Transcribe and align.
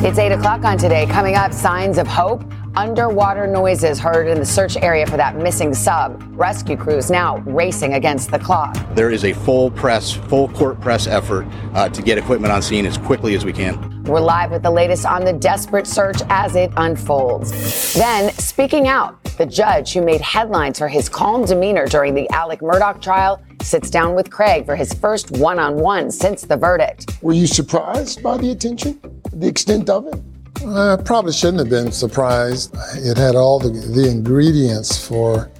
It's 0.00 0.16
8 0.16 0.30
o'clock 0.30 0.64
on 0.64 0.78
today. 0.78 1.06
Coming 1.06 1.34
up, 1.34 1.52
signs 1.52 1.98
of 1.98 2.06
hope. 2.06 2.44
Underwater 2.76 3.46
noises 3.46 3.98
heard 3.98 4.28
in 4.28 4.38
the 4.38 4.46
search 4.46 4.76
area 4.76 5.06
for 5.06 5.16
that 5.16 5.36
missing 5.36 5.74
sub. 5.74 6.22
Rescue 6.38 6.76
crews 6.76 7.10
now 7.10 7.38
racing 7.38 7.94
against 7.94 8.30
the 8.30 8.38
clock. 8.38 8.76
There 8.94 9.10
is 9.10 9.24
a 9.24 9.32
full 9.32 9.70
press, 9.70 10.12
full 10.12 10.48
court 10.48 10.80
press 10.80 11.06
effort 11.06 11.46
uh, 11.74 11.88
to 11.88 12.02
get 12.02 12.18
equipment 12.18 12.52
on 12.52 12.62
scene 12.62 12.86
as 12.86 12.98
quickly 12.98 13.34
as 13.34 13.44
we 13.44 13.52
can. 13.52 14.04
We're 14.04 14.20
live 14.20 14.50
with 14.50 14.62
the 14.62 14.70
latest 14.70 15.06
on 15.06 15.24
the 15.24 15.32
desperate 15.32 15.86
search 15.86 16.18
as 16.28 16.56
it 16.56 16.70
unfolds. 16.76 17.94
Then, 17.94 18.32
speaking 18.32 18.88
out, 18.88 19.22
the 19.38 19.46
judge 19.46 19.92
who 19.92 20.02
made 20.02 20.20
headlines 20.20 20.78
for 20.78 20.88
his 20.88 21.08
calm 21.08 21.44
demeanor 21.44 21.86
during 21.86 22.14
the 22.14 22.28
Alex 22.30 22.62
Murdaugh 22.62 23.00
trial 23.02 23.42
sits 23.60 23.90
down 23.90 24.14
with 24.14 24.30
Craig 24.30 24.64
for 24.64 24.76
his 24.76 24.92
first 24.94 25.30
one 25.32 25.58
on 25.58 25.76
one 25.76 26.10
since 26.10 26.42
the 26.42 26.56
verdict. 26.56 27.22
Were 27.22 27.32
you 27.32 27.46
surprised 27.46 28.22
by 28.22 28.36
the 28.38 28.50
attention, 28.50 29.00
the 29.32 29.46
extent 29.46 29.90
of 29.90 30.06
it? 30.06 30.20
I 30.66 30.96
probably 31.04 31.32
shouldn't 31.32 31.60
have 31.60 31.70
been 31.70 31.92
surprised. 31.92 32.74
It 32.96 33.16
had 33.16 33.36
all 33.36 33.60
the, 33.60 33.70
the 33.70 34.08
ingredients 34.10 35.06
for 35.06 35.50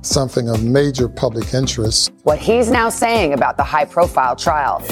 something 0.00 0.48
of 0.48 0.64
major 0.64 1.08
public 1.08 1.52
interest. 1.52 2.10
What 2.22 2.38
he's 2.38 2.70
now 2.70 2.88
saying 2.88 3.34
about 3.34 3.56
the 3.56 3.64
high 3.64 3.84
profile 3.84 4.36
trial. 4.36 4.82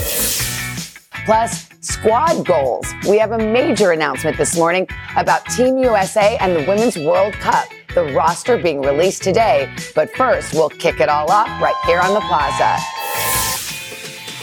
Plus, 1.25 1.69
squad 1.81 2.45
goals. 2.47 2.87
We 3.09 3.19
have 3.19 3.33
a 3.33 3.39
major 3.39 3.93
announcement 3.93 4.37
this 4.37 4.57
morning 4.57 4.87
about 5.17 5.45
Team 5.47 5.79
USA 5.79 6.37
and 6.39 6.55
the 6.55 6.65
Women's 6.69 6.97
World 6.97 7.33
Cup. 7.35 7.67
The 7.95 8.13
roster 8.13 8.59
being 8.59 8.83
released 8.83 9.23
today. 9.23 9.75
But 9.95 10.11
first, 10.11 10.53
we'll 10.53 10.69
kick 10.69 11.01
it 11.01 11.09
all 11.09 11.31
off 11.31 11.49
right 11.63 11.75
here 11.87 12.01
on 12.01 12.13
the 12.13 12.21
plaza 12.21 12.96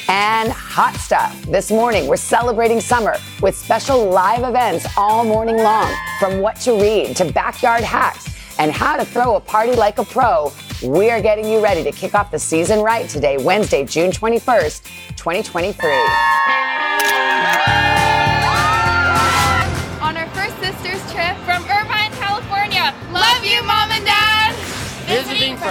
and 0.07 0.51
hot 0.51 0.95
stuff. 0.95 1.39
This 1.43 1.71
morning, 1.71 2.07
we're 2.07 2.17
celebrating 2.17 2.81
summer 2.81 3.15
with 3.41 3.55
special 3.55 4.09
live 4.09 4.43
events 4.43 4.85
all 4.97 5.23
morning 5.23 5.57
long. 5.57 5.93
From 6.19 6.41
what 6.41 6.57
to 6.61 6.73
read 6.73 7.15
to 7.17 7.31
backyard 7.31 7.83
hacks 7.83 8.29
and 8.59 8.71
how 8.71 8.97
to 8.97 9.05
throw 9.05 9.35
a 9.35 9.39
party 9.39 9.73
like 9.73 9.97
a 9.97 10.05
pro, 10.05 10.51
we 10.83 11.09
are 11.09 11.21
getting 11.21 11.45
you 11.45 11.63
ready 11.63 11.83
to 11.83 11.91
kick 11.91 12.15
off 12.15 12.31
the 12.31 12.39
season 12.39 12.79
right 12.79 13.09
today, 13.09 13.37
Wednesday, 13.37 13.85
June 13.85 14.11
21st, 14.11 14.83
2023. 15.15 17.92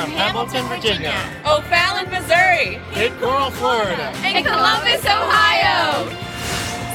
From 0.03 0.11
Hamilton, 0.19 0.67
Virginia. 0.67 1.15
O'Fallon, 1.47 2.11
Missouri. 2.11 2.83
Cape 2.91 3.15
Coral, 3.23 3.55
Florida. 3.55 4.11
And 4.27 4.43
Columbus, 4.45 4.99
Ohio. 5.07 6.11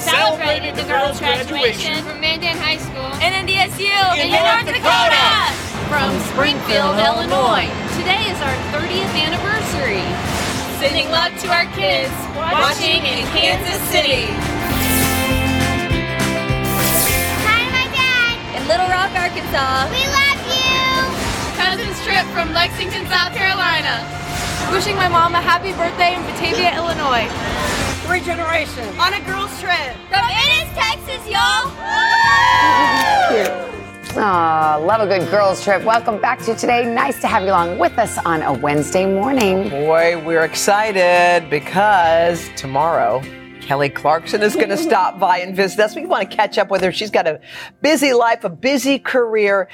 Celebrated 0.04 0.76
the 0.76 0.84
girls' 0.84 1.20
graduation 1.20 2.04
from 2.04 2.20
Mandan 2.20 2.58
High 2.60 2.76
School. 2.76 3.08
And 3.24 3.32
NDSU 3.48 3.96
in 4.20 4.36
North 4.36 4.68
Dakota. 4.68 5.56
From 5.88 6.12
Springfield, 6.36 7.00
Illinois. 7.00 7.72
Today 7.96 8.28
is 8.28 8.36
our 8.44 8.58
30th 8.76 9.16
anniversary. 9.16 10.04
Sending 10.84 11.08
love 11.08 11.32
to 11.40 11.48
our 11.48 11.66
kids 11.80 12.12
watching 12.36 13.08
in 13.08 13.24
Kansas 13.32 13.80
City. 13.88 14.28
Hi, 17.48 17.64
my 17.72 17.88
dad. 17.96 18.36
In 18.60 18.68
Little 18.68 18.88
Rock, 18.92 19.16
Arkansas. 19.16 19.88
We 19.96 20.04
love 20.12 20.20
you. 20.22 20.27
Cousins 22.18 22.34
from 22.34 22.54
Lexington, 22.54 23.06
South 23.08 23.34
Carolina. 23.34 24.04
Wishing 24.72 24.96
my 24.96 25.08
mom 25.08 25.36
a 25.36 25.42
happy 25.42 25.72
birthday 25.74 26.16
in 26.16 26.22
Batavia, 26.24 26.76
Illinois. 26.76 27.28
Three 28.08 28.22
generations. 28.22 28.88
On 28.98 29.14
a 29.14 29.22
girls' 29.22 29.60
trip. 29.62 29.96
From 30.10 30.26
Ennis, 30.26 30.74
Texas, 30.74 31.24
y'all. 31.28 31.70
Aw, 34.20 34.78
love 34.78 35.02
a 35.02 35.20
good 35.20 35.30
girls' 35.30 35.64
trip. 35.64 35.84
Welcome 35.84 36.20
back 36.20 36.40
to 36.40 36.56
today. 36.56 36.86
Nice 36.86 37.22
to 37.22 37.28
have 37.28 37.44
you 37.44 37.50
along 37.50 37.78
with 37.78 38.00
us 38.00 38.18
on 38.20 38.42
a 38.42 38.52
Wednesday 38.52 39.06
morning. 39.06 39.70
Boy, 39.70 40.20
we're 40.26 40.44
excited 40.44 41.48
because 41.52 42.50
tomorrow 42.56 43.22
Kelly 43.68 43.90
Clarkson 43.90 44.42
is 44.44 44.56
going 44.56 44.70
to 44.70 44.78
stop 44.78 45.20
by 45.20 45.40
and 45.40 45.54
visit 45.54 45.78
us. 45.82 45.94
We 45.94 46.06
want 46.06 46.30
to 46.30 46.34
catch 46.34 46.58
up 46.58 46.72
with 46.72 46.82
her. 46.84 46.92
She's 46.94 47.12
got 47.12 47.28
a 47.28 47.42
busy 47.82 48.14
life, 48.14 48.46
a 48.46 48.50
busy 48.50 48.98
career, 48.98 49.68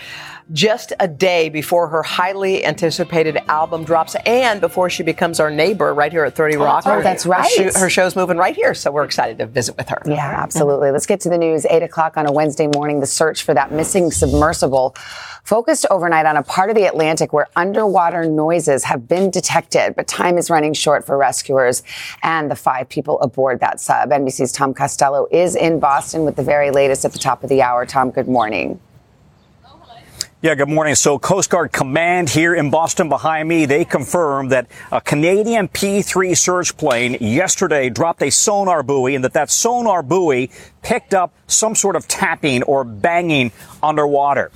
just 0.51 0.93
a 0.99 1.07
day 1.07 1.49
before 1.49 1.87
her 1.89 2.01
highly 2.01 2.65
anticipated 2.65 3.37
album 3.47 3.83
drops 3.83 4.15
and 4.25 4.59
before 4.59 4.89
she 4.89 5.03
becomes 5.03 5.39
our 5.39 5.51
neighbor 5.51 5.93
right 5.93 6.11
here 6.11 6.25
at 6.25 6.35
30 6.35 6.57
Rock. 6.57 6.83
Oh, 6.87 7.03
that's 7.03 7.27
right. 7.27 7.43
Her, 7.43 7.71
show, 7.71 7.79
her 7.79 7.89
show's 7.89 8.15
moving 8.15 8.37
right 8.37 8.55
here, 8.55 8.73
so 8.73 8.91
we're 8.91 9.03
excited 9.03 9.37
to 9.37 9.45
visit 9.45 9.77
with 9.77 9.89
her. 9.89 10.01
Yeah, 10.07 10.41
absolutely. 10.41 10.89
Let's 10.89 11.05
get 11.05 11.19
to 11.21 11.29
the 11.29 11.37
news. 11.37 11.67
Eight 11.69 11.83
o'clock 11.83 12.17
on 12.17 12.25
a 12.25 12.31
Wednesday 12.31 12.65
morning. 12.67 12.99
The 12.99 13.05
search 13.05 13.43
for 13.43 13.53
that 13.53 13.71
missing 13.71 14.09
submersible 14.09 14.95
focused 15.43 15.85
overnight 15.91 16.25
on 16.25 16.37
a 16.37 16.43
part 16.43 16.69
of 16.69 16.75
the 16.75 16.85
Atlantic 16.85 17.33
where 17.33 17.47
underwater 17.55 18.25
noises 18.25 18.83
have 18.85 19.07
been 19.07 19.29
detected, 19.29 19.93
but 19.95 20.07
time 20.07 20.37
is 20.37 20.49
running 20.49 20.73
short 20.73 21.05
for 21.05 21.17
rescuers 21.17 21.83
and 22.21 22.49
the 22.49 22.55
five 22.55 22.87
people 22.89 23.19
aboard 23.19 23.59
that 23.59 23.79
sub. 23.83 24.11
Uh, 24.11 24.15
NBC's 24.15 24.51
Tom 24.51 24.73
Costello 24.73 25.27
is 25.31 25.55
in 25.55 25.79
Boston 25.79 26.23
with 26.23 26.35
the 26.35 26.43
very 26.43 26.71
latest 26.71 27.05
at 27.05 27.11
the 27.11 27.19
top 27.19 27.43
of 27.43 27.49
the 27.49 27.61
hour. 27.61 27.85
Tom, 27.85 28.11
good 28.11 28.27
morning. 28.27 28.79
Yeah, 30.41 30.55
good 30.55 30.67
morning. 30.67 30.95
So 30.95 31.19
Coast 31.19 31.49
Guard 31.49 31.71
Command 31.71 32.29
here 32.29 32.53
in 32.53 32.69
Boston 32.69 33.07
behind 33.07 33.47
me, 33.47 33.65
they 33.65 33.85
confirmed 33.85 34.51
that 34.51 34.67
a 34.91 34.99
Canadian 34.99 35.69
P-3 35.69 36.35
search 36.35 36.75
plane 36.75 37.15
yesterday 37.21 37.89
dropped 37.89 38.21
a 38.21 38.29
sonar 38.29 38.83
buoy 38.83 39.15
and 39.15 39.23
that 39.23 39.31
that 39.33 39.49
sonar 39.49 40.03
buoy 40.03 40.51
picked 40.81 41.13
up 41.13 41.33
some 41.47 41.75
sort 41.75 41.95
of 41.95 42.09
tapping 42.09 42.61
or 42.63 42.83
banging 42.83 43.53
underwater 43.81 44.51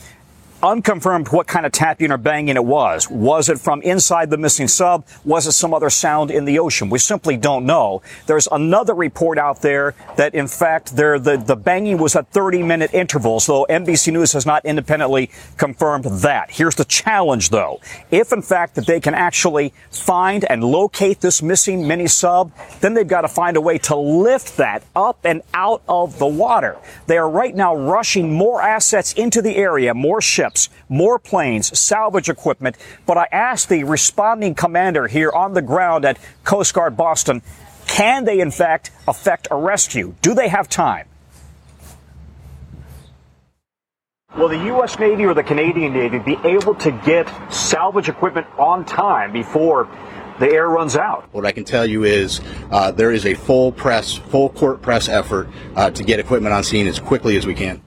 unconfirmed 0.64 1.30
what 1.30 1.48
kind 1.48 1.66
of 1.66 1.72
tapping 1.72 2.12
or 2.12 2.18
banging 2.18 2.56
it 2.56 2.66
was. 2.66 3.10
Was 3.10 3.50
it 3.50 3.60
from 3.60 3.82
inside 3.84 4.30
the 4.30 4.38
missing 4.38 4.68
sub? 4.68 5.06
Was 5.24 5.46
it 5.46 5.52
some 5.52 5.74
other 5.74 5.90
sound 5.90 6.32
in 6.32 6.46
the 6.46 6.60
ocean? 6.60 6.90
We 6.90 7.00
simply 7.00 7.38
don't 7.38 7.66
know. 7.66 8.02
There's 8.26 8.48
another 8.52 8.94
report 8.94 9.38
out 9.38 9.62
there 9.62 9.94
that 10.16 10.34
in 10.34 10.48
fact 10.48 10.96
there 10.96 11.20
the, 11.20 11.38
the 11.38 11.56
banging 11.56 11.98
was 11.98 12.16
at 12.16 12.30
30 12.30 12.64
minute 12.64 12.94
intervals, 12.94 13.46
though 13.46 13.66
NBC 13.70 14.12
News 14.12 14.34
has 14.34 14.46
not 14.46 14.66
independently 14.66 15.30
confirmed 15.58 16.06
that. 16.06 16.50
Here's 16.52 16.76
the 16.76 16.86
challenge 16.86 17.50
though. 17.50 17.80
If 18.10 18.34
in 18.34 18.42
fact 18.42 18.76
that 18.76 18.88
they 18.88 19.00
can 19.00 19.14
actually 19.14 19.74
find 19.92 20.44
and 20.50 20.64
locate 20.64 21.22
this 21.22 21.42
missing 21.42 21.88
mini 21.88 22.08
sub, 22.08 22.52
then 22.82 22.94
they've 22.94 23.08
got 23.08 23.22
to 23.22 23.28
find 23.28 23.58
a 23.58 23.62
way 23.62 23.78
to 23.80 23.96
lift 23.96 24.58
that 24.58 24.84
up 24.96 25.20
and 25.24 25.44
out 25.54 25.84
of 25.88 26.18
the 26.18 26.28
water. 26.28 26.78
They 27.06 27.18
are 27.18 27.30
right 27.30 27.56
now 27.56 27.76
rushing 27.76 28.34
more 28.34 28.62
assets 28.62 29.14
into 29.14 29.42
the 29.42 29.56
area, 29.56 29.94
more 29.94 30.22
ships 30.22 30.47
more 30.90 31.20
planes, 31.20 31.78
salvage 31.78 32.30
equipment. 32.30 32.78
But 33.06 33.18
I 33.18 33.28
asked 33.32 33.70
the 33.70 33.84
responding 33.84 34.56
commander 34.56 35.08
here 35.08 35.32
on 35.32 35.54
the 35.54 35.62
ground 35.62 36.06
at 36.06 36.18
Coast 36.44 36.74
Guard 36.74 36.96
Boston, 36.96 37.42
can 37.88 38.26
they 38.26 38.40
in 38.40 38.52
fact 38.52 38.92
effect 39.08 39.48
a 39.50 39.56
rescue? 39.56 40.14
Do 40.22 40.34
they 40.34 40.50
have 40.50 40.70
time? 40.70 41.08
Will 44.38 44.50
the 44.50 44.66
U.S. 44.66 45.00
Navy 45.00 45.26
or 45.26 45.34
the 45.34 45.42
Canadian 45.42 45.94
Navy 45.94 46.20
be 46.20 46.38
able 46.44 46.76
to 46.76 46.92
get 46.92 47.28
salvage 47.52 48.08
equipment 48.08 48.46
on 48.60 48.86
time 48.86 49.32
before 49.32 49.90
the 50.40 50.48
air 50.48 50.70
runs 50.70 50.96
out? 50.96 51.28
What 51.32 51.46
I 51.46 51.52
can 51.52 51.64
tell 51.64 51.88
you 51.88 52.04
is 52.04 52.40
uh, 52.70 52.92
there 52.92 53.12
is 53.12 53.26
a 53.26 53.34
full 53.34 53.72
press, 53.72 54.14
full 54.14 54.50
court 54.50 54.84
press 54.84 55.10
effort 55.10 55.50
uh, 55.76 55.90
to 55.90 56.04
get 56.04 56.20
equipment 56.20 56.54
on 56.54 56.64
scene 56.64 56.86
as 56.86 57.00
quickly 57.00 57.36
as 57.38 57.48
we 57.48 57.56
can. 57.56 57.82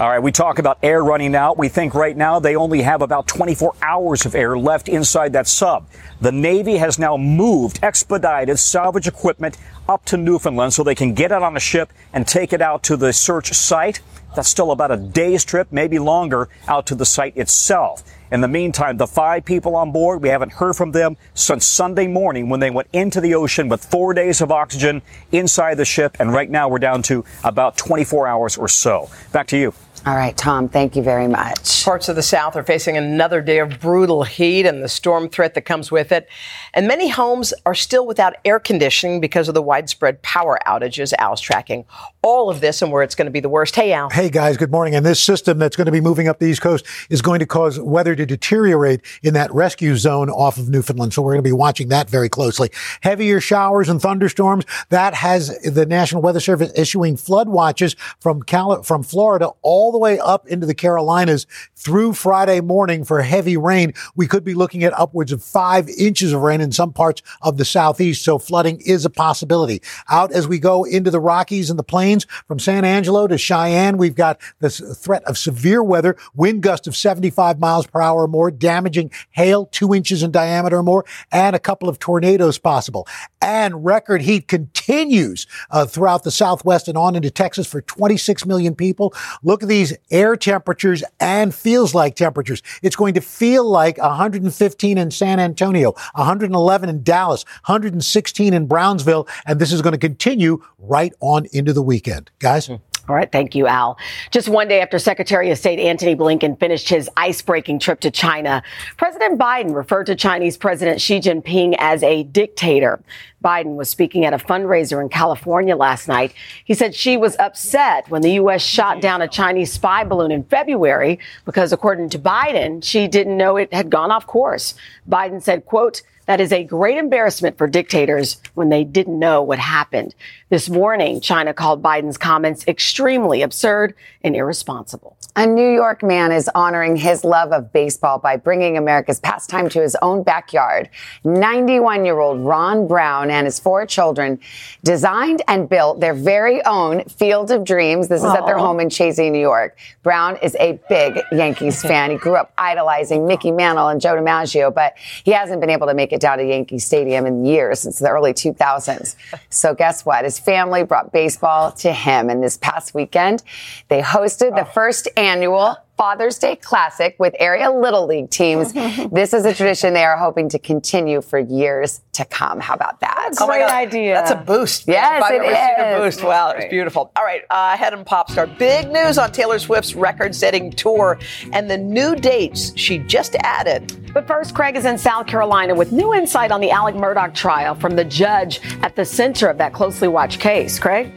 All 0.00 0.08
right, 0.08 0.22
we 0.22 0.32
talk 0.32 0.58
about 0.58 0.78
air 0.82 1.04
running 1.04 1.34
out. 1.34 1.58
We 1.58 1.68
think 1.68 1.92
right 1.92 2.16
now 2.16 2.40
they 2.40 2.56
only 2.56 2.80
have 2.80 3.02
about 3.02 3.26
24 3.26 3.74
hours 3.82 4.24
of 4.24 4.34
air 4.34 4.56
left 4.56 4.88
inside 4.88 5.34
that 5.34 5.46
sub. 5.46 5.90
The 6.22 6.32
Navy 6.32 6.78
has 6.78 6.98
now 6.98 7.18
moved 7.18 7.80
expedited 7.82 8.58
salvage 8.58 9.06
equipment 9.06 9.58
up 9.90 10.02
to 10.06 10.16
Newfoundland 10.16 10.72
so 10.72 10.82
they 10.82 10.94
can 10.94 11.12
get 11.12 11.32
it 11.32 11.42
on 11.42 11.54
a 11.54 11.60
ship 11.60 11.92
and 12.14 12.26
take 12.26 12.54
it 12.54 12.62
out 12.62 12.82
to 12.84 12.96
the 12.96 13.12
search 13.12 13.52
site. 13.52 14.00
That's 14.34 14.48
still 14.48 14.70
about 14.70 14.90
a 14.90 14.96
day's 14.96 15.44
trip, 15.44 15.68
maybe 15.70 15.98
longer, 15.98 16.48
out 16.66 16.86
to 16.86 16.94
the 16.94 17.04
site 17.04 17.36
itself. 17.36 18.02
In 18.32 18.40
the 18.40 18.48
meantime, 18.48 18.96
the 18.96 19.08
five 19.08 19.44
people 19.44 19.74
on 19.74 19.90
board, 19.90 20.22
we 20.22 20.28
haven't 20.28 20.52
heard 20.52 20.76
from 20.76 20.92
them 20.92 21.16
since 21.34 21.66
Sunday 21.66 22.06
morning 22.06 22.48
when 22.48 22.60
they 22.60 22.70
went 22.70 22.88
into 22.92 23.20
the 23.20 23.34
ocean 23.34 23.68
with 23.68 23.84
four 23.84 24.14
days 24.14 24.40
of 24.40 24.52
oxygen 24.52 25.02
inside 25.32 25.74
the 25.74 25.84
ship. 25.84 26.16
And 26.20 26.32
right 26.32 26.48
now 26.48 26.68
we're 26.68 26.78
down 26.78 27.02
to 27.02 27.24
about 27.42 27.76
24 27.76 28.28
hours 28.28 28.56
or 28.56 28.68
so. 28.68 29.10
Back 29.32 29.48
to 29.48 29.58
you. 29.58 29.74
All 30.06 30.16
right, 30.16 30.34
Tom, 30.34 30.70
thank 30.70 30.96
you 30.96 31.02
very 31.02 31.28
much. 31.28 31.84
Parts 31.84 32.08
of 32.08 32.16
the 32.16 32.22
South 32.22 32.56
are 32.56 32.62
facing 32.62 32.96
another 32.96 33.42
day 33.42 33.58
of 33.58 33.78
brutal 33.80 34.22
heat 34.22 34.64
and 34.64 34.82
the 34.82 34.88
storm 34.88 35.28
threat 35.28 35.52
that 35.54 35.66
comes 35.66 35.92
with 35.92 36.10
it. 36.10 36.26
And 36.72 36.88
many 36.88 37.10
homes 37.10 37.52
are 37.66 37.74
still 37.74 38.06
without 38.06 38.34
air 38.46 38.58
conditioning 38.58 39.20
because 39.20 39.46
of 39.48 39.54
the 39.54 39.60
widespread 39.60 40.22
power 40.22 40.58
outages. 40.66 41.12
Al's 41.18 41.42
tracking 41.42 41.84
all 42.22 42.48
of 42.48 42.62
this 42.62 42.80
and 42.80 42.90
where 42.90 43.02
it's 43.02 43.14
going 43.14 43.26
to 43.26 43.30
be 43.30 43.40
the 43.40 43.50
worst. 43.50 43.76
Hey, 43.76 43.92
Al. 43.92 44.08
Hey, 44.08 44.30
guys, 44.30 44.56
good 44.56 44.70
morning. 44.70 44.94
And 44.94 45.04
this 45.04 45.22
system 45.22 45.58
that's 45.58 45.76
going 45.76 45.86
to 45.86 45.92
be 45.92 46.00
moving 46.00 46.28
up 46.28 46.38
the 46.38 46.46
East 46.46 46.62
Coast 46.62 46.86
is 47.10 47.20
going 47.20 47.40
to 47.40 47.46
cause 47.46 47.78
weather 47.78 48.16
to 48.16 48.24
deteriorate 48.24 49.02
in 49.22 49.34
that 49.34 49.52
rescue 49.52 49.96
zone 49.96 50.30
off 50.30 50.56
of 50.56 50.70
Newfoundland. 50.70 51.12
So 51.12 51.20
we're 51.20 51.32
going 51.32 51.44
to 51.44 51.48
be 51.48 51.52
watching 51.52 51.88
that 51.88 52.08
very 52.08 52.30
closely. 52.30 52.70
Heavier 53.02 53.38
showers 53.38 53.90
and 53.90 54.00
thunderstorms. 54.00 54.64
That 54.88 55.12
has 55.12 55.58
the 55.60 55.84
National 55.84 56.22
Weather 56.22 56.40
Service 56.40 56.72
issuing 56.74 57.18
flood 57.18 57.50
watches 57.50 57.96
from 58.18 58.42
Cal- 58.42 58.82
from 58.82 59.02
Florida 59.02 59.50
all 59.60 59.89
the 59.92 59.98
way 59.98 60.18
up 60.18 60.46
into 60.48 60.66
the 60.66 60.74
Carolinas 60.74 61.46
through 61.76 62.12
Friday 62.12 62.60
morning 62.60 63.04
for 63.04 63.22
heavy 63.22 63.56
rain. 63.56 63.94
We 64.16 64.26
could 64.26 64.44
be 64.44 64.54
looking 64.54 64.84
at 64.84 64.98
upwards 64.98 65.32
of 65.32 65.42
five 65.42 65.88
inches 65.88 66.32
of 66.32 66.42
rain 66.42 66.60
in 66.60 66.72
some 66.72 66.92
parts 66.92 67.22
of 67.42 67.56
the 67.56 67.64
southeast. 67.64 68.24
So 68.24 68.38
flooding 68.38 68.80
is 68.80 69.04
a 69.04 69.10
possibility. 69.10 69.82
Out 70.08 70.32
as 70.32 70.46
we 70.46 70.58
go 70.58 70.84
into 70.84 71.10
the 71.10 71.20
Rockies 71.20 71.70
and 71.70 71.78
the 71.78 71.84
plains 71.84 72.26
from 72.46 72.58
San 72.58 72.84
Angelo 72.84 73.26
to 73.26 73.38
Cheyenne, 73.38 73.96
we've 73.96 74.14
got 74.14 74.40
this 74.60 74.80
threat 74.98 75.24
of 75.24 75.38
severe 75.38 75.82
weather, 75.82 76.16
wind 76.34 76.62
gust 76.62 76.86
of 76.86 76.96
75 76.96 77.58
miles 77.58 77.86
per 77.86 78.00
hour 78.00 78.22
or 78.22 78.28
more, 78.28 78.50
damaging 78.50 79.10
hail 79.30 79.66
two 79.66 79.94
inches 79.94 80.22
in 80.22 80.30
diameter 80.30 80.78
or 80.78 80.82
more, 80.82 81.04
and 81.32 81.56
a 81.56 81.60
couple 81.60 81.88
of 81.88 81.98
tornadoes 81.98 82.58
possible. 82.58 83.06
And 83.40 83.84
record 83.84 84.22
heat 84.22 84.48
continues 84.48 85.46
uh, 85.70 85.86
throughout 85.86 86.24
the 86.24 86.30
Southwest 86.30 86.88
and 86.88 86.98
on 86.98 87.16
into 87.16 87.30
Texas 87.30 87.66
for 87.66 87.80
26 87.80 88.46
million 88.46 88.74
people. 88.74 89.14
Look 89.42 89.62
at 89.62 89.68
these 89.80 89.96
air 90.10 90.36
temperatures 90.36 91.02
and 91.20 91.54
feels 91.54 91.94
like 91.94 92.14
temperatures. 92.14 92.62
It's 92.82 92.96
going 92.96 93.14
to 93.14 93.20
feel 93.20 93.64
like 93.64 93.96
115 93.96 94.98
in 94.98 95.10
San 95.10 95.40
Antonio, 95.40 95.92
111 96.14 96.88
in 96.88 97.02
Dallas, 97.02 97.44
116 97.64 98.52
in 98.52 98.66
Brownsville, 98.66 99.26
and 99.46 99.58
this 99.58 99.72
is 99.72 99.80
going 99.80 99.92
to 99.92 99.98
continue 99.98 100.62
right 100.78 101.14
on 101.20 101.46
into 101.52 101.72
the 101.72 101.82
weekend. 101.82 102.30
Guys? 102.40 102.68
Mm. 102.68 102.80
All 103.08 103.16
right. 103.16 103.30
Thank 103.30 103.54
you, 103.54 103.66
Al. 103.66 103.98
Just 104.30 104.48
one 104.48 104.68
day 104.68 104.80
after 104.80 104.98
Secretary 104.98 105.50
of 105.50 105.58
State 105.58 105.78
Antony 105.78 106.14
Blinken 106.14 106.58
finished 106.58 106.88
his 106.88 107.08
ice 107.16 107.42
breaking 107.42 107.78
trip 107.78 108.00
to 108.00 108.10
China, 108.10 108.62
President 108.96 109.38
Biden 109.38 109.74
referred 109.74 110.04
to 110.04 110.14
Chinese 110.14 110.56
President 110.56 111.00
Xi 111.00 111.20
Jinping 111.20 111.74
as 111.78 112.02
a 112.02 112.24
dictator. 112.24 113.00
Biden 113.42 113.76
was 113.76 113.88
speaking 113.88 114.24
at 114.24 114.34
a 114.34 114.38
fundraiser 114.38 115.00
in 115.00 115.08
California 115.08 115.74
last 115.74 116.08
night. 116.08 116.34
He 116.64 116.74
said 116.74 116.94
Xi 116.94 117.16
was 117.16 117.36
upset 117.38 118.08
when 118.10 118.22
the 118.22 118.32
U.S. 118.32 118.62
shot 118.62 118.94
mm-hmm. 118.94 119.00
down 119.00 119.22
a 119.22 119.28
Chinese 119.28 119.72
spy 119.72 120.04
balloon 120.04 120.30
in 120.30 120.44
February 120.44 121.18
because, 121.44 121.72
according 121.72 122.10
to 122.10 122.18
Biden, 122.18 122.84
Xi 122.84 123.08
didn't 123.08 123.36
know 123.36 123.56
it 123.56 123.72
had 123.72 123.90
gone 123.90 124.10
off 124.10 124.26
course. 124.26 124.74
Biden 125.08 125.42
said, 125.42 125.64
quote, 125.64 126.02
that 126.26 126.40
is 126.40 126.52
a 126.52 126.62
great 126.62 126.96
embarrassment 126.96 127.58
for 127.58 127.66
dictators 127.66 128.40
when 128.54 128.68
they 128.68 128.84
didn't 128.84 129.18
know 129.18 129.42
what 129.42 129.58
happened. 129.58 130.14
This 130.50 130.68
morning, 130.68 131.20
China 131.20 131.54
called 131.54 131.80
Biden's 131.80 132.18
comments 132.18 132.66
extremely 132.66 133.42
absurd 133.42 133.94
and 134.24 134.34
irresponsible. 134.34 135.16
A 135.36 135.46
New 135.46 135.70
York 135.72 136.02
man 136.02 136.32
is 136.32 136.50
honoring 136.56 136.96
his 136.96 137.22
love 137.22 137.52
of 137.52 137.72
baseball 137.72 138.18
by 138.18 138.36
bringing 138.36 138.76
America's 138.76 139.20
pastime 139.20 139.68
to 139.68 139.80
his 139.80 139.96
own 140.02 140.24
backyard. 140.24 140.90
91 141.22 142.04
year 142.04 142.18
old 142.18 142.40
Ron 142.40 142.88
Brown 142.88 143.30
and 143.30 143.46
his 143.46 143.60
four 143.60 143.86
children 143.86 144.40
designed 144.82 145.40
and 145.46 145.68
built 145.68 146.00
their 146.00 146.14
very 146.14 146.64
own 146.64 147.04
Field 147.04 147.52
of 147.52 147.62
Dreams. 147.62 148.08
This 148.08 148.22
is 148.22 148.26
Aww. 148.26 148.38
at 148.38 148.46
their 148.46 148.58
home 148.58 148.80
in 148.80 148.88
Chazy, 148.88 149.30
New 149.30 149.38
York. 149.38 149.78
Brown 150.02 150.36
is 150.42 150.56
a 150.58 150.80
big 150.88 151.20
Yankees 151.30 151.80
fan. 151.80 152.10
He 152.10 152.16
grew 152.16 152.34
up 152.34 152.52
idolizing 152.58 153.24
Mickey 153.24 153.52
Mantle 153.52 153.86
and 153.86 154.00
Joe 154.00 154.16
DiMaggio, 154.16 154.74
but 154.74 154.94
he 155.22 155.30
hasn't 155.30 155.60
been 155.60 155.70
able 155.70 155.86
to 155.86 155.94
make 155.94 156.12
it 156.12 156.20
down 156.20 156.38
to 156.38 156.44
Yankee 156.44 156.80
Stadium 156.80 157.24
in 157.24 157.44
years 157.44 157.78
since 157.78 158.00
the 158.00 158.08
early 158.08 158.32
2000s. 158.32 159.14
So 159.48 159.74
guess 159.76 160.04
what? 160.04 160.24
His 160.24 160.39
family 160.40 160.82
brought 160.82 161.12
baseball 161.12 161.72
to 161.72 161.92
him. 161.92 162.30
And 162.30 162.42
this 162.42 162.56
past 162.56 162.94
weekend, 162.94 163.42
they 163.88 164.02
hosted 164.02 164.54
the 164.56 164.66
oh. 164.66 164.72
first 164.72 165.08
annual 165.16 165.76
Father's 166.00 166.38
Day 166.38 166.56
Classic 166.56 167.14
with 167.18 167.34
area 167.38 167.70
Little 167.70 168.06
League 168.06 168.30
teams. 168.30 168.72
this 169.12 169.34
is 169.34 169.44
a 169.44 169.52
tradition 169.52 169.92
they 169.92 170.06
are 170.06 170.16
hoping 170.16 170.48
to 170.48 170.58
continue 170.58 171.20
for 171.20 171.38
years 171.38 172.00
to 172.14 172.24
come. 172.24 172.58
How 172.58 172.72
about 172.72 173.00
that? 173.00 173.32
Oh 173.38 173.46
Great 173.46 173.64
idea. 173.64 174.14
That's 174.14 174.30
a 174.30 174.36
boost. 174.36 174.88
Yes, 174.88 175.22
I've 175.22 175.34
it 175.34 175.42
ever 175.42 175.50
is. 175.50 175.58
seen 175.58 175.84
a 175.84 175.98
boost. 175.98 176.24
Wow, 176.24 176.50
it's 176.52 176.70
beautiful. 176.70 177.12
All 177.16 177.22
right, 177.22 177.42
uh, 177.50 177.76
head 177.76 177.92
and 177.92 178.06
pop 178.06 178.30
star. 178.30 178.46
Big 178.46 178.90
news 178.90 179.18
on 179.18 179.30
Taylor 179.30 179.58
Swift's 179.58 179.94
record-setting 179.94 180.70
tour 180.70 181.18
and 181.52 181.70
the 181.70 181.76
new 181.76 182.16
dates 182.16 182.72
she 182.78 182.96
just 183.00 183.36
added. 183.40 184.10
But 184.14 184.26
first, 184.26 184.54
Craig 184.54 184.76
is 184.76 184.86
in 184.86 184.96
South 184.96 185.26
Carolina 185.26 185.74
with 185.74 185.92
new 185.92 186.14
insight 186.14 186.50
on 186.50 186.62
the 186.62 186.70
Alex 186.70 186.96
Murdaugh 186.96 187.34
trial 187.34 187.74
from 187.74 187.94
the 187.94 188.04
judge 188.06 188.62
at 188.80 188.96
the 188.96 189.04
center 189.04 189.48
of 189.48 189.58
that 189.58 189.74
closely 189.74 190.08
watched 190.08 190.40
case. 190.40 190.78
Craig? 190.78 191.12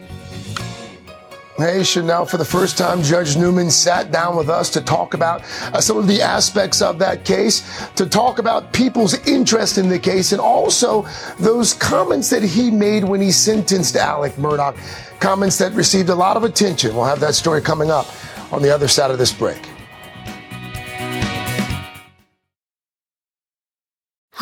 Hey, 1.55 1.83
Chanel, 1.83 2.25
for 2.25 2.37
the 2.37 2.45
first 2.45 2.79
time, 2.79 3.03
Judge 3.03 3.37
Newman 3.37 3.69
sat 3.69 4.11
down 4.11 4.35
with 4.35 4.49
us 4.49 4.71
to 4.71 4.81
talk 4.81 5.13
about 5.13 5.43
uh, 5.71 5.79
some 5.79 5.97
of 5.97 6.07
the 6.07 6.19
aspects 6.19 6.81
of 6.81 6.97
that 6.97 7.25
case, 7.25 7.61
to 7.91 8.07
talk 8.07 8.39
about 8.39 8.73
people's 8.73 9.13
interest 9.27 9.77
in 9.77 9.87
the 9.87 9.99
case, 9.99 10.31
and 10.31 10.41
also 10.41 11.05
those 11.37 11.75
comments 11.75 12.31
that 12.31 12.41
he 12.41 12.71
made 12.71 13.03
when 13.03 13.21
he 13.21 13.31
sentenced 13.31 13.95
Alex 13.95 14.35
Murdaugh. 14.35 14.75
Comments 15.19 15.55
that 15.59 15.73
received 15.73 16.09
a 16.09 16.15
lot 16.15 16.37
of 16.37 16.43
attention. 16.43 16.95
We'll 16.95 17.05
have 17.05 17.19
that 17.19 17.35
story 17.35 17.61
coming 17.61 17.91
up 17.91 18.07
on 18.51 18.63
the 18.63 18.73
other 18.73 18.87
side 18.87 19.11
of 19.11 19.19
this 19.19 19.31
break. 19.31 19.72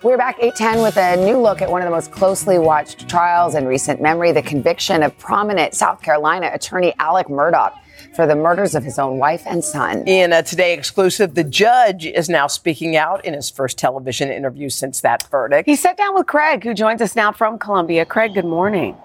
We're 0.00 0.16
back 0.16 0.36
810 0.38 0.80
with 0.80 0.96
a 0.96 1.16
new 1.16 1.40
look 1.40 1.60
at 1.60 1.68
one 1.68 1.82
of 1.82 1.86
the 1.86 1.90
most 1.90 2.12
closely 2.12 2.56
watched 2.56 3.08
trials 3.08 3.56
in 3.56 3.66
recent 3.66 4.00
memory 4.00 4.30
the 4.30 4.42
conviction 4.42 5.02
of 5.02 5.18
prominent 5.18 5.74
South 5.74 6.02
Carolina 6.02 6.50
attorney 6.52 6.94
Alex 7.00 7.28
Murdaugh 7.28 7.76
for 8.14 8.24
the 8.24 8.36
murders 8.36 8.76
of 8.76 8.84
his 8.84 8.96
own 9.00 9.18
wife 9.18 9.42
and 9.44 9.64
son. 9.64 10.06
In 10.06 10.32
a 10.32 10.40
Today 10.40 10.72
exclusive, 10.72 11.34
the 11.34 11.42
judge 11.42 12.06
is 12.06 12.28
now 12.28 12.46
speaking 12.46 12.94
out 12.94 13.24
in 13.24 13.34
his 13.34 13.50
first 13.50 13.76
television 13.76 14.30
interview 14.30 14.68
since 14.68 15.00
that 15.00 15.28
verdict. 15.30 15.68
He 15.68 15.74
sat 15.74 15.96
down 15.96 16.14
with 16.14 16.28
Craig, 16.28 16.62
who 16.62 16.74
joins 16.74 17.02
us 17.02 17.16
now 17.16 17.32
from 17.32 17.58
Columbia. 17.58 18.04
Craig, 18.04 18.34
good 18.34 18.44
morning. 18.44 18.96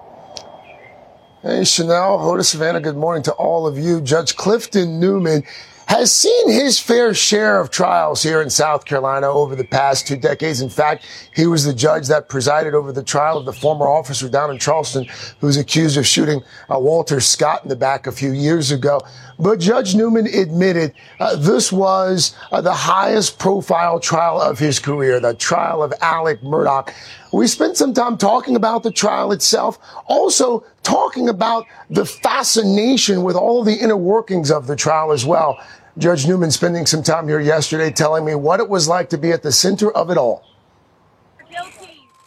Hey, 1.41 1.63
Chanel, 1.63 2.19
Hoda 2.19 2.45
Savannah, 2.45 2.79
good 2.79 2.97
morning 2.97 3.23
to 3.23 3.31
all 3.33 3.65
of 3.65 3.79
you. 3.79 3.99
Judge 3.99 4.35
Clifton 4.35 4.99
Newman 4.99 5.43
has 5.87 6.11
seen 6.11 6.49
his 6.49 6.79
fair 6.79 7.13
share 7.13 7.59
of 7.59 7.69
trials 7.69 8.23
here 8.23 8.41
in 8.41 8.49
South 8.49 8.85
Carolina 8.85 9.27
over 9.27 9.55
the 9.55 9.63
past 9.63 10.07
two 10.07 10.17
decades. 10.17 10.61
In 10.61 10.69
fact, 10.69 11.05
he 11.35 11.45
was 11.47 11.65
the 11.65 11.73
judge 11.73 12.07
that 12.07 12.29
presided 12.29 12.73
over 12.73 12.91
the 12.91 13.03
trial 13.03 13.37
of 13.37 13.45
the 13.45 13.53
former 13.53 13.87
officer 13.87 14.29
down 14.29 14.51
in 14.51 14.57
Charleston 14.57 15.05
who 15.39 15.47
was 15.47 15.57
accused 15.57 15.97
of 15.97 16.05
shooting 16.05 16.41
uh, 16.69 16.79
Walter 16.79 17.19
Scott 17.19 17.63
in 17.63 17.69
the 17.69 17.75
back 17.75 18.07
a 18.07 18.11
few 18.11 18.31
years 18.31 18.71
ago. 18.71 19.01
But 19.43 19.59
Judge 19.59 19.93
Newman 19.93 20.25
admitted 20.27 20.93
uh, 21.19 21.35
this 21.35 21.69
was 21.69 22.33
uh, 22.49 22.61
the 22.61 22.71
highest 22.71 23.39
profile 23.39 23.99
trial 23.99 24.39
of 24.39 24.57
his 24.57 24.79
career, 24.79 25.19
the 25.19 25.33
trial 25.33 25.83
of 25.83 25.93
Alex 25.99 26.41
Murdaugh. 26.43 26.89
We 27.33 27.47
spent 27.47 27.75
some 27.75 27.93
time 27.93 28.17
talking 28.17 28.55
about 28.55 28.83
the 28.83 28.91
trial 28.91 29.33
itself, 29.33 29.79
also 30.05 30.63
talking 30.81 31.27
about 31.27 31.65
the 31.89 32.05
fascination 32.05 33.23
with 33.23 33.35
all 33.35 33.65
the 33.65 33.73
inner 33.73 33.97
workings 33.97 34.49
of 34.49 34.65
the 34.65 34.77
trial 34.77 35.11
as 35.11 35.25
well. 35.25 35.61
Judge 35.97 36.25
Newman 36.25 36.49
spending 36.49 36.85
some 36.85 37.03
time 37.03 37.27
here 37.27 37.41
yesterday 37.41 37.91
telling 37.91 38.23
me 38.23 38.35
what 38.35 38.61
it 38.61 38.69
was 38.69 38.87
like 38.87 39.09
to 39.09 39.17
be 39.17 39.33
at 39.33 39.43
the 39.43 39.51
center 39.51 39.91
of 39.91 40.09
it 40.09 40.17
all. 40.17 40.45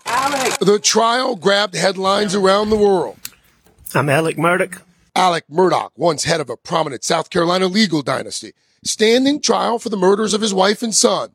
Alec. 0.05 0.59
The 0.59 0.79
trial 0.79 1.35
grabbed 1.35 1.77
headlines 1.77 2.35
around 2.35 2.69
the 2.69 2.77
world. 2.77 3.17
I'm 3.95 4.11
Alex 4.11 4.39
Murdaugh. 4.39 4.83
Alex 5.17 5.47
Murdaugh, 5.51 5.91
once 5.97 6.25
head 6.25 6.41
of 6.41 6.51
a 6.51 6.57
prominent 6.57 7.03
South 7.03 7.31
Carolina 7.31 7.67
legal 7.67 8.03
dynasty, 8.03 8.53
standing 8.85 9.41
trial 9.41 9.79
for 9.79 9.89
the 9.89 9.97
murders 9.97 10.35
of 10.35 10.43
his 10.43 10.53
wife 10.53 10.83
and 10.83 10.95
son. 10.95 11.31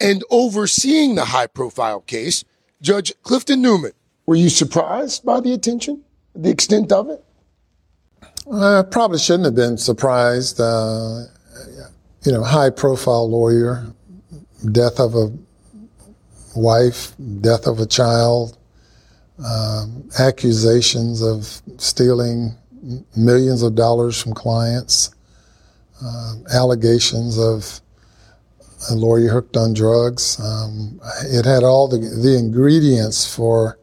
And 0.00 0.24
overseeing 0.30 1.14
the 1.14 1.26
high 1.26 1.46
profile 1.46 2.00
case, 2.00 2.44
Judge 2.80 3.12
Clifton 3.22 3.60
Newman. 3.60 3.92
Were 4.24 4.36
you 4.36 4.48
surprised 4.48 5.24
by 5.24 5.40
the 5.40 5.52
attention, 5.52 6.02
the 6.34 6.48
extent 6.48 6.90
of 6.92 7.10
it? 7.10 7.22
I 8.50 8.82
probably 8.90 9.18
shouldn't 9.18 9.44
have 9.44 9.54
been 9.54 9.76
surprised. 9.76 10.58
Uh, 10.58 11.24
you 12.24 12.32
know, 12.32 12.42
high 12.42 12.70
profile 12.70 13.28
lawyer, 13.28 13.86
death 14.72 14.98
of 14.98 15.14
a 15.14 15.30
wife, 16.56 17.12
death 17.40 17.66
of 17.66 17.80
a 17.80 17.86
child, 17.86 18.56
um, 19.44 20.08
accusations 20.18 21.22
of 21.22 21.60
stealing 21.78 22.56
millions 23.16 23.62
of 23.62 23.74
dollars 23.74 24.20
from 24.20 24.34
clients, 24.34 25.10
uh, 26.02 26.34
allegations 26.52 27.38
of 27.38 27.80
a 28.90 28.94
lawyer 28.94 29.28
hooked 29.28 29.56
on 29.56 29.74
drugs. 29.74 30.40
Um, 30.40 31.00
it 31.24 31.44
had 31.44 31.62
all 31.62 31.88
the, 31.88 31.98
the 31.98 32.36
ingredients 32.38 33.32
for 33.32 33.78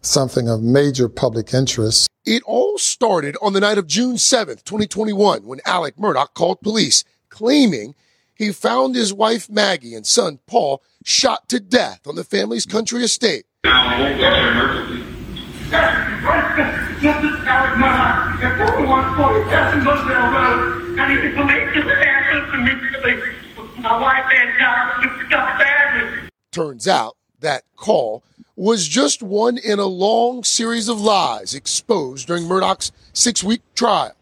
something 0.00 0.48
of 0.48 0.62
major 0.62 1.08
public 1.08 1.54
interest. 1.54 2.08
It 2.24 2.42
all 2.44 2.78
started 2.78 3.36
on 3.40 3.52
the 3.52 3.60
night 3.60 3.78
of 3.78 3.86
June 3.86 4.16
7th, 4.16 4.64
2021, 4.64 5.44
when 5.44 5.60
Alex 5.64 5.96
Murdaugh 5.98 6.34
called 6.34 6.60
police 6.60 7.04
claiming 7.28 7.94
he 8.34 8.52
found 8.52 8.94
his 8.94 9.12
wife 9.12 9.48
Maggie 9.48 9.94
and 9.94 10.06
son 10.06 10.40
Paul 10.46 10.82
shot 11.04 11.48
to 11.48 11.60
death 11.60 12.06
on 12.06 12.16
the 12.16 12.24
family's 12.24 12.66
country 12.66 13.02
estate. 13.02 13.44
Turns 26.50 26.88
out 26.88 27.16
that 27.40 27.62
call 27.76 28.22
was 28.56 28.86
just 28.86 29.22
one 29.22 29.58
in 29.58 29.78
a 29.78 29.86
long 29.86 30.44
series 30.44 30.88
of 30.88 31.00
lies 31.00 31.54
exposed 31.54 32.26
during 32.26 32.44
Murdaugh's 32.44 32.92
six 33.12 33.42
week 33.42 33.62
trial. 33.74 34.12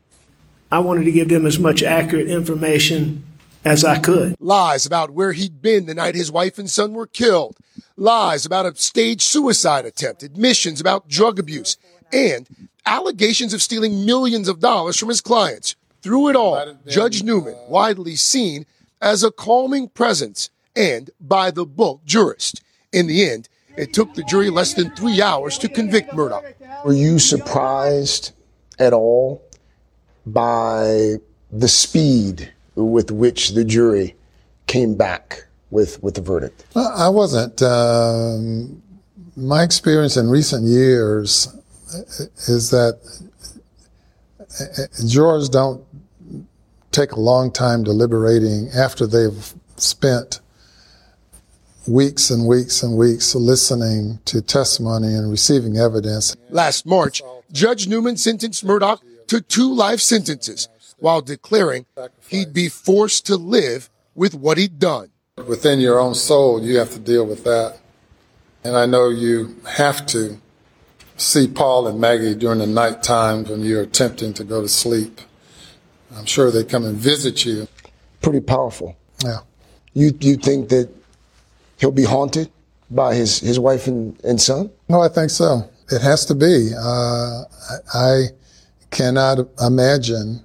I 0.71 0.79
wanted 0.79 1.05
to 1.05 1.13
give 1.13 1.29
them 1.29 1.47
as 1.47 1.59
much 1.59 1.83
accurate 1.83 2.29
information 2.29 3.25
as 3.65 3.85
I 3.85 3.99
could. 3.99 4.37
Lies 4.39 4.87
about 4.87 5.11
where 5.11 5.33
he'd 5.33 5.61
been 5.61 5.87
the 5.87 5.95
night 5.95 6.15
his 6.15 6.31
wife 6.31 6.59
and 6.59 6.71
son 6.71 6.95
were 6.95 7.07
killed. 7.07 7.57
Lies 7.97 8.47
about 8.47 8.67
a 8.67 8.75
staged 8.77 9.23
suicide 9.23 9.85
attempt, 9.85 10.23
admissions 10.23 10.81
about 10.81 11.09
drug 11.09 11.39
abuse, 11.39 11.77
and 12.13 12.49
allegations 12.87 13.55
of 13.55 13.63
stealing 13.63 14.05
millions 14.05 14.49
of 14.49 14.61
dollars 14.61 14.97
from 14.97 15.09
his 15.09 15.21
clients. 15.21 15.77
Through 16.03 16.29
it 16.29 16.37
all, 16.37 16.77
Judge 16.87 17.23
Newman, 17.23 17.57
widely 17.69 18.17
seen 18.17 18.65
as 19.01 19.23
a 19.23 19.31
calming 19.31 19.89
presence 19.89 20.51
and 20.75 21.11
by 21.21 21.51
the 21.51 21.67
book 21.67 22.01
jurist. 22.05 22.63
In 22.93 23.07
the 23.07 23.29
end, 23.29 23.49
it 23.77 23.93
took 23.93 24.15
the 24.15 24.23
jury 24.25 24.51
less 24.51 24.75
than 24.75 24.91
three 24.91 25.23
hours 25.23 25.59
to 25.59 25.69
convict 25.69 26.11
Murdaugh. 26.13 26.85
Were 26.85 26.93
you 26.93 27.19
surprised 27.19 28.33
at 28.79 28.93
all 28.93 29.43
by 30.27 31.17
the 31.53 31.69
speed 31.69 32.53
with 32.75 33.11
which 33.11 33.51
the 33.51 33.65
jury 33.65 34.17
came 34.67 34.95
back 34.95 35.47
with, 35.71 36.03
with 36.03 36.15
the 36.15 36.21
verdict? 36.21 36.65
I 36.75 37.09
wasn't. 37.09 37.63
Um, 37.63 38.83
my 39.37 39.63
experience 39.63 40.17
in 40.17 40.29
recent 40.29 40.65
years 40.65 41.49
is 42.49 42.71
that 42.71 43.01
jurors 45.07 45.49
don't 45.49 45.85
take 46.93 47.13
a 47.13 47.21
long 47.21 47.53
time 47.53 47.85
deliberating 47.85 48.69
after 48.75 49.07
they've 49.07 49.55
spent 49.77 50.41
weeks 51.87 52.31
and 52.31 52.47
weeks 52.47 52.83
and 52.83 52.97
weeks 52.97 53.35
listening 53.35 54.19
to 54.25 54.43
testimony 54.43 55.15
and 55.15 55.31
receiving 55.31 55.79
evidence. 55.79 56.37
Last 56.51 56.87
March, 56.87 57.23
Judge 57.53 57.89
Newman 57.89 58.17
sentenced 58.17 58.65
Murdaugh 58.65 59.01
to 59.29 59.41
two 59.41 59.73
life 59.73 60.01
sentences 60.01 60.69
while 60.99 61.23
declaring 61.23 61.87
he'd 62.29 62.53
be 62.53 62.69
forced 62.69 63.27
to 63.27 63.37
live 63.37 63.89
with 64.15 64.35
what 64.35 64.59
he'd 64.59 64.79
done. 64.79 65.11
Within 65.47 65.81
your 65.81 65.99
own 65.99 66.15
soul, 66.15 66.63
you 66.63 66.79
have 66.79 66.91
to 66.91 66.99
deal 66.99 67.25
with 67.25 67.45
that. 67.45 67.79
And 68.63 68.77
I 68.77 68.85
know 68.85 69.09
you 69.09 69.57
have 69.67 70.05
to 70.07 70.39
see 71.21 71.47
Paul 71.47 71.87
and 71.87 72.01
Maggie 72.01 72.35
during 72.35 72.59
the 72.59 72.67
night 72.67 73.03
times 73.03 73.49
when 73.49 73.61
you're 73.61 73.83
attempting 73.83 74.33
to 74.35 74.45
go 74.45 74.63
to 74.63 74.69
sleep. 74.69 75.21
I'm 76.17 76.27
sure 76.27 76.51
they 76.51 76.65
come 76.65 76.85
and 76.85 76.97
visit 76.97 77.45
you. 77.45 77.69
Pretty 78.23 78.41
powerful. 78.41 78.97
Yeah. 79.25 79.41
You 79.93 80.13
you 80.21 80.37
think 80.37 80.69
that 80.71 80.89
he'll 81.79 81.93
be 81.93 82.05
haunted 82.05 82.51
by 82.91 83.15
his, 83.15 83.39
his 83.41 83.59
wife 83.59 83.87
and, 83.87 84.19
and 84.25 84.41
son? 84.41 84.71
No, 84.89 85.01
I 85.01 85.09
think 85.09 85.31
so. 85.31 85.69
It 85.91 86.01
has 86.03 86.25
to 86.27 86.35
be. 86.35 86.73
Uh, 86.77 87.43
I 87.95 88.27
cannot 88.91 89.39
imagine 89.61 90.43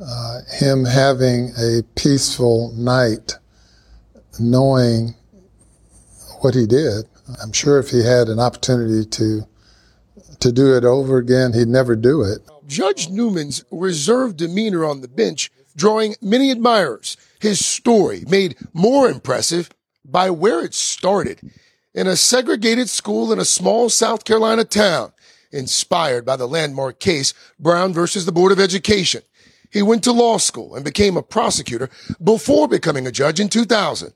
uh, 0.00 0.40
him 0.52 0.84
having 0.84 1.52
a 1.58 1.82
peaceful 1.96 2.72
night 2.76 3.36
knowing 4.38 5.14
what 6.40 6.54
he 6.54 6.66
did. 6.66 7.06
I'm 7.42 7.52
sure 7.52 7.78
if 7.78 7.90
he 7.90 8.04
had 8.04 8.28
an 8.28 8.38
opportunity 8.38 9.04
to 9.08 9.46
to 10.40 10.52
do 10.52 10.76
it 10.76 10.84
over 10.84 11.18
again, 11.18 11.52
he'd 11.52 11.68
never 11.68 11.96
do 11.96 12.22
it. 12.22 12.40
Judge 12.66 13.08
Newman's 13.08 13.64
reserved 13.70 14.36
demeanor 14.36 14.84
on 14.84 15.00
the 15.00 15.08
bench 15.08 15.50
drawing 15.76 16.14
many 16.20 16.50
admirers. 16.50 17.16
His 17.40 17.64
story 17.64 18.24
made 18.28 18.56
more 18.72 19.08
impressive 19.08 19.70
by 20.04 20.30
where 20.30 20.64
it 20.64 20.74
started 20.74 21.40
in 21.94 22.06
a 22.06 22.16
segregated 22.16 22.88
school 22.88 23.32
in 23.32 23.38
a 23.38 23.44
small 23.44 23.88
South 23.88 24.24
Carolina 24.24 24.64
town, 24.64 25.12
inspired 25.52 26.24
by 26.24 26.36
the 26.36 26.48
landmark 26.48 26.98
case 26.98 27.32
Brown 27.58 27.92
versus 27.92 28.26
the 28.26 28.32
Board 28.32 28.52
of 28.52 28.58
Education. 28.58 29.22
He 29.70 29.82
went 29.82 30.04
to 30.04 30.12
law 30.12 30.38
school 30.38 30.74
and 30.74 30.84
became 30.84 31.16
a 31.16 31.22
prosecutor 31.22 31.90
before 32.22 32.68
becoming 32.68 33.06
a 33.06 33.12
judge 33.12 33.40
in 33.40 33.48
2000. 33.48 34.12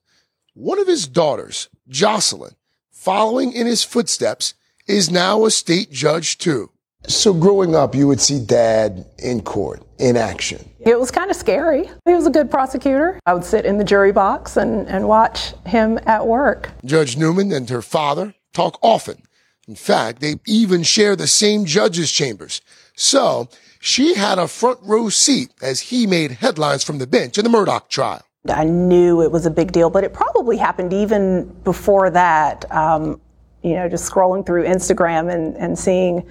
One 0.54 0.78
of 0.78 0.87
his 0.87 1.06
daughters, 1.06 1.68
Jocelyn, 1.88 2.54
following 2.90 3.52
in 3.52 3.66
his 3.66 3.84
footsteps, 3.84 4.54
is 4.88 5.11
now 5.11 5.45
a 5.45 5.50
state 5.50 5.92
judge 5.92 6.38
too. 6.38 6.71
So 7.07 7.33
growing 7.33 7.75
up, 7.75 7.95
you 7.95 8.09
would 8.09 8.21
see 8.21 8.40
dad 8.40 9.07
in 9.18 9.42
court, 9.42 9.83
in 9.99 10.16
action. 10.16 10.68
It 10.80 10.99
was 10.99 11.11
kind 11.11 11.30
of 11.30 11.37
scary. 11.37 11.88
He 12.04 12.14
was 12.14 12.26
a 12.26 12.30
good 12.30 12.50
prosecutor. 12.50 13.21
I 13.25 13.35
would 13.35 13.45
sit 13.45 13.64
in 13.64 13.78
the 13.78 13.85
jury 13.85 14.12
box 14.12 14.57
and, 14.57 14.88
and 14.88 15.07
watch 15.07 15.54
him 15.64 15.99
at 16.07 16.26
work. 16.26 16.71
Judge 16.85 17.16
Newman 17.16 17.52
and 17.52 17.68
her 17.71 17.83
father 17.83 18.35
talk 18.52 18.78
often. 18.83 19.23
In 19.68 19.76
fact, 19.76 20.21
they 20.21 20.37
even 20.47 20.83
share 20.83 21.14
the 21.14 21.26
same 21.26 21.66
judges' 21.66 22.11
chambers. 22.11 22.62
So 22.97 23.49
she 23.80 24.14
had 24.14 24.38
a 24.38 24.49
front 24.49 24.80
row 24.83 25.09
seat 25.09 25.52
as 25.62 25.80
he 25.80 26.07
made 26.07 26.33
headlines 26.33 26.83
from 26.83 26.99
the 26.99 27.07
bench 27.07 27.38
in 27.38 27.45
the 27.45 27.50
Murdaugh 27.50 27.88
trial. 27.88 28.23
I 28.49 28.64
knew 28.64 29.23
it 29.23 29.30
was 29.30 29.47
a 29.47 29.50
big 29.50 29.73
deal, 29.73 29.90
but 29.90 30.04
it 30.04 30.14
probably 30.14 30.57
happened 30.57 30.92
even 30.92 31.45
before 31.64 32.09
that. 32.11 32.71
Um, 32.75 33.21
you 33.68 33.76
know, 33.76 33.88
just 33.88 34.10
scrolling 34.10 34.44
through 34.44 34.64
Instagram 34.64 35.32
and, 35.32 35.56
and 35.56 35.78
seeing 35.78 36.26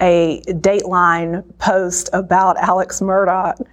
a 0.00 0.42
Dateline 0.48 1.44
post 1.58 2.10
about 2.12 2.56
Alex 2.58 3.00
Murdaugh 3.00 3.66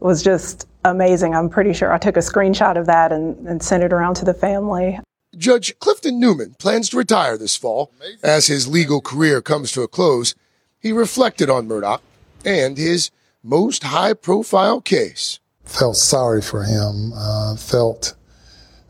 was 0.00 0.22
just 0.22 0.68
amazing. 0.84 1.34
I'm 1.34 1.48
pretty 1.48 1.72
sure 1.72 1.92
I 1.92 1.98
took 1.98 2.16
a 2.16 2.20
screenshot 2.20 2.76
of 2.78 2.86
that 2.86 3.12
and, 3.12 3.46
and 3.46 3.62
sent 3.62 3.82
it 3.82 3.92
around 3.92 4.14
to 4.16 4.24
the 4.24 4.34
family. 4.34 4.98
Judge 5.36 5.78
Clifton 5.78 6.20
Newman 6.20 6.56
plans 6.58 6.90
to 6.90 6.98
retire 6.98 7.38
this 7.38 7.56
fall. 7.56 7.92
As 8.22 8.48
his 8.48 8.68
legal 8.68 9.00
career 9.00 9.40
comes 9.40 9.72
to 9.72 9.82
a 9.82 9.88
close, 9.88 10.34
he 10.78 10.92
reflected 10.92 11.48
on 11.48 11.68
Murdaugh 11.68 12.00
and 12.44 12.76
his 12.76 13.10
most 13.42 13.84
high 13.84 14.12
profile 14.12 14.80
case. 14.80 15.40
Felt 15.64 15.96
sorry 15.96 16.42
for 16.42 16.64
him, 16.64 17.12
uh, 17.14 17.56
felt 17.56 18.14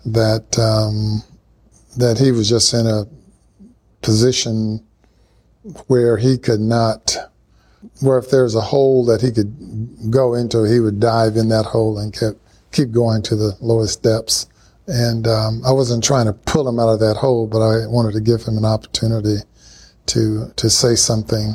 that, 0.04 0.59
um, 0.59 1.23
that 1.97 2.19
he 2.19 2.33
was 2.33 2.49
just 2.49 2.75
in 2.75 2.87
a 2.87 3.07
position 4.02 4.85
where 5.87 6.16
he 6.16 6.37
could 6.38 6.61
not, 6.61 7.16
where 8.00 8.18
if 8.18 8.30
there's 8.30 8.54
a 8.54 8.61
hole 8.61 9.04
that 9.06 9.21
he 9.21 9.30
could 9.30 10.11
go 10.11 10.35
into, 10.35 10.64
he 10.64 10.80
would 10.80 11.00
dive 11.00 11.37
in 11.37 11.49
that 11.49 11.66
hole 11.66 11.99
and 11.99 12.12
kept, 12.12 12.38
keep 12.73 12.90
going 12.90 13.23
to 13.23 13.37
the 13.37 13.56
lowest 13.61 14.02
depths. 14.02 14.49
And 14.88 15.26
um, 15.28 15.62
I 15.64 15.73
wasn't 15.73 16.02
trying 16.02 16.26
to 16.26 16.32
pull 16.32 16.68
him 16.68 16.80
out 16.80 16.88
of 16.88 17.00
that 17.00 17.16
hole, 17.16 17.47
but 17.47 17.62
I 17.62 17.87
wanted 17.87 18.12
to 18.14 18.21
give 18.21 18.42
him 18.42 18.59
an 18.59 18.64
opportunity 18.64 19.37
to 20.06 20.52
to 20.56 20.68
say 20.68 20.97
something. 20.97 21.54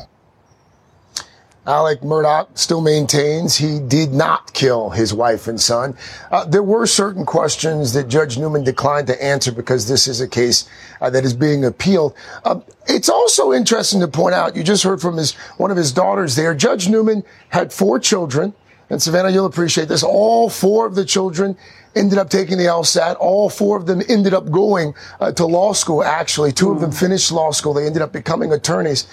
Alex 1.68 2.02
Murdaugh 2.02 2.48
still 2.58 2.80
maintains 2.80 3.58
he 3.58 3.80
did 3.80 4.14
not 4.14 4.54
kill 4.54 4.90
his 4.90 5.14
wife 5.14 5.50
and 5.50 5.60
son. 5.60 5.98
Uh, 6.32 6.46
there 6.46 6.64
were 6.64 6.88
certain 6.88 7.26
questions 7.26 7.92
that 7.92 8.08
Judge 8.08 8.38
Newman 8.38 8.64
declined 8.64 9.08
to 9.08 9.22
answer 9.24 9.52
because 9.52 9.86
this 9.86 10.08
is 10.08 10.22
a 10.22 10.28
case 10.30 10.70
uh, 11.02 11.10
that 11.10 11.26
is 11.26 11.34
being 11.34 11.66
appealed. 11.66 12.16
Uh, 12.46 12.62
it's 12.88 13.10
also 13.10 13.52
interesting 13.52 14.00
to 14.00 14.08
point 14.08 14.34
out, 14.34 14.56
you 14.56 14.64
just 14.64 14.84
heard 14.84 15.02
from 15.02 15.18
his 15.18 15.34
one 15.58 15.70
of 15.70 15.76
his 15.76 15.92
daughters 15.92 16.38
there. 16.38 16.56
Judge 16.56 16.88
Newman 16.88 17.26
had 17.50 17.74
four 17.74 18.00
children, 18.00 18.54
and 18.90 19.02
Savannah, 19.02 19.30
you'll 19.30 19.46
appreciate 19.46 19.90
this. 19.90 20.04
All 20.04 20.50
four 20.50 20.86
of 20.86 20.96
the 20.96 21.04
children 21.04 21.58
ended 21.98 22.18
up 22.18 22.30
taking 22.30 22.58
the 22.58 22.66
LSAT. 22.66 23.18
All 23.20 23.50
four 23.50 23.76
of 23.76 23.88
them 23.88 24.02
ended 24.08 24.34
up 24.34 24.50
going 24.50 24.94
uh, 25.20 25.34
to 25.34 25.46
law 25.46 25.74
school, 25.74 26.02
actually. 26.02 26.54
Two 26.54 26.72
of 26.72 26.80
them 26.80 26.94
finished 26.94 27.30
law 27.30 27.52
school. 27.52 27.74
They 27.74 27.86
ended 27.86 28.02
up 28.02 28.14
becoming 28.14 28.54
attorneys. 28.54 29.06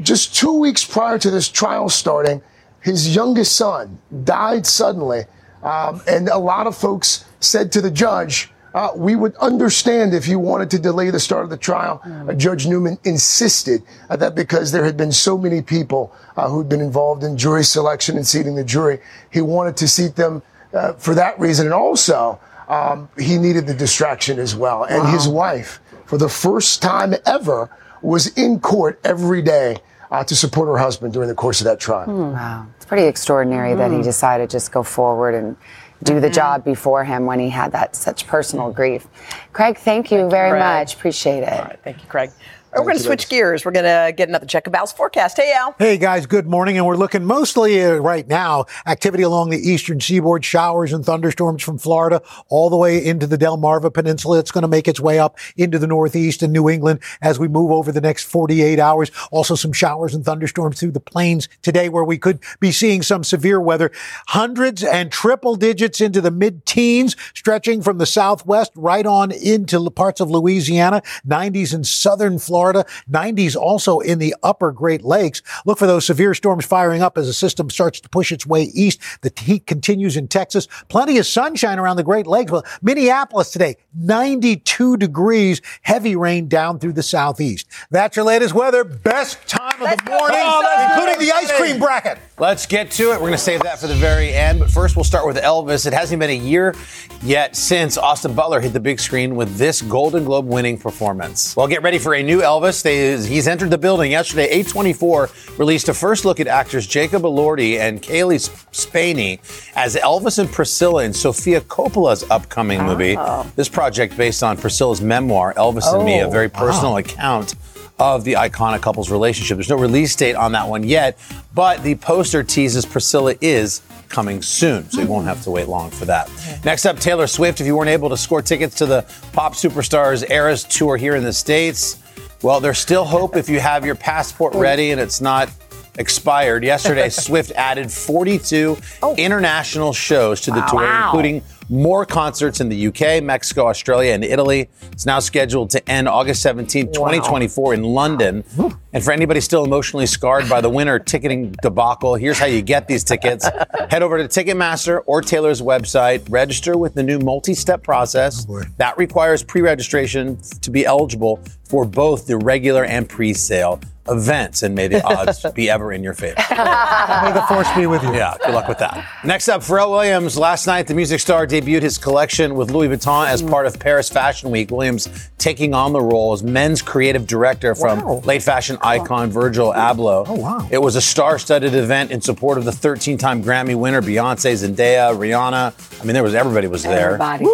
Just 0.00 0.34
two 0.34 0.58
weeks 0.58 0.84
prior 0.84 1.18
to 1.18 1.30
this 1.30 1.48
trial 1.48 1.88
starting, 1.88 2.42
his 2.80 3.14
youngest 3.14 3.56
son 3.56 3.98
died 4.24 4.66
suddenly. 4.66 5.24
Um, 5.62 6.02
and 6.06 6.28
a 6.28 6.38
lot 6.38 6.66
of 6.66 6.76
folks 6.76 7.24
said 7.40 7.72
to 7.72 7.80
the 7.80 7.90
judge, 7.90 8.50
uh, 8.74 8.90
we 8.96 9.14
would 9.14 9.36
understand 9.36 10.12
if 10.12 10.26
you 10.26 10.38
wanted 10.38 10.68
to 10.68 10.78
delay 10.80 11.08
the 11.08 11.20
start 11.20 11.44
of 11.44 11.50
the 11.50 11.56
trial. 11.56 12.02
Uh, 12.04 12.32
judge 12.34 12.66
Newman 12.66 12.98
insisted 13.04 13.82
uh, 14.10 14.16
that 14.16 14.34
because 14.34 14.72
there 14.72 14.84
had 14.84 14.96
been 14.96 15.12
so 15.12 15.38
many 15.38 15.62
people 15.62 16.12
uh, 16.36 16.48
who'd 16.48 16.68
been 16.68 16.80
involved 16.80 17.22
in 17.22 17.36
jury 17.36 17.62
selection 17.62 18.16
and 18.16 18.26
seating 18.26 18.56
the 18.56 18.64
jury, 18.64 18.98
he 19.30 19.40
wanted 19.40 19.76
to 19.76 19.86
seat 19.86 20.16
them 20.16 20.42
uh, 20.74 20.92
for 20.94 21.14
that 21.14 21.38
reason. 21.38 21.66
And 21.66 21.74
also, 21.74 22.40
um, 22.68 23.08
he 23.16 23.38
needed 23.38 23.68
the 23.68 23.74
distraction 23.74 24.40
as 24.40 24.56
well. 24.56 24.84
And 24.84 25.04
wow. 25.04 25.12
his 25.12 25.28
wife, 25.28 25.80
for 26.04 26.18
the 26.18 26.28
first 26.28 26.82
time 26.82 27.14
ever, 27.26 27.70
was 28.04 28.26
in 28.38 28.60
court 28.60 29.00
every 29.04 29.42
day 29.42 29.78
uh, 30.10 30.22
to 30.24 30.36
support 30.36 30.68
her 30.68 30.78
husband 30.78 31.12
during 31.12 31.28
the 31.28 31.34
course 31.34 31.60
of 31.60 31.64
that 31.64 31.80
trial. 31.80 32.06
Mm. 32.06 32.32
Wow. 32.32 32.66
It's 32.76 32.84
pretty 32.84 33.04
extraordinary 33.04 33.72
mm. 33.72 33.78
that 33.78 33.90
he 33.90 34.02
decided 34.02 34.50
to 34.50 34.54
just 34.54 34.72
go 34.72 34.82
forward 34.82 35.34
and 35.34 35.56
do 36.02 36.20
the 36.20 36.26
mm-hmm. 36.26 36.34
job 36.34 36.64
before 36.64 37.02
him 37.04 37.24
when 37.24 37.40
he 37.40 37.48
had 37.48 37.72
that 37.72 37.96
such 37.96 38.26
personal 38.26 38.70
grief. 38.70 39.06
Craig, 39.52 39.78
thank 39.78 40.10
you 40.10 40.18
thank 40.18 40.30
very 40.30 40.58
you, 40.58 40.64
much. 40.64 40.94
Appreciate 40.94 41.42
it. 41.42 41.52
All 41.52 41.64
right, 41.64 41.80
thank 41.82 42.02
you, 42.02 42.08
Craig. 42.08 42.30
We're 42.76 42.82
going 42.82 42.96
to 42.96 43.02
switch 43.02 43.28
gears. 43.28 43.64
We're 43.64 43.70
going 43.70 43.84
to 43.84 44.12
get 44.12 44.28
another 44.28 44.46
check 44.46 44.66
of 44.66 44.74
Al's 44.74 44.92
forecast. 44.92 45.36
Hey, 45.36 45.52
Al. 45.52 45.76
Hey, 45.78 45.96
guys. 45.96 46.26
Good 46.26 46.48
morning. 46.48 46.76
And 46.76 46.84
we're 46.84 46.96
looking 46.96 47.24
mostly 47.24 47.80
uh, 47.80 47.94
right 47.94 48.26
now 48.26 48.66
activity 48.84 49.22
along 49.22 49.50
the 49.50 49.58
eastern 49.58 50.00
seaboard, 50.00 50.44
showers 50.44 50.92
and 50.92 51.04
thunderstorms 51.04 51.62
from 51.62 51.78
Florida 51.78 52.20
all 52.48 52.70
the 52.70 52.76
way 52.76 53.04
into 53.04 53.28
the 53.28 53.38
Delmarva 53.38 53.94
Peninsula. 53.94 54.40
It's 54.40 54.50
going 54.50 54.62
to 54.62 54.68
make 54.68 54.88
its 54.88 54.98
way 54.98 55.20
up 55.20 55.38
into 55.56 55.78
the 55.78 55.86
northeast 55.86 56.42
and 56.42 56.52
New 56.52 56.68
England 56.68 56.98
as 57.22 57.38
we 57.38 57.46
move 57.46 57.70
over 57.70 57.92
the 57.92 58.00
next 58.00 58.24
48 58.24 58.80
hours. 58.80 59.12
Also, 59.30 59.54
some 59.54 59.72
showers 59.72 60.12
and 60.12 60.24
thunderstorms 60.24 60.80
through 60.80 60.92
the 60.92 61.00
plains 61.00 61.48
today 61.62 61.88
where 61.88 62.04
we 62.04 62.18
could 62.18 62.40
be 62.58 62.72
seeing 62.72 63.02
some 63.02 63.22
severe 63.22 63.60
weather. 63.60 63.92
Hundreds 64.28 64.82
and 64.82 65.12
triple 65.12 65.54
digits 65.54 66.00
into 66.00 66.20
the 66.20 66.32
mid 66.32 66.66
teens, 66.66 67.14
stretching 67.34 67.82
from 67.82 67.98
the 67.98 68.06
southwest 68.06 68.72
right 68.74 69.06
on 69.06 69.30
into 69.30 69.88
parts 69.90 70.20
of 70.20 70.28
Louisiana, 70.28 71.02
90s 71.24 71.72
in 71.72 71.84
southern 71.84 72.40
Florida. 72.40 72.63
Florida, 72.64 72.86
90s 73.10 73.56
also 73.56 74.00
in 74.00 74.18
the 74.18 74.34
upper 74.42 74.72
Great 74.72 75.02
Lakes. 75.02 75.42
Look 75.66 75.78
for 75.78 75.86
those 75.86 76.06
severe 76.06 76.32
storms 76.32 76.64
firing 76.64 77.02
up 77.02 77.18
as 77.18 77.26
the 77.26 77.34
system 77.34 77.68
starts 77.68 78.00
to 78.00 78.08
push 78.08 78.32
its 78.32 78.46
way 78.46 78.62
east. 78.62 79.02
The 79.20 79.30
heat 79.38 79.66
continues 79.66 80.16
in 80.16 80.28
Texas. 80.28 80.66
Plenty 80.88 81.18
of 81.18 81.26
sunshine 81.26 81.78
around 81.78 81.96
the 81.96 82.02
Great 82.02 82.26
Lakes. 82.26 82.50
Well, 82.50 82.64
Minneapolis 82.80 83.50
today, 83.50 83.76
92 83.94 84.96
degrees, 84.96 85.60
heavy 85.82 86.16
rain 86.16 86.48
down 86.48 86.78
through 86.78 86.94
the 86.94 87.02
southeast. 87.02 87.66
That's 87.90 88.16
your 88.16 88.24
latest 88.24 88.54
weather. 88.54 88.82
Best 88.82 89.46
time 89.46 89.74
of 89.74 89.82
let's 89.82 90.02
the 90.02 90.10
morning, 90.10 90.40
oh, 90.40 90.86
including 90.88 91.18
the 91.20 91.34
ice 91.34 91.52
cream 91.52 91.78
bracket. 91.78 92.18
Let's 92.38 92.64
get 92.64 92.90
to 92.92 93.12
it. 93.12 93.16
We're 93.16 93.28
going 93.28 93.32
to 93.32 93.38
save 93.38 93.62
that 93.64 93.78
for 93.78 93.88
the 93.88 93.94
very 93.94 94.32
end. 94.32 94.60
But 94.60 94.70
first, 94.70 94.96
we'll 94.96 95.04
start 95.04 95.26
with 95.26 95.36
Elvis. 95.36 95.86
It 95.86 95.92
hasn't 95.92 96.18
been 96.18 96.30
a 96.30 96.32
year 96.32 96.74
yet 97.22 97.56
since 97.56 97.98
Austin 97.98 98.34
Butler 98.34 98.60
hit 98.60 98.72
the 98.72 98.80
big 98.80 99.00
screen 99.00 99.36
with 99.36 99.56
this 99.58 99.82
Golden 99.82 100.24
Globe 100.24 100.46
winning 100.46 100.78
performance. 100.78 101.54
Well, 101.54 101.68
get 101.68 101.82
ready 101.82 101.98
for 101.98 102.14
a 102.14 102.22
new 102.22 102.40
Elvis 102.40 102.53
Elvis. 102.60 102.82
They, 102.82 103.16
he's 103.28 103.48
entered 103.48 103.70
the 103.70 103.78
building 103.78 104.10
yesterday. 104.10 104.62
A24 104.62 105.58
released 105.58 105.88
a 105.88 105.94
first 105.94 106.24
look 106.24 106.40
at 106.40 106.46
actors 106.46 106.86
Jacob 106.86 107.22
Elordi 107.22 107.78
and 107.78 108.00
Cailee 108.02 108.40
Spaeny 108.72 109.40
as 109.74 109.96
Elvis 109.96 110.38
and 110.38 110.50
Priscilla 110.50 111.04
in 111.04 111.12
Sofia 111.12 111.60
Coppola's 111.60 112.28
upcoming 112.30 112.80
oh. 112.80 112.84
movie. 112.86 113.16
This 113.56 113.68
project 113.68 114.16
based 114.16 114.42
on 114.42 114.56
Priscilla's 114.56 115.00
memoir, 115.00 115.54
Elvis 115.54 115.82
oh, 115.86 115.96
and 115.96 116.06
Me, 116.06 116.20
a 116.20 116.26
oh, 116.26 116.30
very 116.30 116.48
personal 116.48 116.92
wow. 116.92 116.98
account 116.98 117.54
of 117.98 118.24
the 118.24 118.32
iconic 118.34 118.82
couple's 118.82 119.10
relationship. 119.10 119.56
There's 119.56 119.70
no 119.70 119.78
release 119.78 120.14
date 120.16 120.34
on 120.34 120.52
that 120.52 120.68
one 120.68 120.82
yet, 120.82 121.18
but 121.54 121.82
the 121.82 121.94
poster 121.96 122.42
teases 122.42 122.84
Priscilla 122.84 123.34
is 123.40 123.82
coming 124.08 124.42
soon, 124.42 124.88
so 124.90 125.00
you 125.00 125.06
won't 125.06 125.26
have 125.26 125.42
to 125.42 125.50
wait 125.50 125.68
long 125.68 125.90
for 125.90 126.04
that. 126.04 126.30
Next 126.64 126.86
up, 126.86 126.98
Taylor 126.98 127.26
Swift. 127.26 127.60
If 127.60 127.66
you 127.66 127.76
weren't 127.76 127.90
able 127.90 128.10
to 128.10 128.16
score 128.16 128.42
tickets 128.42 128.74
to 128.76 128.86
the 128.86 129.02
pop 129.32 129.54
superstars 129.54 130.28
Eras 130.30 130.64
tour 130.64 130.96
here 130.96 131.16
in 131.16 131.24
the 131.24 131.32
States, 131.32 132.00
well, 132.42 132.60
there's 132.60 132.78
still 132.78 133.04
hope 133.04 133.36
if 133.36 133.48
you 133.48 133.60
have 133.60 133.84
your 133.84 133.94
passport 133.94 134.54
ready 134.54 134.90
and 134.90 135.00
it's 135.00 135.20
not 135.20 135.50
expired. 135.98 136.64
Yesterday, 136.64 137.08
Swift 137.10 137.52
added 137.52 137.90
42 137.90 138.76
oh. 139.02 139.14
international 139.16 139.92
shows 139.92 140.40
to 140.42 140.50
the 140.50 140.60
wow. 140.60 140.66
tour, 140.66 140.80
wow. 140.82 141.06
including 141.06 141.42
more 141.70 142.04
concerts 142.04 142.60
in 142.60 142.68
the 142.68 142.86
UK, 142.88 143.22
Mexico, 143.22 143.66
Australia, 143.68 144.12
and 144.12 144.22
Italy. 144.22 144.68
It's 144.92 145.06
now 145.06 145.18
scheduled 145.18 145.70
to 145.70 145.88
end 145.88 146.08
August 146.08 146.42
17, 146.42 146.92
2024 146.92 147.64
wow. 147.64 147.70
in 147.72 147.82
London. 147.82 148.44
And 148.92 149.02
for 149.02 149.12
anybody 149.12 149.40
still 149.40 149.64
emotionally 149.64 150.06
scarred 150.06 150.48
by 150.48 150.60
the 150.60 150.68
winter 150.68 150.98
ticketing 150.98 151.52
debacle, 151.62 152.16
here's 152.16 152.38
how 152.38 152.46
you 152.46 152.62
get 152.62 152.86
these 152.86 153.02
tickets. 153.02 153.48
Head 153.88 154.02
over 154.02 154.18
to 154.18 154.24
Ticketmaster 154.24 155.02
or 155.06 155.22
Taylor's 155.22 155.62
website, 155.62 156.24
register 156.28 156.76
with 156.76 156.94
the 156.94 157.02
new 157.02 157.18
multi-step 157.18 157.82
process. 157.82 158.46
Oh 158.48 158.62
that 158.76 158.96
requires 158.98 159.42
pre-registration 159.42 160.38
to 160.60 160.70
be 160.70 160.84
eligible 160.84 161.42
for 161.74 161.84
both 161.84 162.28
the 162.28 162.36
regular 162.36 162.84
and 162.84 163.08
pre-sale 163.08 163.80
events, 164.08 164.62
and 164.62 164.76
may 164.76 164.86
the 164.86 165.04
odds 165.12 165.44
be 165.54 165.68
ever 165.68 165.92
in 165.92 166.04
your 166.04 166.14
favor. 166.14 166.36
may 166.50 167.32
the 167.32 167.44
force 167.48 167.66
be 167.74 167.88
with 167.88 168.00
you. 168.04 168.14
Yeah, 168.14 168.36
good 168.44 168.54
luck 168.54 168.68
with 168.68 168.78
that. 168.78 169.04
Next 169.24 169.48
up, 169.48 169.60
Pharrell 169.60 169.90
Williams. 169.90 170.38
Last 170.38 170.68
night, 170.68 170.86
the 170.86 170.94
music 170.94 171.18
star 171.18 171.48
debuted 171.48 171.82
his 171.82 171.98
collection 171.98 172.54
with 172.54 172.70
Louis 172.70 172.88
Vuitton 172.88 173.26
as 173.26 173.42
mm. 173.42 173.50
part 173.50 173.66
of 173.66 173.80
Paris 173.80 174.08
Fashion 174.08 174.52
Week. 174.52 174.70
Williams 174.70 175.08
taking 175.38 175.74
on 175.74 175.92
the 175.92 176.00
role 176.00 176.32
as 176.32 176.44
men's 176.44 176.80
creative 176.80 177.26
director 177.26 177.74
from 177.74 178.02
wow. 178.02 178.14
late 178.24 178.42
fashion 178.42 178.78
icon 178.82 179.30
Virgil 179.30 179.72
Abloh. 179.72 180.24
Oh, 180.28 180.34
wow. 180.34 180.68
It 180.70 180.78
was 180.78 180.94
a 180.94 181.00
star 181.00 181.40
studded 181.40 181.74
event 181.74 182.12
in 182.12 182.20
support 182.20 182.56
of 182.56 182.64
the 182.64 182.72
13 182.72 183.18
time 183.18 183.42
Grammy 183.42 183.74
winner, 183.74 184.00
Beyonce, 184.00 184.52
Zendaya, 184.52 185.12
Rihanna. 185.12 186.00
I 186.00 186.04
mean, 186.04 186.14
there 186.14 186.22
was 186.22 186.34
everybody 186.34 186.68
was 186.68 186.84
there. 186.84 187.20
Everybody. 187.20 187.46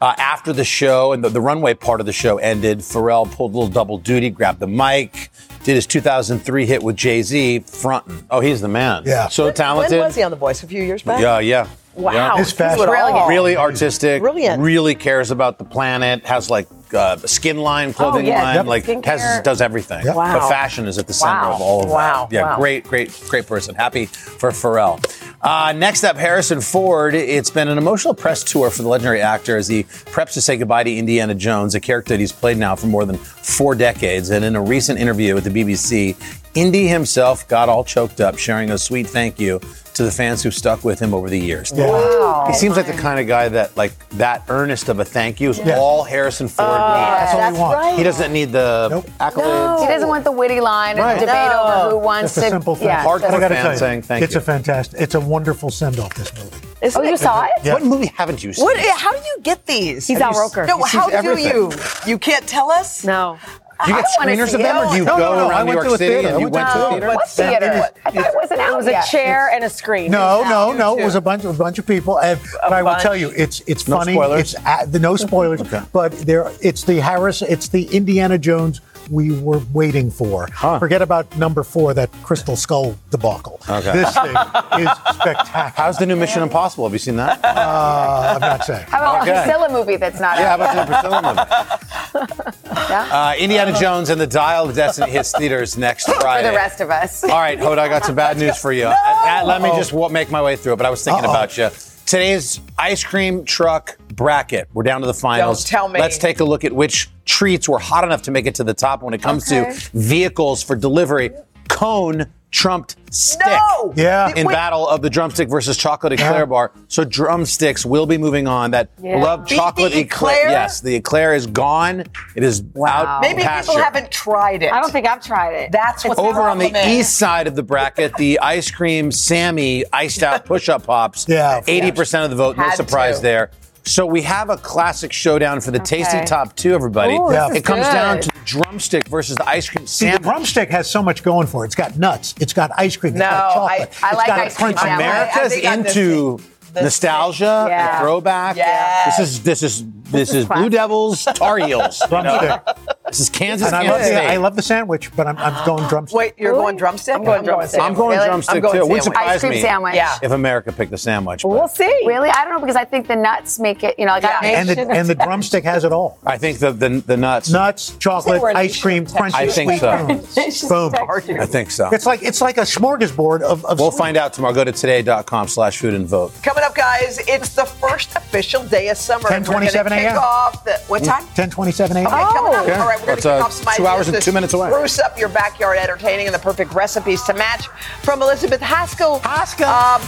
Uh, 0.00 0.14
after 0.18 0.52
the 0.52 0.64
show 0.64 1.12
and 1.12 1.24
the, 1.24 1.28
the 1.30 1.40
runway 1.40 1.72
part 1.72 2.00
of 2.00 2.06
the 2.06 2.12
show 2.12 2.36
ended, 2.38 2.80
Pharrell 2.80 3.30
pulled 3.30 3.54
a 3.54 3.58
little 3.58 3.72
double 3.72 3.96
duty, 3.96 4.28
grabbed 4.28 4.60
the 4.60 4.66
mic, 4.66 5.30
did 5.64 5.74
his 5.74 5.86
2003 5.86 6.66
hit 6.66 6.82
with 6.82 6.96
Jay 6.96 7.22
Z, 7.22 7.60
fronting. 7.60 8.24
Oh, 8.30 8.40
he's 8.40 8.60
the 8.60 8.68
man. 8.68 9.04
Yeah. 9.06 9.28
So 9.28 9.46
when, 9.46 9.54
talented. 9.54 9.98
When 9.98 10.06
was 10.06 10.14
he 10.14 10.22
on 10.22 10.30
The 10.30 10.36
Voice? 10.36 10.62
A 10.62 10.66
few 10.66 10.82
years 10.82 11.02
back? 11.02 11.20
Yeah, 11.20 11.38
yeah. 11.38 11.66
Wow. 11.96 12.12
Yeah. 12.12 12.36
His 12.36 12.52
fashion. 12.52 12.86
Brilliant. 12.86 13.28
Really 13.28 13.56
artistic. 13.56 14.20
Brilliant. 14.20 14.62
Really 14.62 14.94
cares 14.94 15.30
about 15.30 15.58
the 15.58 15.64
planet. 15.64 16.26
Has 16.26 16.50
like 16.50 16.68
uh, 16.92 17.16
skin 17.18 17.58
line, 17.58 17.92
clothing 17.92 18.26
oh, 18.26 18.28
yeah. 18.28 18.42
line. 18.42 18.54
Yep. 18.56 18.66
Like 18.66 19.04
has, 19.04 19.42
does 19.42 19.60
everything. 19.60 20.04
Yep. 20.04 20.14
Wow. 20.14 20.38
But 20.38 20.48
fashion 20.48 20.86
is 20.86 20.98
at 20.98 21.06
the 21.06 21.14
center 21.14 21.32
wow. 21.32 21.54
of 21.54 21.60
all 21.60 21.82
of 21.82 21.88
it. 21.88 21.92
wow. 21.92 22.26
that. 22.26 22.34
Yeah, 22.34 22.42
wow. 22.42 22.56
great, 22.58 22.84
great, 22.84 23.18
great 23.28 23.46
person. 23.46 23.74
Happy 23.74 24.06
for 24.06 24.50
Pharrell. 24.50 25.02
Uh, 25.40 25.72
next 25.72 26.04
up, 26.04 26.16
Harrison 26.16 26.60
Ford. 26.60 27.14
It's 27.14 27.50
been 27.50 27.68
an 27.68 27.78
emotional 27.78 28.14
press 28.14 28.42
tour 28.42 28.70
for 28.70 28.82
the 28.82 28.88
legendary 28.88 29.20
actor 29.20 29.56
as 29.56 29.68
he 29.68 29.84
preps 29.84 30.32
to 30.32 30.40
say 30.40 30.56
goodbye 30.56 30.84
to 30.84 30.94
Indiana 30.94 31.34
Jones, 31.34 31.74
a 31.74 31.80
character 31.80 32.14
that 32.14 32.20
he's 32.20 32.32
played 32.32 32.56
now 32.56 32.74
for 32.74 32.86
more 32.86 33.04
than 33.04 33.16
four 33.16 33.74
decades. 33.74 34.30
And 34.30 34.44
in 34.44 34.56
a 34.56 34.62
recent 34.62 34.98
interview 34.98 35.34
with 35.34 35.44
the 35.44 35.50
BBC, 35.50 36.16
Indy 36.56 36.88
himself 36.88 37.46
got 37.48 37.68
all 37.68 37.84
choked 37.84 38.20
up, 38.20 38.38
sharing 38.38 38.70
a 38.70 38.78
sweet 38.78 39.06
thank 39.06 39.38
you 39.38 39.60
to 39.94 40.02
the 40.02 40.10
fans 40.10 40.42
who 40.42 40.50
stuck 40.50 40.84
with 40.84 40.98
him 40.98 41.12
over 41.14 41.28
the 41.30 41.38
years. 41.38 41.70
Wow. 41.72 42.46
He 42.48 42.54
seems 42.54 42.76
like 42.76 42.86
the 42.86 42.92
kind 42.94 43.20
of 43.20 43.26
guy 43.26 43.48
that, 43.50 43.76
like, 43.76 43.92
that 44.10 44.42
earnest 44.48 44.88
of 44.88 44.98
a 44.98 45.04
thank 45.04 45.40
you 45.40 45.50
is 45.50 45.58
Yeah. 45.58 45.78
all 45.78 46.02
Harrison 46.02 46.48
Ford 46.48 46.68
Uh, 46.68 46.72
needs. 46.72 47.32
That's 47.32 47.34
all 47.34 47.54
he 47.54 47.60
wants. 47.60 47.76
right. 47.76 47.96
He 47.98 48.02
doesn't 48.04 48.32
need 48.32 48.52
the 48.52 49.04
accolades. 49.20 49.80
He 49.80 49.86
doesn't 49.86 50.08
want 50.08 50.24
the 50.24 50.32
witty 50.32 50.60
line 50.60 50.98
Right. 50.98 51.12
and 51.12 51.20
the 51.22 51.26
debate 51.26 51.52
over 51.52 51.90
who 51.90 51.98
wants 51.98 52.34
Just 52.34 52.38
a 52.38 52.40
to. 52.42 52.48
simple 52.50 52.74
thing. 52.76 52.88
Yeah, 52.88 53.04
Hardcore 53.04 53.20
But 53.22 53.34
I 53.34 53.40
gotta 53.40 53.54
fan 53.54 53.62
tell 53.64 53.72
you, 53.72 53.78
saying 53.78 54.02
thank 54.02 54.24
it's 54.24 54.34
you. 54.34 54.38
It's 54.38 54.48
a 54.48 54.52
fantastic, 54.52 55.00
it's 55.00 55.14
a 55.14 55.20
wonderful 55.20 55.70
send 55.70 55.98
off. 56.00 56.14
This 56.14 56.32
movie. 56.34 56.56
oh, 56.96 57.02
you 57.10 57.16
saw 57.18 57.44
it? 57.44 57.50
Yeah. 57.64 57.74
What 57.74 57.84
movie 57.84 58.12
haven't 58.16 58.42
you 58.44 58.52
seen? 58.52 58.64
What? 58.64 58.76
How 58.78 59.12
do 59.12 59.18
you 59.18 59.38
get 59.42 59.64
these? 59.66 60.06
He's 60.06 60.18
Have 60.18 60.34
Al 60.34 60.40
Roker. 60.40 60.66
No, 60.66 60.76
He 60.78 60.82
sees 60.84 60.92
how 60.92 61.08
do 61.08 61.14
everything. 61.16 61.54
you? 61.54 61.72
You 62.06 62.18
can't 62.18 62.46
tell 62.46 62.70
us. 62.70 63.02
No. 63.04 63.38
Do 63.84 63.90
you 63.90 63.96
get 63.98 64.06
I 64.06 64.24
wanna 64.24 64.32
screeners 64.36 64.54
of 64.54 64.60
them, 64.62 64.76
it. 64.76 64.78
or 64.86 64.90
do 64.90 64.96
you 64.96 65.04
No, 65.04 65.16
go 65.16 65.18
no, 65.18 65.34
no, 65.34 65.46
I 65.46 65.50
around 65.50 65.66
New 65.66 65.72
went 65.72 65.76
York 65.76 65.86
to 65.88 65.94
a 65.94 65.98
City 65.98 66.12
theater. 66.14 66.28
and 66.28 66.40
you 66.40 66.48
went 66.48 66.54
went 66.54 66.68
to 66.68 66.72
to 66.78 66.86
a 66.86 66.88
theater. 66.90 67.00
theater? 67.00 67.16
What 67.16 67.28
theater? 67.28 67.92
I 68.06 68.10
thought 68.10 68.26
it 68.26 68.34
wasn't 68.34 68.60
out 68.60 68.72
It 68.72 68.76
was 68.76 68.86
a 68.86 69.02
chair 69.10 69.50
and 69.52 69.64
a 69.64 69.68
screen. 69.70 70.10
No, 70.10 70.42
no, 70.44 70.72
no. 70.72 70.98
It 70.98 71.04
was 71.04 71.14
a 71.14 71.20
bunch, 71.20 71.44
of 71.44 71.54
a 71.54 71.58
bunch 71.62 71.78
of 71.78 71.86
people, 71.86 72.18
and 72.20 72.40
but 72.62 72.72
I 72.72 72.82
will 72.82 72.92
bunch. 72.92 73.02
tell 73.02 73.14
you, 73.16 73.30
it's 73.36 73.60
it's 73.66 73.86
No 73.86 73.98
funny. 73.98 74.14
spoilers? 74.14 74.54
It's 74.54 74.64
at, 74.66 74.92
the 74.92 74.98
no 74.98 75.16
spoilers, 75.16 75.62
but 75.92 76.12
there, 76.12 76.50
it's 76.62 76.84
the 76.84 77.00
Harris, 77.00 77.42
it's 77.42 77.68
the 77.68 77.84
Indiana 77.94 78.38
Jones 78.38 78.80
we 79.10 79.38
were 79.40 79.60
waiting 79.72 80.10
for. 80.10 80.48
Forget 80.78 81.02
about 81.02 81.36
number 81.36 81.62
four, 81.62 81.94
that 81.94 82.10
Crystal 82.22 82.56
Skull 82.56 82.98
debacle. 83.10 83.60
Okay. 83.68 83.92
This 83.92 84.14
thing 84.14 84.36
is 84.80 84.90
spectacular. 85.14 85.72
How's 85.76 85.98
the 85.98 86.06
new 86.06 86.16
Mission 86.16 86.42
Impossible? 86.42 86.84
Have 86.84 86.92
you 86.92 86.98
seen 86.98 87.16
that? 87.16 87.44
Uh, 87.44 88.32
I'm 88.34 88.40
not 88.40 88.64
saying. 88.64 88.86
How 88.88 88.98
about 88.98 89.22
Okay. 89.22 89.32
the 89.34 89.42
Priscilla 89.42 89.72
movie 89.72 89.96
that's 89.96 90.20
not 90.20 90.38
yeah, 90.38 90.48
how 90.50 90.54
about 90.56 90.70
the 90.74 90.76
yet? 90.76 90.88
new 90.88 90.92
Priscilla 90.94 91.22
movie? 91.22 92.52
Yeah? 92.88 93.08
Uh, 93.10 93.34
Indiana 93.38 93.76
Jones 93.78 94.10
and 94.10 94.20
the 94.20 94.26
Dial 94.26 94.68
of 94.68 94.76
Destiny 94.76 95.10
hits 95.10 95.32
theaters 95.36 95.76
next 95.76 96.04
Friday. 96.20 96.46
For 96.46 96.52
the 96.52 96.56
rest 96.56 96.80
of 96.80 96.90
us. 96.90 97.24
All 97.24 97.30
right, 97.30 97.58
Hoda, 97.58 97.78
I 97.78 97.88
got 97.88 98.04
some 98.04 98.14
bad 98.14 98.38
news 98.38 98.56
for 98.58 98.72
you. 98.72 98.86
Uh, 99.06 99.40
uh, 99.42 99.44
let 99.44 99.60
me 99.60 99.70
just 99.70 99.92
wa- 99.92 100.08
make 100.08 100.30
my 100.30 100.40
way 100.40 100.54
through 100.56 100.74
it, 100.74 100.76
but 100.76 100.86
I 100.86 100.90
was 100.90 101.02
thinking 101.02 101.24
Uh-oh. 101.24 101.30
about 101.30 101.56
you. 101.58 101.68
Today's 102.06 102.60
ice 102.78 103.02
cream 103.02 103.44
truck 103.44 103.98
bracket. 104.14 104.68
We're 104.72 104.84
down 104.84 105.00
to 105.00 105.08
the 105.08 105.14
finals. 105.14 105.64
Don't 105.64 105.68
tell 105.68 105.88
me. 105.88 105.98
Let's 105.98 106.18
take 106.18 106.38
a 106.38 106.44
look 106.44 106.64
at 106.64 106.72
which 106.72 107.10
treats 107.24 107.68
were 107.68 107.80
hot 107.80 108.04
enough 108.04 108.22
to 108.22 108.30
make 108.30 108.46
it 108.46 108.54
to 108.56 108.64
the 108.64 108.74
top 108.74 109.02
when 109.02 109.12
it 109.12 109.20
comes 109.20 109.50
Okay. 109.52 109.72
to 109.72 109.90
vehicles 109.92 110.62
for 110.62 110.76
delivery. 110.76 111.30
Cone 111.68 112.26
trumped 112.50 112.96
stick. 113.10 113.46
No! 113.46 113.92
Yeah. 113.96 114.32
In 114.34 114.46
Wait. 114.46 114.52
battle 114.54 114.86
of 114.88 115.02
the 115.02 115.10
drumstick 115.10 115.48
versus 115.48 115.76
chocolate 115.76 116.12
eclair 116.12 116.40
Yeah. 116.40 116.44
bar. 116.46 116.72
So 116.88 117.04
drumsticks 117.04 117.84
will 117.84 118.06
be 118.06 118.18
moving 118.18 118.46
on. 118.46 118.70
That 118.70 118.88
Yeah. 119.02 119.16
beloved 119.16 119.48
Beat 119.48 119.56
chocolate 119.56 119.92
the 119.92 120.00
eclair? 120.00 120.48
Yes, 120.48 120.80
the 120.80 120.94
eclair 120.94 121.34
is 121.34 121.46
gone. 121.46 122.04
It 122.34 122.42
is 122.44 122.62
out 122.86 123.20
Maybe 123.20 123.42
pasture. 123.42 123.72
people 123.72 123.82
haven't 123.84 124.10
tried 124.10 124.62
it. 124.62 124.72
I 124.72 124.80
don't 124.80 124.90
think 124.92 125.06
I've 125.06 125.22
tried 125.22 125.52
it. 125.54 125.72
That's 125.72 126.04
what 126.04 126.18
Over 126.18 126.42
on 126.42 126.58
the 126.58 126.70
problem 126.70 126.90
east 126.90 127.18
side 127.18 127.46
of 127.46 127.56
the 127.56 127.62
bracket, 127.62 128.14
the 128.16 128.38
ice 128.40 128.70
cream 128.70 129.10
Sammy 129.12 129.84
iced 129.92 130.22
out 130.22 130.44
push 130.44 130.68
up 130.68 130.86
pops. 130.86 131.26
Yeah. 131.28 131.60
80% 131.66 132.24
of 132.24 132.30
the 132.30 132.36
vote. 132.36 132.56
No 132.56 132.70
surprise 132.70 133.16
to. 133.16 133.22
there. 133.22 133.50
So 133.86 134.04
we 134.04 134.22
have 134.22 134.50
a 134.50 134.56
classic 134.56 135.12
showdown 135.12 135.60
for 135.60 135.70
the 135.70 135.78
tasty 135.78 136.24
top 136.24 136.56
two, 136.56 136.74
everybody. 136.74 137.14
Ooh, 137.14 137.32
Yeah. 137.32 137.52
It 137.54 137.64
comes 137.64 137.86
good. 137.86 137.92
down 137.92 138.20
to 138.20 138.28
the 138.28 138.40
drumstick 138.44 139.06
versus 139.06 139.36
the 139.36 139.48
ice 139.48 139.68
cream 139.70 139.86
See, 139.86 140.10
the 140.10 140.18
drumstick 140.18 140.70
has 140.70 140.90
so 140.90 141.02
much 141.04 141.22
going 141.22 141.46
for 141.46 141.62
it. 141.64 141.68
It's 141.68 141.76
got 141.76 141.96
nuts. 141.96 142.34
It's 142.40 142.52
got 142.52 142.72
ice 142.76 142.96
cream. 142.96 143.12
It's 143.12 143.20
No, 143.20 143.30
got 143.30 143.54
chocolate. 143.54 143.88
I- 144.02 144.06
I 144.06 144.08
it's 144.10 144.16
like 144.18 144.26
got 144.26 144.38
ice 144.40 144.56
cream 144.56 144.72
crunchy 144.72 144.78
sandwich. 144.80 144.98
merit. 145.06 145.30
America's 145.32 145.64
I 145.64 145.68
I'm 145.72 145.86
into 145.86 146.40
nostalgia, 146.82 147.66
Yeah. 147.68 147.90
and 147.98 148.02
throwback. 148.04 148.56
Yes. 148.56 149.16
This 149.16 149.28
is 149.28 149.42
this 149.44 149.62
is 149.62 149.84
this 150.10 150.32
is 150.34 150.46
Blue 150.46 150.68
Devils, 150.70 151.24
Tar 151.34 151.58
Heels. 151.58 152.00
you 152.10 152.22
know? 152.22 152.60
This 153.06 153.20
is 153.20 153.28
Kansas, 153.28 153.68
And 153.68 153.76
I 153.76 153.82
love, 153.82 153.90
Kansas 154.00 154.08
the, 154.08 154.16
State. 154.16 154.26
I 154.28 154.36
love 154.36 154.56
the 154.56 154.62
sandwich, 154.62 155.14
but 155.16 155.26
I'm, 155.26 155.36
I'm 155.38 155.66
going 155.66 155.88
drumstick. 155.88 156.16
Wait, 156.16 156.34
you're 156.38 156.52
going 156.52 156.76
drumstick? 156.76 157.14
I'm 157.14 157.24
going 157.24 157.44
drumstick. 157.44 157.80
I'm 157.80 157.94
going 157.94 158.16
Really? 158.16 158.26
drumstick 158.28 158.54
I'm 158.56 158.60
going 158.62 158.74
too. 158.74 158.78
It 158.80 158.88
wouldn't 158.88 159.04
sandwich. 159.04 159.18
surprise 159.18 159.34
Ice 159.36 159.40
cream 159.40 159.52
me 159.52 159.60
sandwich. 159.60 159.94
Yeah. 159.94 160.18
if 160.22 160.32
America 160.32 160.72
picked 160.72 160.90
the 160.90 160.98
sandwich. 160.98 161.42
but- 161.42 161.48
We'll 161.48 161.68
see. 161.68 162.02
Really? 162.04 162.28
I 162.28 162.44
don't 162.44 162.54
know 162.54 162.60
because 162.60 162.76
I 162.76 162.84
think 162.84 163.06
the 163.06 163.16
nuts 163.16 163.58
make 163.58 163.84
it, 163.84 163.98
you 163.98 164.06
know, 164.06 164.12
like 164.12 164.24
I- 164.24 164.46
and 164.48 164.68
the 164.68 164.80
and 164.90 165.08
the 165.08 165.14
drumstick 165.26 165.64
has 165.64 165.84
it 165.84 165.92
all. 165.92 166.18
I 166.24 166.36
think 166.38 166.58
the 166.58 166.72
the, 166.72 166.88
the 167.06 167.16
nuts. 167.16 167.50
Nuts, 167.50 167.96
chocolate, 167.98 168.42
we're 168.42 168.50
ice 168.50 168.80
cream, 168.80 169.06
crunchy, 169.06 169.34
I 169.34 169.46
think 169.48 169.70
sweet 169.72 169.80
so. 169.80 170.68
boom. 170.68 170.92
Boom. 170.92 171.40
I 171.40 171.46
think 171.46 171.70
so. 171.70 171.90
It's 171.90 172.06
like 172.06 172.22
it's 172.22 172.40
like 172.40 172.58
a 172.58 172.62
smorgasbord 172.62 173.42
of. 173.42 173.64
of 173.64 173.78
We'll 173.78 173.90
find 173.90 174.16
out 174.16 174.32
tomorrow. 174.32 174.54
Go 174.54 174.64
to 174.64 174.72
today.com 174.72 175.48
slash 175.48 175.78
food 175.78 175.94
and 175.94 176.06
vote. 176.06 176.32
Coming 176.42 176.64
up, 176.64 176.74
guys, 176.74 177.18
it's 177.28 177.54
the 177.54 177.64
first 177.64 178.14
official 178.16 178.64
day 178.64 178.88
of 178.88 178.96
summer. 178.96 179.30
and 179.32 179.46
we're 179.46 179.54
gonna 179.54 179.66
10:27 179.66 179.90
kick 180.00 180.14
off 180.16 180.64
the 180.64 180.78
what 180.88 181.04
time? 181.04 181.22
1027 181.24 181.96
a.m. 181.96 182.06
Okay, 182.06 182.16
coming 182.16 182.54
up. 182.54 182.62
Okay. 182.62 182.74
All 182.74 182.86
right, 182.86 183.00
we're 183.00 183.06
going 183.06 183.16
to 183.18 183.22
kick 183.22 183.32
uh, 183.32 183.44
off 183.44 183.52
some 183.52 183.74
two 183.76 183.86
hours 183.86 184.08
and 184.08 184.20
two 184.22 184.32
minutes 184.32 184.54
away. 184.54 184.70
Spruce 184.70 184.98
up 184.98 185.18
your 185.18 185.28
backyard 185.28 185.78
entertaining 185.78 186.26
and 186.26 186.34
the 186.34 186.38
perfect 186.38 186.72
recipes 186.74 187.22
to 187.24 187.34
match 187.34 187.68
from 188.02 188.22
Elizabeth 188.22 188.60
Haskell. 188.60 189.20
Haskell. 189.20 189.68
Um, 189.68 190.02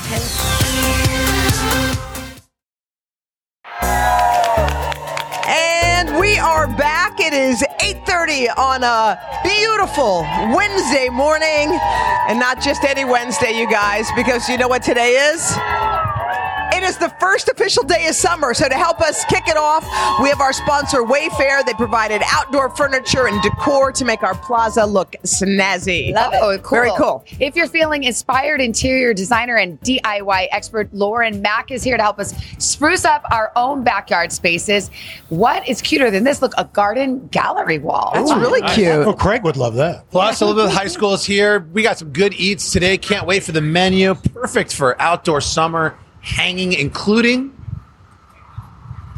and 5.49 6.19
we 6.21 6.39
are 6.39 6.67
back. 6.67 7.21
It 7.21 7.33
is 7.33 7.63
8:30 7.81 8.49
on 8.57 8.83
a 8.83 9.19
beautiful 9.43 10.23
Wednesday 10.55 11.09
morning, 11.09 11.79
and 12.29 12.39
not 12.39 12.61
just 12.63 12.85
any 12.85 13.05
Wednesday, 13.05 13.59
you 13.59 13.69
guys, 13.71 14.09
because 14.17 14.49
you 14.49 14.59
know 14.59 14.69
what 14.69 14.83
today 14.83 15.13
is. 15.33 15.57
It 16.79 16.85
is 16.85 16.97
the 16.97 17.09
first 17.19 17.49
official 17.49 17.83
day 17.83 18.07
of 18.07 18.15
summer, 18.15 18.55
so 18.55 18.69
to 18.69 18.75
help 18.77 19.01
us 19.01 19.25
kick 19.25 19.49
it 19.49 19.57
off, 19.57 19.83
we 20.23 20.29
have 20.29 20.41
our 20.41 20.53
sponsor 20.53 21.03
Wayfair. 21.03 21.67
They 21.67 21.73
provided 21.73 22.23
outdoor 22.31 22.71
furniture 22.71 23.27
and 23.27 23.43
decor 23.43 23.91
to 23.91 24.05
make 24.05 24.23
our 24.23 24.37
plaza 24.37 24.87
look 24.87 25.17
snazzy. 25.25 26.15
Love 26.15 26.35
it. 26.35 26.39
Oh, 26.41 26.57
cool. 26.59 26.79
Very 26.79 26.93
cool. 26.97 27.25
If 27.41 27.57
you're 27.57 27.67
feeling 27.67 28.05
inspired, 28.05 28.61
interior 28.61 29.13
designer 29.13 29.57
and 29.57 29.81
DIY 29.81 30.47
expert 30.53 30.95
Lauren 30.95 31.43
Makk 31.43 31.73
is 31.73 31.83
here 31.83 31.97
to 31.97 32.03
help 32.05 32.21
us 32.21 32.33
spruce 32.59 33.05
up 33.05 33.25
our 33.33 33.51
own 33.57 33.83
backyard 33.83 34.31
spaces. 34.31 34.93
What 35.31 35.69
is 35.69 35.83
cuter 35.83 36.13
than 36.13 36.23
this? 36.23 36.41
Look, 36.41 36.53
a 36.59 36.65
garden 36.65 37.27
gallery 37.33 37.79
wall. 37.79 38.13
That's 38.15 38.33
really 38.37 38.63
cute. 38.69 38.87
Oh, 38.87 39.15
Craig 39.15 39.43
would 39.43 39.57
love 39.57 39.75
that. 39.75 40.09
Plus, 40.13 40.41
a 40.41 40.47
little 40.47 40.63
bit 40.63 40.71
of 40.71 40.79
High 40.79 40.87
School 40.87 41.15
is 41.15 41.25
here. 41.25 41.67
We 41.73 41.83
got 41.83 41.99
some 41.99 42.13
good 42.13 42.35
eats 42.35 42.71
today. 42.71 42.99
Can't 42.99 43.27
wait 43.27 43.43
for 43.43 43.51
the 43.51 43.61
menu. 43.61 44.15
Perfect 44.15 44.73
for 44.73 44.95
outdoor 45.03 45.41
summer 45.41 45.99
hanging, 46.29 46.73
including 46.73 47.58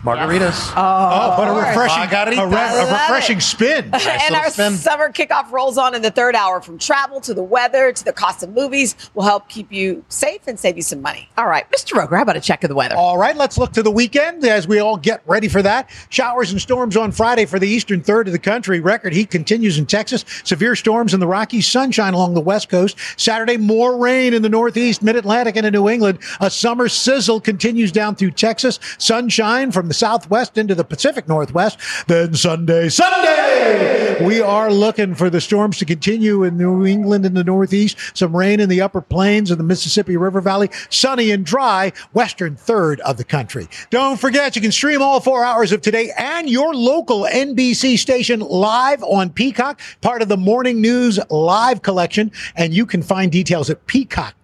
margaritas. 0.02 0.72
Oh, 0.74 0.74
oh, 0.76 1.34
but 1.36 1.48
a 1.48 1.52
course. 1.52 1.66
refreshing, 1.68 2.02
Margaritas. 2.04 2.38
a, 2.42 2.46
re- 2.46 2.56
I 2.56 2.72
a 2.72 2.76
love 2.84 2.90
refreshing 3.08 3.38
it. 3.38 3.42
spin. 3.42 3.90
Nice 4.00 4.06
and 4.06 4.20
little 4.32 4.36
our 4.36 4.50
spin. 4.50 4.72
summer 4.74 5.12
kickoff 5.12 5.50
rolls 5.52 5.76
on 5.78 5.94
in 5.94 6.02
the 6.02 6.10
third 6.10 6.34
hour 6.34 6.60
from 6.60 6.78
travel 6.78 7.20
to 7.22 7.34
the 7.34 7.42
weather 7.42 7.92
to 7.92 8.04
the 8.04 8.12
cost 8.12 8.42
of 8.42 8.50
movies 8.50 8.96
will 9.14 9.24
help 9.24 9.48
keep 9.48 9.70
you 9.72 10.04
safe 10.08 10.40
and 10.46 10.58
save 10.58 10.76
you 10.76 10.82
some 10.82 11.02
money. 11.02 11.28
All 11.36 11.46
right, 11.46 11.70
Mr. 11.70 11.96
Roker, 11.96 12.16
how 12.16 12.22
about 12.22 12.36
a 12.36 12.40
check 12.40 12.64
of 12.64 12.68
the 12.68 12.74
weather? 12.74 12.96
All 12.96 13.18
right, 13.18 13.36
let's 13.36 13.58
look 13.58 13.72
to 13.72 13.82
the 13.82 13.90
weekend 13.90 14.44
as 14.44 14.66
we 14.66 14.78
all 14.78 14.96
get 14.96 15.22
ready 15.26 15.48
for 15.48 15.62
that. 15.62 15.90
Showers 16.08 16.50
and 16.52 16.60
storms 16.60 16.96
on 16.96 17.12
Friday 17.12 17.44
for 17.44 17.58
the 17.58 17.68
eastern 17.68 18.02
third 18.02 18.26
of 18.26 18.32
the 18.32 18.38
country. 18.38 18.80
Record 18.80 19.12
heat 19.12 19.30
continues 19.30 19.78
in 19.78 19.86
Texas. 19.86 20.24
Severe 20.44 20.74
storms 20.76 21.12
in 21.14 21.20
the 21.20 21.26
Rockies. 21.26 21.66
Sunshine 21.66 22.14
along 22.14 22.34
the 22.34 22.40
west 22.40 22.68
coast. 22.68 22.96
Saturday, 23.16 23.56
more 23.56 23.96
rain 23.98 24.32
in 24.34 24.42
the 24.42 24.48
northeast, 24.48 25.02
mid 25.02 25.16
Atlantic, 25.16 25.56
and 25.56 25.66
in 25.66 25.72
New 25.72 25.88
England. 25.88 26.18
A 26.40 26.50
summer 26.50 26.88
sizzle 26.88 27.40
continues 27.40 27.92
down 27.92 28.14
through 28.16 28.30
Texas. 28.32 28.78
Sunshine 28.98 29.70
from 29.72 29.89
the 29.90 29.94
southwest 29.94 30.56
into 30.56 30.72
the 30.72 30.84
Pacific 30.84 31.26
Northwest. 31.26 31.76
Then 32.06 32.32
Sunday, 32.34 32.88
Sunday, 32.88 34.24
we 34.24 34.40
are 34.40 34.72
looking 34.72 35.16
for 35.16 35.28
the 35.28 35.40
storms 35.40 35.78
to 35.78 35.84
continue 35.84 36.44
in 36.44 36.56
New 36.56 36.86
England 36.86 37.26
and 37.26 37.36
the 37.36 37.42
northeast. 37.42 37.98
Some 38.14 38.36
rain 38.36 38.60
in 38.60 38.68
the 38.68 38.82
upper 38.82 39.00
plains 39.00 39.50
of 39.50 39.58
the 39.58 39.64
Mississippi 39.64 40.16
River 40.16 40.40
Valley. 40.40 40.70
Sunny 40.90 41.32
and 41.32 41.44
dry, 41.44 41.92
western 42.12 42.54
third 42.54 43.00
of 43.00 43.16
the 43.16 43.24
country. 43.24 43.66
Don't 43.90 44.20
forget, 44.20 44.54
you 44.54 44.62
can 44.62 44.70
stream 44.70 45.02
all 45.02 45.18
four 45.18 45.44
hours 45.44 45.72
of 45.72 45.80
today 45.80 46.12
and 46.16 46.48
your 46.48 46.72
local 46.72 47.22
NBC 47.22 47.98
station 47.98 48.38
live 48.38 49.02
on 49.02 49.30
Peacock, 49.30 49.80
part 50.02 50.22
of 50.22 50.28
the 50.28 50.36
Morning 50.36 50.80
News 50.80 51.18
Live 51.30 51.82
collection. 51.82 52.30
And 52.54 52.72
you 52.72 52.86
can 52.86 53.02
find 53.02 53.32
details 53.32 53.68
at 53.70 53.84
peacocktv.com 53.88 54.36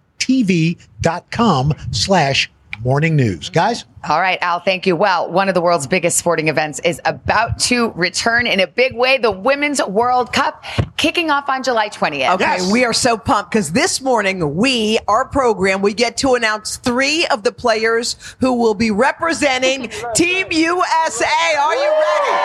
slash 1.91 2.51
morning 2.83 3.15
news. 3.15 3.49
Guys? 3.49 3.85
All 4.07 4.21
right, 4.21 4.37
Al, 4.41 4.59
thank 4.59 4.85
you. 4.85 4.95
Well, 4.95 5.29
one 5.31 5.49
of 5.49 5.53
the 5.55 5.61
world's 5.61 5.87
biggest 5.87 6.17
sporting 6.17 6.47
events 6.47 6.79
is 6.79 7.01
about 7.05 7.59
to 7.61 7.91
return 7.91 8.47
in 8.47 8.59
a 8.59 8.67
big 8.67 8.95
way 8.95 9.17
the 9.17 9.31
Women's 9.31 9.83
World 9.83 10.31
Cup, 10.31 10.63
kicking 10.95 11.29
off 11.29 11.49
on 11.49 11.63
July 11.63 11.89
20th. 11.89 12.35
Okay, 12.35 12.71
we 12.71 12.85
are 12.85 12.93
so 12.93 13.17
pumped 13.17 13.51
because 13.51 13.71
this 13.73 13.99
morning 14.01 14.55
we, 14.55 14.99
our 15.07 15.25
program, 15.27 15.81
we 15.81 15.93
get 15.93 16.17
to 16.17 16.35
announce 16.35 16.77
three 16.77 17.25
of 17.27 17.43
the 17.43 17.51
players 17.51 18.15
who 18.39 18.53
will 18.53 18.75
be 18.75 18.91
representing 18.91 19.89
Team 20.15 20.47
USA. 20.51 21.25
Are 21.59 21.75
you 21.75 21.91
ready? 21.91 22.37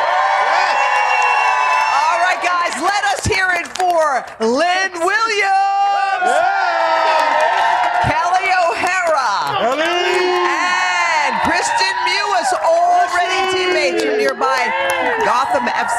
All 1.95 2.18
right, 2.18 2.40
guys, 2.42 2.83
let 2.83 3.05
us 3.05 3.25
hear 3.27 3.47
it 3.53 3.66
for 3.79 4.25
Lynn 4.45 4.92
Williams, 4.95 6.33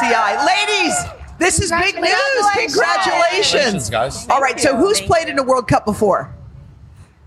FCI. 0.08 0.46
Ladies, 0.46 0.96
this 1.39 1.60
is 1.60 1.72
big 1.72 1.96
news. 1.96 2.10
Congratulations. 2.54 2.74
Congratulations, 2.76 3.89
guys. 3.89 4.28
All 4.30 4.42
right, 4.42 4.60
so 4.60 4.76
who's 4.76 5.02
played 5.02 5.30
in 5.30 5.39
a 5.39 5.44
World 5.44 5.68
Cup 5.68 5.86
before? 5.86 6.34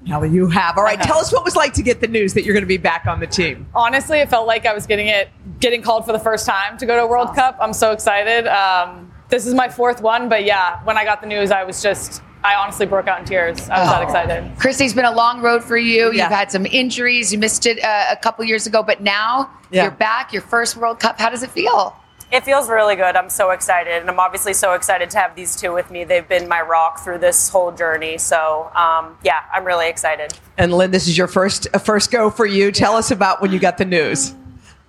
Kelly, 0.07 0.31
you 0.31 0.47
have. 0.49 0.79
All 0.79 0.85
right, 0.85 1.01
tell 1.01 1.19
us 1.19 1.33
what 1.33 1.41
it 1.41 1.45
was 1.45 1.57
like 1.57 1.73
to 1.75 1.83
get 1.83 2.01
the 2.01 2.07
news 2.07 2.33
that 2.35 2.45
you're 2.45 2.53
going 2.55 2.63
to 2.63 2.69
be 2.69 2.77
back 2.77 3.07
on 3.07 3.19
the 3.19 3.27
team. 3.27 3.67
Honestly, 3.75 4.19
it 4.19 4.29
felt 4.29 4.47
like 4.47 4.65
I 4.65 4.73
was 4.73 4.87
getting 4.87 5.09
it, 5.09 5.29
getting 5.59 5.83
called 5.83 6.07
for 6.07 6.13
the 6.13 6.19
first 6.21 6.47
time 6.47 6.79
to 6.79 6.87
go 6.87 6.95
to 6.97 7.03
a 7.03 7.07
World 7.07 7.35
Cup. 7.35 7.57
I'm 7.61 7.73
so 7.73 7.91
excited. 7.91 8.47
Um, 8.47 9.13
this 9.31 9.47
is 9.47 9.55
my 9.55 9.69
fourth 9.69 10.01
one, 10.01 10.29
but 10.29 10.45
yeah, 10.45 10.83
when 10.85 10.97
I 10.97 11.05
got 11.05 11.21
the 11.21 11.27
news, 11.27 11.51
I 11.51 11.65
was 11.65 11.83
just, 11.83 12.23
I 12.45 12.55
honestly 12.55 12.87
broke 12.87 13.09
out 13.09 13.19
in 13.19 13.25
tears. 13.25 13.69
I 13.69 13.81
was 13.81 13.89
that 13.91 14.03
excited. 14.05 14.57
Kristie's 14.61 14.95
been 14.95 15.05
a 15.07 15.11
long 15.11 15.41
road 15.43 15.65
for 15.65 15.77
you. 15.77 16.13
Yeah. 16.13 16.25
You've 16.29 16.33
had 16.39 16.53
some 16.53 16.67
injuries. 16.67 17.33
You 17.33 17.41
missed 17.41 17.67
it 17.67 17.83
uh, 17.83 18.05
a 18.13 18.17
couple 18.17 18.45
years 18.45 18.69
ago, 18.69 18.85
but 18.85 19.01
now 19.01 19.51
Yeah. 19.73 19.83
you're 19.83 19.91
back. 19.91 20.33
Your 20.33 20.43
first 20.43 20.77
World 20.77 21.01
Cup. 21.01 21.19
How 21.19 21.31
does 21.31 21.43
it 21.43 21.51
feel? 21.51 21.97
It 22.33 22.45
feels 22.45 22.69
really 22.69 22.97
good. 22.97 23.15
I'm 23.15 23.31
so 23.31 23.51
excited, 23.51 24.01
and 24.01 24.11
I'm 24.11 24.19
obviously 24.19 24.53
so 24.53 24.73
excited 24.73 25.11
to 25.11 25.19
have 25.19 25.37
these 25.37 25.55
two 25.55 25.73
with 25.73 25.93
me. 25.93 26.03
They've 26.03 26.27
been 26.27 26.49
my 26.49 26.61
rock 26.61 26.99
through 26.99 27.19
this 27.19 27.49
whole 27.49 27.71
journey. 27.71 28.19
So, 28.19 28.71
um, 28.75 29.17
yeah, 29.23 29.45
I'm 29.53 29.65
really 29.65 29.89
excited. 29.89 30.37
And 30.59 30.75
Lynn, 30.75 30.91
this 30.91 31.07
is 31.07 31.17
your 31.17 31.29
first 31.29 31.69
uh, 31.73 31.79
first 31.79 32.11
go 32.11 32.31
for 32.31 32.45
you. 32.45 32.73
Tell 32.73 32.97
us 32.97 33.13
about 33.13 33.41
when 33.41 33.53
you 33.53 33.61
got 33.61 33.79
the 33.79 33.85
news. 33.85 34.35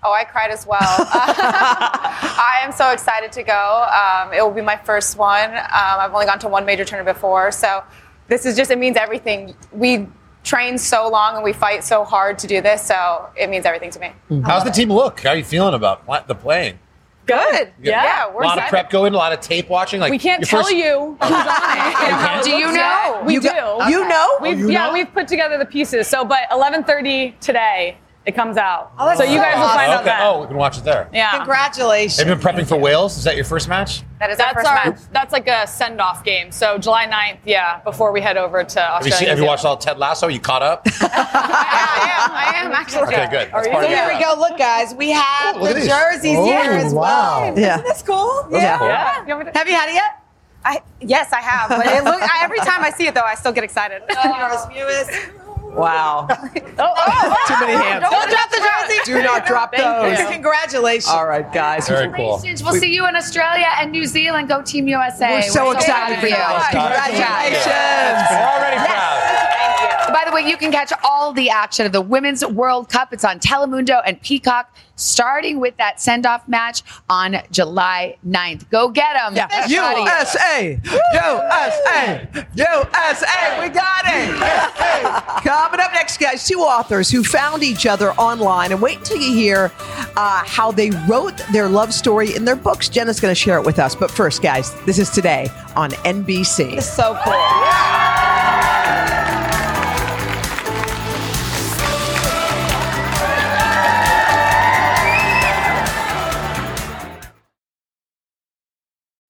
Oh, 0.03 0.13
I 0.13 0.23
cried 0.23 0.49
as 0.49 0.65
well. 0.65 0.79
I 0.81 2.59
am 2.63 2.71
so 2.71 2.89
excited 2.89 3.31
to 3.33 3.43
go. 3.43 3.87
Um, 3.91 4.33
it 4.33 4.41
will 4.41 4.51
be 4.51 4.61
my 4.61 4.77
first 4.77 5.17
one. 5.17 5.51
Um, 5.51 5.63
I've 5.71 6.13
only 6.13 6.25
gone 6.25 6.39
to 6.39 6.47
one 6.47 6.65
major 6.65 6.85
tournament 6.85 7.15
before, 7.15 7.51
so 7.51 7.83
this 8.27 8.45
is 8.45 8.55
just, 8.55 8.71
it 8.71 8.79
means 8.79 8.97
everything. 8.97 9.55
We 9.71 10.07
train 10.43 10.77
so 10.77 11.09
long 11.09 11.35
and 11.35 11.43
we 11.43 11.53
fight 11.53 11.83
so 11.83 12.03
hard 12.03 12.39
to 12.39 12.47
do 12.47 12.61
this, 12.61 12.81
so 12.83 13.27
it 13.35 13.49
means 13.49 13.65
everything 13.65 13.91
to 13.91 13.99
me. 13.99 14.41
How's 14.43 14.63
the 14.63 14.71
team 14.71 14.91
look? 14.91 15.19
How 15.19 15.31
are 15.31 15.35
you 15.35 15.43
feeling 15.43 15.73
about 15.73 16.05
pla- 16.05 16.23
the 16.25 16.35
playing? 16.35 16.79
Good. 17.27 17.71
Yeah. 17.81 18.03
Yeah, 18.03 18.25
a 18.25 18.33
we're 18.33 18.43
a 18.43 18.47
lot 18.47 18.57
of 18.57 18.65
prep 18.69 18.89
going, 18.89 19.13
a 19.13 19.17
lot 19.17 19.33
of 19.33 19.39
tape 19.41 19.69
watching. 19.69 19.99
Like 19.99 20.11
we 20.11 20.17
can't 20.17 20.43
tell 20.43 20.63
first- 20.63 20.73
you 20.75 21.17
who's 21.21 21.29
on 21.31 22.39
it. 22.39 22.43
Do 22.45 22.51
you 22.51 22.71
know? 22.73 23.21
We 23.25 23.33
You 23.35 23.41
do. 23.41 23.49
got- 23.49 23.89
you 23.89 24.07
know? 24.07 24.37
We've, 24.41 24.57
Oh, 24.57 24.59
you 24.61 24.69
yeah, 24.71 24.87
know? 24.87 24.93
we've 24.93 25.13
put 25.13 25.27
together 25.27 25.57
the 25.57 25.65
pieces. 25.65 26.07
So, 26.07 26.23
but 26.25 26.49
11:30 26.51 27.39
today, 27.39 27.97
it 28.27 28.35
comes 28.35 28.57
out. 28.57 28.91
Oh, 28.99 29.15
so 29.15 29.23
you 29.23 29.37
guys 29.37 29.57
will 29.57 29.69
find 29.69 29.89
out 29.89 30.01
okay. 30.01 30.09
then. 30.09 30.19
Oh, 30.21 30.41
we 30.41 30.47
can 30.47 30.57
watch 30.57 30.77
it 30.77 30.83
there. 30.83 31.09
Yeah. 31.13 31.37
Congratulations. 31.37 32.19
Have 32.19 32.27
you 32.27 32.35
been 32.35 32.43
prepping 32.43 32.67
for 32.67 32.75
Wales? 32.77 33.17
Is 33.17 33.23
that 33.23 33.37
your 33.37 33.45
first 33.45 33.69
match? 33.69 34.03
That 34.19 34.29
is 34.31 34.37
that's 34.37 34.67
our 34.67 34.97
that's 35.13 35.31
like 35.31 35.47
a 35.47 35.65
send 35.65 36.01
off 36.01 36.25
game. 36.25 36.51
So 36.51 36.77
July 36.77 37.05
9th, 37.07 37.39
yeah, 37.45 37.79
before 37.83 38.11
we 38.11 38.19
head 38.19 38.35
over 38.35 38.65
to 38.65 38.79
Have 38.81 39.05
you, 39.05 39.13
Australia. 39.13 39.17
seen, 39.17 39.27
have 39.29 39.39
you 39.39 39.45
watched 39.45 39.63
all 39.63 39.77
Ted 39.77 39.97
Lasso? 39.97 40.27
You 40.27 40.41
caught 40.41 40.61
up? 40.61 40.85
I 41.01 41.07
I, 42.01 42.25
am 42.25 42.31
I 42.31 42.67
am 42.67 42.71
actually. 42.73 43.03
Okay, 43.03 43.29
good. 43.31 43.49
That's 43.53 43.67
So 43.67 43.87
here 43.87 44.07
we 44.13 44.21
go. 44.21 44.35
Look, 44.37 44.57
guys, 44.57 44.93
we 44.93 45.11
have 45.11 45.55
Oh, 45.55 45.65
the 45.65 45.75
these. 45.75 45.87
jerseys 45.87 46.37
Oh, 46.37 46.45
here 46.45 46.71
as 46.71 46.93
wow. 46.93 47.43
well. 47.45 47.59
Yeah. 47.59 47.75
Isn't 47.75 47.85
this 47.87 48.01
cool? 48.01 48.43
Those 48.51 48.61
are 48.61 48.77
cool. 48.77 48.87
Yeah. 48.87 49.51
Have 49.53 49.67
you 49.69 49.75
had 49.75 49.89
it 49.89 49.93
yet? 49.95 50.23
I, 50.65 50.81
yes, 50.99 51.31
I 51.31 51.39
have. 51.39 51.69
But 51.69 51.85
it 51.85 52.03
look, 52.03 52.21
I, 52.21 52.43
every 52.43 52.59
time 52.59 52.83
I 52.83 52.89
see 52.89 53.07
it, 53.07 53.13
though, 53.15 53.21
I 53.21 53.35
still 53.35 53.53
get 53.53 53.63
excited. 53.63 54.01
Wow. 55.75 56.27
oh, 56.29 56.37
oh, 56.79 57.45
Too 57.47 57.65
many 57.65 57.73
hands. 57.73 58.03
Don't 58.09 58.29
drop 58.29 58.49
the 58.49 58.57
jersey. 58.57 58.99
Do 59.05 59.21
not 59.21 59.45
drop 59.45 59.73
Thank 59.75 60.17
those. 60.17 60.19
you. 60.19 60.33
Congratulations. 60.33 61.07
All 61.07 61.27
right, 61.27 61.51
guys. 61.53 61.87
Very 61.87 62.11
cool. 62.13 62.41
We'll 62.43 62.73
see 62.73 62.93
you 62.93 63.07
in 63.07 63.15
Australia 63.15 63.67
and 63.79 63.91
New 63.91 64.05
Zealand. 64.05 64.47
Go 64.47 64.61
Team 64.61 64.87
USA. 64.87 65.35
We're 65.35 65.41
so 65.43 65.71
excited 65.71 66.19
for 66.19 66.27
you. 66.27 66.35
Congratulations. 66.35 67.65
We're 67.65 68.47
already 68.47 68.77
proud. 68.77 69.36
Way, 70.37 70.47
you 70.47 70.57
can 70.57 70.71
catch 70.71 70.93
all 71.03 71.33
the 71.33 71.49
action 71.49 71.87
of 71.87 71.91
the 71.91 72.01
Women's 72.01 72.45
World 72.45 72.89
Cup. 72.89 73.11
It's 73.11 73.23
on 73.23 73.39
Telemundo 73.39 74.03
and 74.05 74.21
Peacock, 74.21 74.71
starting 74.95 75.59
with 75.59 75.75
that 75.77 75.99
send-off 75.99 76.47
match 76.47 76.83
on 77.09 77.37
July 77.49 78.17
9th. 78.27 78.69
Go 78.69 78.89
get 78.89 79.13
them. 79.15 79.33
USA, 79.67 80.79
USA, 81.13 82.29
USA. 82.53 83.61
We 83.61 83.69
got 83.69 84.03
it. 84.05 85.43
Coming 85.43 85.79
up 85.79 85.91
next, 85.93 86.19
guys, 86.19 86.47
two 86.47 86.59
authors 86.59 87.09
who 87.09 87.23
found 87.23 87.63
each 87.63 87.87
other 87.87 88.11
online. 88.11 88.71
And 88.71 88.79
wait 88.79 88.99
until 88.99 89.17
you 89.17 89.33
hear 89.33 89.71
uh, 90.15 90.43
how 90.45 90.71
they 90.71 90.91
wrote 91.09 91.37
their 91.51 91.67
love 91.67 91.95
story 91.95 92.35
in 92.35 92.45
their 92.45 92.55
books. 92.55 92.89
Jenna's 92.89 93.19
going 93.19 93.31
to 93.31 93.35
share 93.35 93.57
it 93.57 93.65
with 93.65 93.79
us. 93.79 93.95
But 93.95 94.11
first, 94.11 94.43
guys, 94.43 94.71
this 94.85 94.99
is 94.99 95.09
today 95.09 95.49
on 95.75 95.89
NBC. 95.89 96.77
It's 96.77 96.87
so 96.87 97.17
cool. 97.23 97.33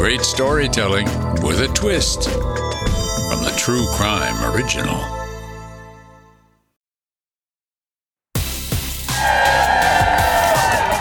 Great 0.00 0.22
storytelling 0.22 1.04
with 1.42 1.60
a 1.60 1.70
twist 1.74 2.30
from 2.30 3.44
the 3.44 3.54
True 3.58 3.86
Crime 3.96 4.34
Original. 4.54 4.96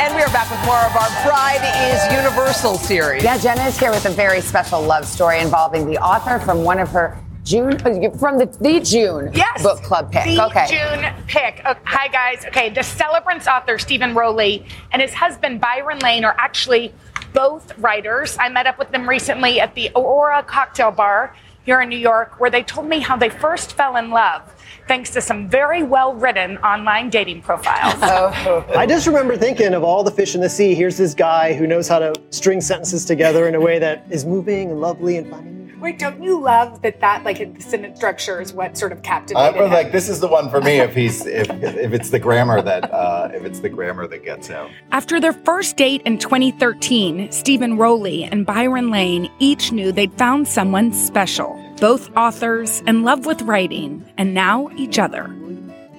And 0.02 0.16
we 0.18 0.22
are 0.22 0.28
back 0.34 0.52
with 0.52 0.60
more 0.66 0.76
of 0.76 0.98
our 0.98 1.08
Pride 1.24 1.64
is 1.94 2.14
Universal 2.14 2.76
series. 2.76 3.24
Yeah, 3.24 3.38
Jenna 3.38 3.64
is 3.68 3.80
here 3.80 3.92
with 3.92 4.06
a 4.06 4.10
very 4.10 4.42
special 4.42 4.82
love 4.82 5.06
story 5.06 5.40
involving 5.40 5.86
the 5.90 5.98
author 6.00 6.38
from 6.44 6.66
one 6.66 6.80
of 6.80 6.90
her 6.90 7.18
June 7.46 7.80
from 7.80 8.38
the 8.38 8.46
the 8.60 8.80
June 8.82 9.32
Yes. 9.34 9.64
book 9.64 9.82
club 9.82 10.12
pick. 10.12 10.26
The 10.26 10.46
okay. 10.48 10.68
June 10.68 11.06
pick. 11.26 11.62
Uh, 11.64 11.74
hi, 11.86 12.10
guys. 12.10 12.46
Okay, 12.46 12.70
the 12.70 12.84
Celebrants 12.84 13.48
author 13.48 13.80
Steven 13.80 14.14
Rowley 14.14 14.66
and 14.92 15.02
his 15.02 15.14
husband 15.14 15.62
Byron 15.62 16.00
Lane 16.00 16.26
are 16.26 16.36
actually 16.38 16.94
both 17.34 17.78
writers. 17.78 18.38
I 18.40 18.50
met 18.50 18.68
up 18.68 18.78
with 18.78 18.92
them 18.92 19.08
recently 19.08 19.60
at 19.60 19.76
the 19.76 19.92
Aurora 19.96 20.44
Cocktail 20.44 20.92
Bar 20.92 21.36
here 21.66 21.82
in 21.82 21.90
New 21.90 21.98
York, 21.98 22.40
where 22.40 22.50
they 22.50 22.64
told 22.64 22.88
me 22.88 23.00
how 23.00 23.16
they 23.16 23.30
first 23.30 23.74
fell 23.74 23.96
in 23.96 24.10
love 24.10 24.54
thanks 24.90 25.12
to 25.12 25.22
some 25.22 25.48
very 25.48 25.84
well 25.84 26.16
written 26.16 26.58
online 26.58 27.10
dating 27.12 27.44
profiles. 27.44 28.02
I 28.76 28.88
just 28.88 29.06
remember 29.06 29.38
thinking 29.38 29.76
of 29.76 29.84
all 29.84 30.04
the 30.04 30.12
fish 30.12 30.34
in 30.34 30.42
the 30.42 30.50
sea. 30.50 30.74
Here's 30.74 30.98
this 30.98 31.14
guy 31.14 31.54
who 31.54 31.68
knows 31.68 31.88
how 31.88 32.00
to 32.00 32.14
string 32.32 32.60
sentences 32.60 33.06
together 33.06 33.48
in 33.48 33.54
a 33.54 33.62
way 33.62 33.78
that 33.78 34.06
is 34.10 34.26
moving 34.26 34.72
and 34.72 34.82
lovely 34.82 35.18
and 35.18 35.30
funny. 35.30 35.59
Wait, 35.82 35.98
don't 35.98 36.22
you 36.22 36.42
love 36.42 36.82
that 36.82 37.00
that 37.00 37.24
like 37.24 37.38
the 37.38 37.62
sentence 37.62 37.98
structure 37.98 38.42
is 38.42 38.54
what 38.54 38.78
sort 38.78 38.92
of 38.92 39.00
I 39.00 39.02
captivated 39.02 39.56
was 39.56 39.66
him? 39.66 39.72
like, 39.72 39.92
this 39.92 40.10
is 40.10 40.20
the 40.20 40.28
one 40.28 40.50
for 40.50 40.62
me 40.62 40.80
if 40.80 40.94
he's 40.94 41.26
if 41.26 41.50
if 41.50 41.94
it's 41.94 42.10
the 42.10 42.20
grammar 42.20 42.62
that 42.62 42.92
uh, 42.92 43.30
if 43.34 43.44
it's 43.46 43.60
the 43.62 43.70
grammar 43.70 44.06
that 44.08 44.24
gets 44.24 44.50
out. 44.50 44.70
After 44.92 45.20
their 45.20 45.34
first 45.34 45.78
date 45.78 46.02
in 46.04 46.18
2013, 46.18 47.32
Steven 47.32 47.78
Rowley 47.78 48.26
and 48.26 48.46
Byron 48.46 48.92
Lane 48.92 49.32
each 49.40 49.72
knew 49.72 49.92
they'd 49.92 50.14
found 50.14 50.48
someone 50.48 50.92
special. 50.92 51.58
Both 51.80 52.16
authors, 52.18 52.82
in 52.82 53.04
love 53.04 53.26
with 53.26 53.42
writing, 53.44 54.06
and 54.18 54.34
now 54.34 54.70
each 54.76 55.00
other. 55.00 55.28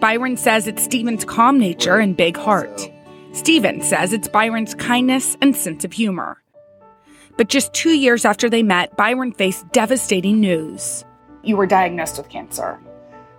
Byron 0.00 0.36
says 0.36 0.66
it's 0.66 0.82
Steven's 0.82 1.24
calm 1.24 1.58
nature 1.58 1.96
and 1.96 2.16
big 2.16 2.36
heart. 2.36 2.90
Stephen 3.32 3.80
says 3.80 4.12
it's 4.12 4.28
Byron's 4.28 4.74
kindness 4.74 5.36
and 5.40 5.54
sense 5.54 5.84
of 5.84 5.92
humor. 5.92 6.39
But 7.36 7.48
just 7.48 7.72
two 7.72 7.90
years 7.90 8.24
after 8.24 8.50
they 8.50 8.62
met, 8.62 8.96
Byron 8.96 9.32
faced 9.32 9.70
devastating 9.72 10.40
news. 10.40 11.04
You 11.42 11.56
were 11.56 11.66
diagnosed 11.66 12.18
with 12.18 12.28
cancer. 12.28 12.78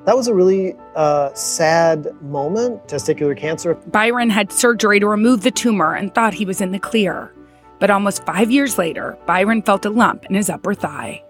That 0.06 0.18
was 0.18 0.28
a 0.28 0.34
really 0.34 0.76
uh, 0.96 1.32
sad 1.34 2.08
moment. 2.24 2.88
Testicular 2.88 3.38
cancer. 3.38 3.76
Byron 3.76 4.32
had 4.32 4.52
surgery 4.52 5.00
to 5.00 5.08
remove 5.08 5.44
the 5.44 5.52
tumor 5.52 5.94
and 5.94 6.14
thought 6.14 6.34
he 6.34 6.46
was 6.46 6.62
in 6.62 6.72
the 6.72 6.80
clear. 6.80 7.32
But 7.80 7.92
almost 7.92 8.26
five 8.26 8.50
years 8.50 8.78
later, 8.78 9.18
Byron 9.28 9.62
felt 9.62 9.86
a 9.86 9.90
lump 9.90 10.26
in 10.26 10.36
his 10.36 10.50
upper 10.50 10.74
thigh. 10.74 11.24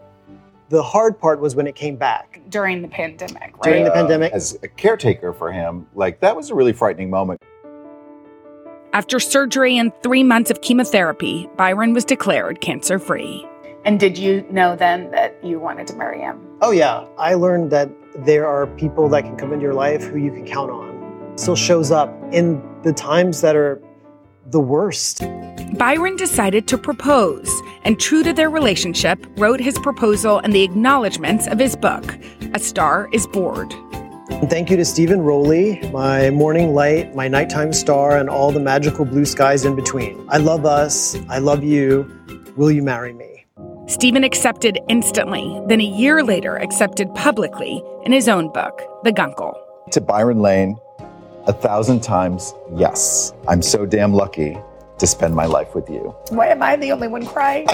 The 0.69 0.81
hard 0.81 1.19
part 1.19 1.41
was 1.41 1.53
when 1.53 1.67
it 1.67 1.75
came 1.75 1.97
back. 1.97 2.41
During 2.47 2.81
the 2.81 2.87
pandemic, 2.87 3.57
right? 3.57 3.63
During 3.63 3.83
the 3.83 3.91
pandemic. 3.91 4.31
As 4.31 4.57
a 4.63 4.69
caretaker 4.69 5.33
for 5.33 5.51
him, 5.51 5.85
like 5.93 6.21
that 6.21 6.33
was 6.33 6.49
a 6.49 6.55
really 6.55 6.71
frightening 6.71 7.09
moment. 7.09 7.41
After 8.93 9.21
surgery 9.21 9.77
and 9.77 9.93
three 10.03 10.21
months 10.21 10.51
of 10.51 10.61
chemotherapy, 10.61 11.49
Byron 11.55 11.93
was 11.93 12.03
declared 12.03 12.59
cancer 12.59 12.99
free. 12.99 13.47
And 13.85 13.97
did 13.97 14.17
you 14.17 14.45
know 14.51 14.75
then 14.75 15.09
that 15.11 15.41
you 15.41 15.61
wanted 15.61 15.87
to 15.87 15.95
marry 15.95 16.19
him? 16.19 16.45
Oh, 16.61 16.71
yeah. 16.71 17.05
I 17.17 17.35
learned 17.35 17.71
that 17.71 17.89
there 18.25 18.45
are 18.45 18.67
people 18.67 19.07
that 19.07 19.23
can 19.23 19.37
come 19.37 19.53
into 19.53 19.63
your 19.63 19.73
life 19.73 20.03
who 20.03 20.17
you 20.17 20.29
can 20.29 20.45
count 20.45 20.71
on. 20.71 21.37
Still 21.37 21.55
shows 21.55 21.89
up 21.89 22.13
in 22.33 22.61
the 22.83 22.91
times 22.91 23.39
that 23.39 23.55
are 23.55 23.81
the 24.47 24.59
worst. 24.59 25.21
Byron 25.77 26.17
decided 26.17 26.67
to 26.67 26.77
propose, 26.77 27.49
and 27.83 27.97
true 27.97 28.23
to 28.23 28.33
their 28.33 28.49
relationship, 28.49 29.25
wrote 29.37 29.61
his 29.61 29.79
proposal 29.79 30.39
and 30.39 30.51
the 30.51 30.63
acknowledgments 30.63 31.47
of 31.47 31.59
his 31.59 31.77
book, 31.77 32.17
A 32.53 32.59
Star 32.59 33.07
is 33.13 33.25
Bored. 33.25 33.73
And 34.41 34.49
thank 34.49 34.71
you 34.71 34.77
to 34.77 34.85
Steven 34.85 35.21
Rowley, 35.21 35.79
my 35.91 36.31
morning 36.31 36.73
light, 36.73 37.13
my 37.13 37.27
nighttime 37.27 37.71
star, 37.71 38.17
and 38.17 38.27
all 38.27 38.51
the 38.51 38.59
magical 38.59 39.05
blue 39.05 39.23
skies 39.23 39.65
in 39.65 39.75
between. 39.75 40.25
I 40.29 40.37
love 40.37 40.65
us. 40.65 41.15
I 41.29 41.37
love 41.37 41.63
you. 41.63 42.11
Will 42.57 42.71
you 42.71 42.81
marry 42.81 43.13
me? 43.13 43.45
Steven 43.85 44.23
accepted 44.23 44.79
instantly, 44.89 45.61
then 45.67 45.79
a 45.79 45.83
year 45.83 46.23
later 46.23 46.55
accepted 46.55 47.13
publicly 47.13 47.83
in 48.03 48.11
his 48.11 48.27
own 48.27 48.51
book, 48.51 48.81
The 49.03 49.11
Guncle. 49.11 49.53
To 49.91 50.01
Byron 50.01 50.39
Lane, 50.39 50.75
a 51.45 51.53
thousand 51.53 52.01
times 52.01 52.55
yes. 52.73 53.33
I'm 53.47 53.61
so 53.61 53.85
damn 53.85 54.11
lucky 54.11 54.57
to 54.97 55.05
spend 55.05 55.35
my 55.35 55.45
life 55.45 55.75
with 55.75 55.87
you. 55.87 56.15
Why 56.29 56.47
am 56.47 56.63
I 56.63 56.77
the 56.77 56.91
only 56.91 57.09
one 57.09 57.27
crying? 57.27 57.67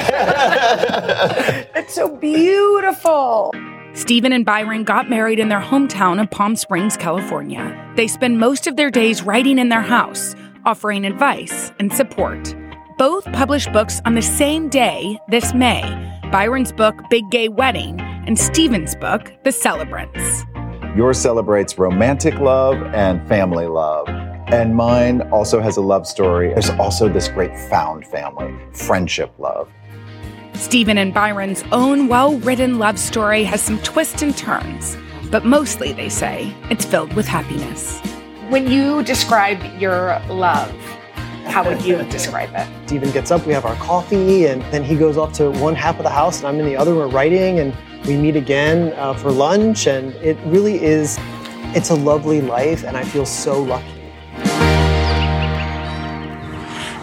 it's 1.76 1.94
so 1.94 2.14
beautiful. 2.14 3.54
Steven 3.98 4.32
and 4.32 4.46
Byron 4.46 4.84
got 4.84 5.10
married 5.10 5.40
in 5.40 5.50
their 5.50 5.60
hometown 5.60 6.22
of 6.22 6.30
Palm 6.30 6.56
Springs, 6.56 6.96
California. 6.96 7.76
They 7.96 8.08
spend 8.08 8.38
most 8.38 8.68
of 8.68 8.76
their 8.76 8.92
days 8.92 9.24
writing 9.24 9.58
in 9.58 9.70
their 9.70 9.82
house, 9.82 10.36
offering 10.66 11.04
advice 11.04 11.72
and 11.80 11.92
support. 11.92 12.56
Both 13.00 13.26
published 13.34 13.74
books 13.74 14.00
on 14.06 14.14
the 14.14 14.22
same 14.22 14.70
day 14.70 15.18
this 15.30 15.52
May 15.56 15.82
Byron's 16.32 16.72
book, 16.72 16.94
Big 17.10 17.28
Gay 17.32 17.50
Wedding, 17.50 18.00
and 18.00 18.38
Steven's 18.38 18.96
book, 18.96 19.34
The 19.44 19.52
Celebrants. 19.52 20.44
Yours 20.96 21.18
celebrates 21.18 21.80
romantic 21.80 22.36
love 22.36 22.80
and 22.94 23.28
family 23.28 23.66
love. 23.66 24.08
And 24.50 24.76
mine 24.76 25.24
also 25.32 25.60
has 25.60 25.78
a 25.78 25.82
love 25.82 26.06
story. 26.06 26.50
There's 26.50 26.70
also 26.70 27.10
this 27.10 27.30
great 27.30 27.58
found 27.58 28.06
family, 28.06 28.56
friendship 28.74 29.34
love. 29.40 29.72
Steven 30.58 30.98
and 30.98 31.14
Byron's 31.14 31.64
own 31.72 32.08
well 32.08 32.38
written 32.40 32.80
love 32.80 32.98
story 32.98 33.44
has 33.44 33.62
some 33.62 33.80
twists 33.84 34.24
and 34.24 34.36
turns, 34.36 34.98
but 35.30 35.46
mostly, 35.46 35.94
they 35.94 36.10
say, 36.10 36.54
it's 36.70 36.84
filled 36.84 37.14
with 37.14 37.28
happiness. 37.28 38.00
When 38.50 38.70
you 38.70 39.04
describe 39.04 39.62
your 39.80 40.20
love, 40.30 40.72
how 41.46 41.64
would 41.64 41.84
you 41.84 41.98
describe 42.10 42.50
it? 42.54 42.68
Steven 42.88 43.12
gets 43.12 43.30
up, 43.30 43.46
we 43.46 43.54
have 43.54 43.66
our 43.66 43.76
coffee, 43.76 44.48
and 44.48 44.62
then 44.64 44.84
he 44.84 44.98
goes 44.98 45.16
off 45.16 45.32
to 45.34 45.52
one 45.52 45.76
half 45.76 45.98
of 45.98 46.04
the 46.04 46.10
house, 46.10 46.40
and 46.40 46.48
I'm 46.48 46.60
in 46.60 46.66
the 46.66 46.76
other, 46.76 46.96
we're 46.96 47.08
writing, 47.08 47.60
and 47.60 47.76
we 48.06 48.18
meet 48.18 48.36
again 48.36 48.94
uh, 48.98 49.14
for 49.14 49.32
lunch. 49.32 49.88
And 49.88 50.14
it 50.16 50.38
really 50.46 50.84
is, 50.84 51.18
it's 51.76 51.92
a 51.92 51.96
lovely 51.96 52.42
life, 52.42 52.84
and 52.84 52.98
I 52.98 53.04
feel 53.04 53.26
so 53.26 53.62
lucky. 53.62 53.97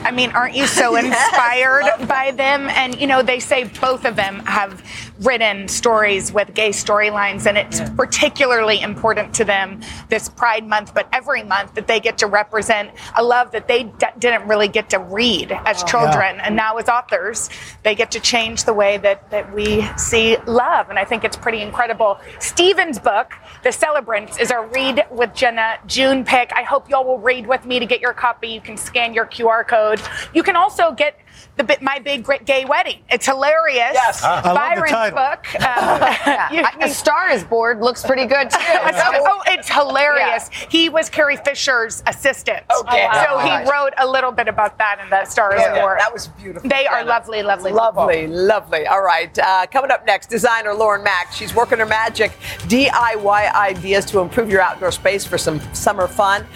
I 0.05 0.11
mean, 0.11 0.31
aren't 0.33 0.55
you 0.55 0.67
so 0.67 0.97
inspired 1.05 2.07
by 2.07 2.31
them? 2.33 2.69
And, 2.69 3.01
you 3.01 3.07
know, 3.07 3.23
they 3.23 3.41
say 3.41 3.65
both 3.81 4.05
of 4.05 4.17
them 4.17 4.41
have 4.41 4.83
written 5.21 5.69
stories 5.69 6.33
with 6.33 6.53
gay 6.55 6.71
storylines, 6.71 7.47
and 7.47 7.57
it's 7.57 7.81
particularly 7.91 8.81
important 8.81 9.33
to 9.35 9.45
them 9.45 9.81
this 10.09 10.29
Pride 10.29 10.67
Month, 10.67 10.93
but 10.95 11.09
every 11.13 11.43
month 11.43 11.75
that 11.75 11.87
they 11.87 12.01
get 12.01 12.19
to 12.19 12.27
represent 12.27 12.91
a 13.17 13.23
love 13.23 13.53
that 13.53 13.69
they 13.69 13.85
d- 13.85 14.07
didn't 14.19 14.47
really 14.49 14.69
get 14.69 14.91
to 14.91 14.99
read 14.99 15.53
as 15.65 15.83
Oh, 15.83 15.87
children. 15.87 16.37
yeah. 16.37 16.43
And 16.47 16.57
now, 16.57 16.77
as 16.77 16.89
authors, 16.89 17.49
they 17.83 17.95
get 17.95 18.11
to 18.13 18.21
change 18.21 18.65
the 18.65 18.75
way 18.75 18.97
that, 18.99 19.31
that 19.31 19.55
we 19.55 19.87
see 19.97 20.37
love. 20.47 20.91
And 20.91 20.99
I 20.99 21.05
think 21.05 21.25
it's 21.25 21.37
pretty 21.37 21.61
incredible. 21.63 22.19
Steven's 22.41 22.99
book, 22.99 23.33
The 23.65 23.73
Celebrants, 23.73 24.37
is 24.37 24.51
our 24.51 24.67
Read 24.67 25.07
with 25.11 25.33
Jenna 25.33 25.79
June 25.87 26.23
pick. 26.23 26.53
I 26.53 26.65
hope 26.65 26.91
y'all 26.91 27.03
will 27.03 27.19
read 27.19 27.47
with 27.47 27.65
me 27.65 27.79
to 27.79 27.87
get 27.87 27.99
your 27.99 28.13
copy. 28.13 28.49
You 28.49 28.61
can 28.61 28.77
scan 28.77 29.15
your 29.15 29.25
QR 29.25 29.67
code. 29.67 30.03
You 30.35 30.43
can 30.43 30.55
also 30.55 30.93
get 30.93 31.19
the 31.57 31.65
Bi- 31.65 31.79
My 31.81 31.99
Big 32.01 32.25
Great 32.25 32.45
Gay 32.45 32.65
Wedding. 32.65 32.99
It's 33.11 33.27
hilarious. 33.27 33.93
Yes. 33.95 34.21
Ah. 34.25 34.41
I 34.45 34.53
love 34.53 34.75
the 34.75 34.81
Byron's 34.81 34.91
title. 34.91 35.19
book. 35.19 35.47
Um, 35.75 36.55
you- 36.57 36.65
a 36.81 36.89
star 36.89 37.31
is 37.31 37.45
bored 37.45 37.81
looks 37.81 38.03
pretty 38.05 38.27
good 38.27 38.51
too. 38.51 38.57
oh, 38.61 39.43
it's 39.47 39.69
hilarious. 39.69 40.49
He 40.69 40.89
was 40.89 41.09
Carrie 41.09 41.37
Fisher's 41.37 42.03
assistant. 42.07 42.65
Okay. 42.81 43.09
So 43.13 43.27
Oh, 43.31 43.39
he 43.39 43.49
gosh. 43.49 43.69
wrote 43.71 43.93
a 43.99 44.07
little 44.07 44.31
bit 44.33 44.49
about 44.49 44.79
that 44.79 45.01
in 45.03 45.09
the 45.11 45.25
Star 45.25 45.55
is 45.55 45.61
Yeah, 45.61 45.81
Born. 45.81 45.99
that 45.99 46.13
was 46.13 46.29
beautiful. 46.29 46.69
They 46.69 46.87
are 46.87 46.99
Jenna. 46.99 47.09
lovely, 47.11 47.43
lovely, 47.43 47.73
Lovely, 47.73 48.23
people. 48.23 48.37
lovely. 48.37 48.87
All 48.87 49.03
right. 49.03 49.37
Uh, 49.39 49.67
coming 49.67 49.91
up 49.91 50.07
next, 50.07 50.29
designer 50.29 50.75
Lauren 50.75 51.05
Makk. 51.05 51.33
She's 51.33 51.55
working 51.55 51.79
her 51.79 51.87
magic 51.87 52.33
DIY 52.69 53.53
ideas 53.55 54.05
to 54.07 54.21
improve 54.21 54.51
your 54.51 54.61
outdoor 54.61 54.91
space 54.93 55.25
for 55.25 55.39
some 55.39 55.61
summer 55.75 56.07
fun. 56.07 56.47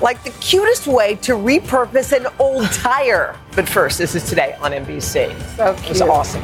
Like 0.00 0.22
the 0.24 0.30
cutest 0.30 0.86
way 0.86 1.16
to 1.22 1.32
repurpose 1.32 2.12
an 2.16 2.26
old 2.38 2.70
tire. 2.72 3.36
But 3.56 3.66
first, 3.66 3.96
this 3.96 4.14
is 4.14 4.28
today 4.28 4.54
on 4.60 4.72
NBC. 4.72 5.34
So 5.56 5.72
It 5.72 5.88
was 5.88 6.02
awesome. 6.02 6.42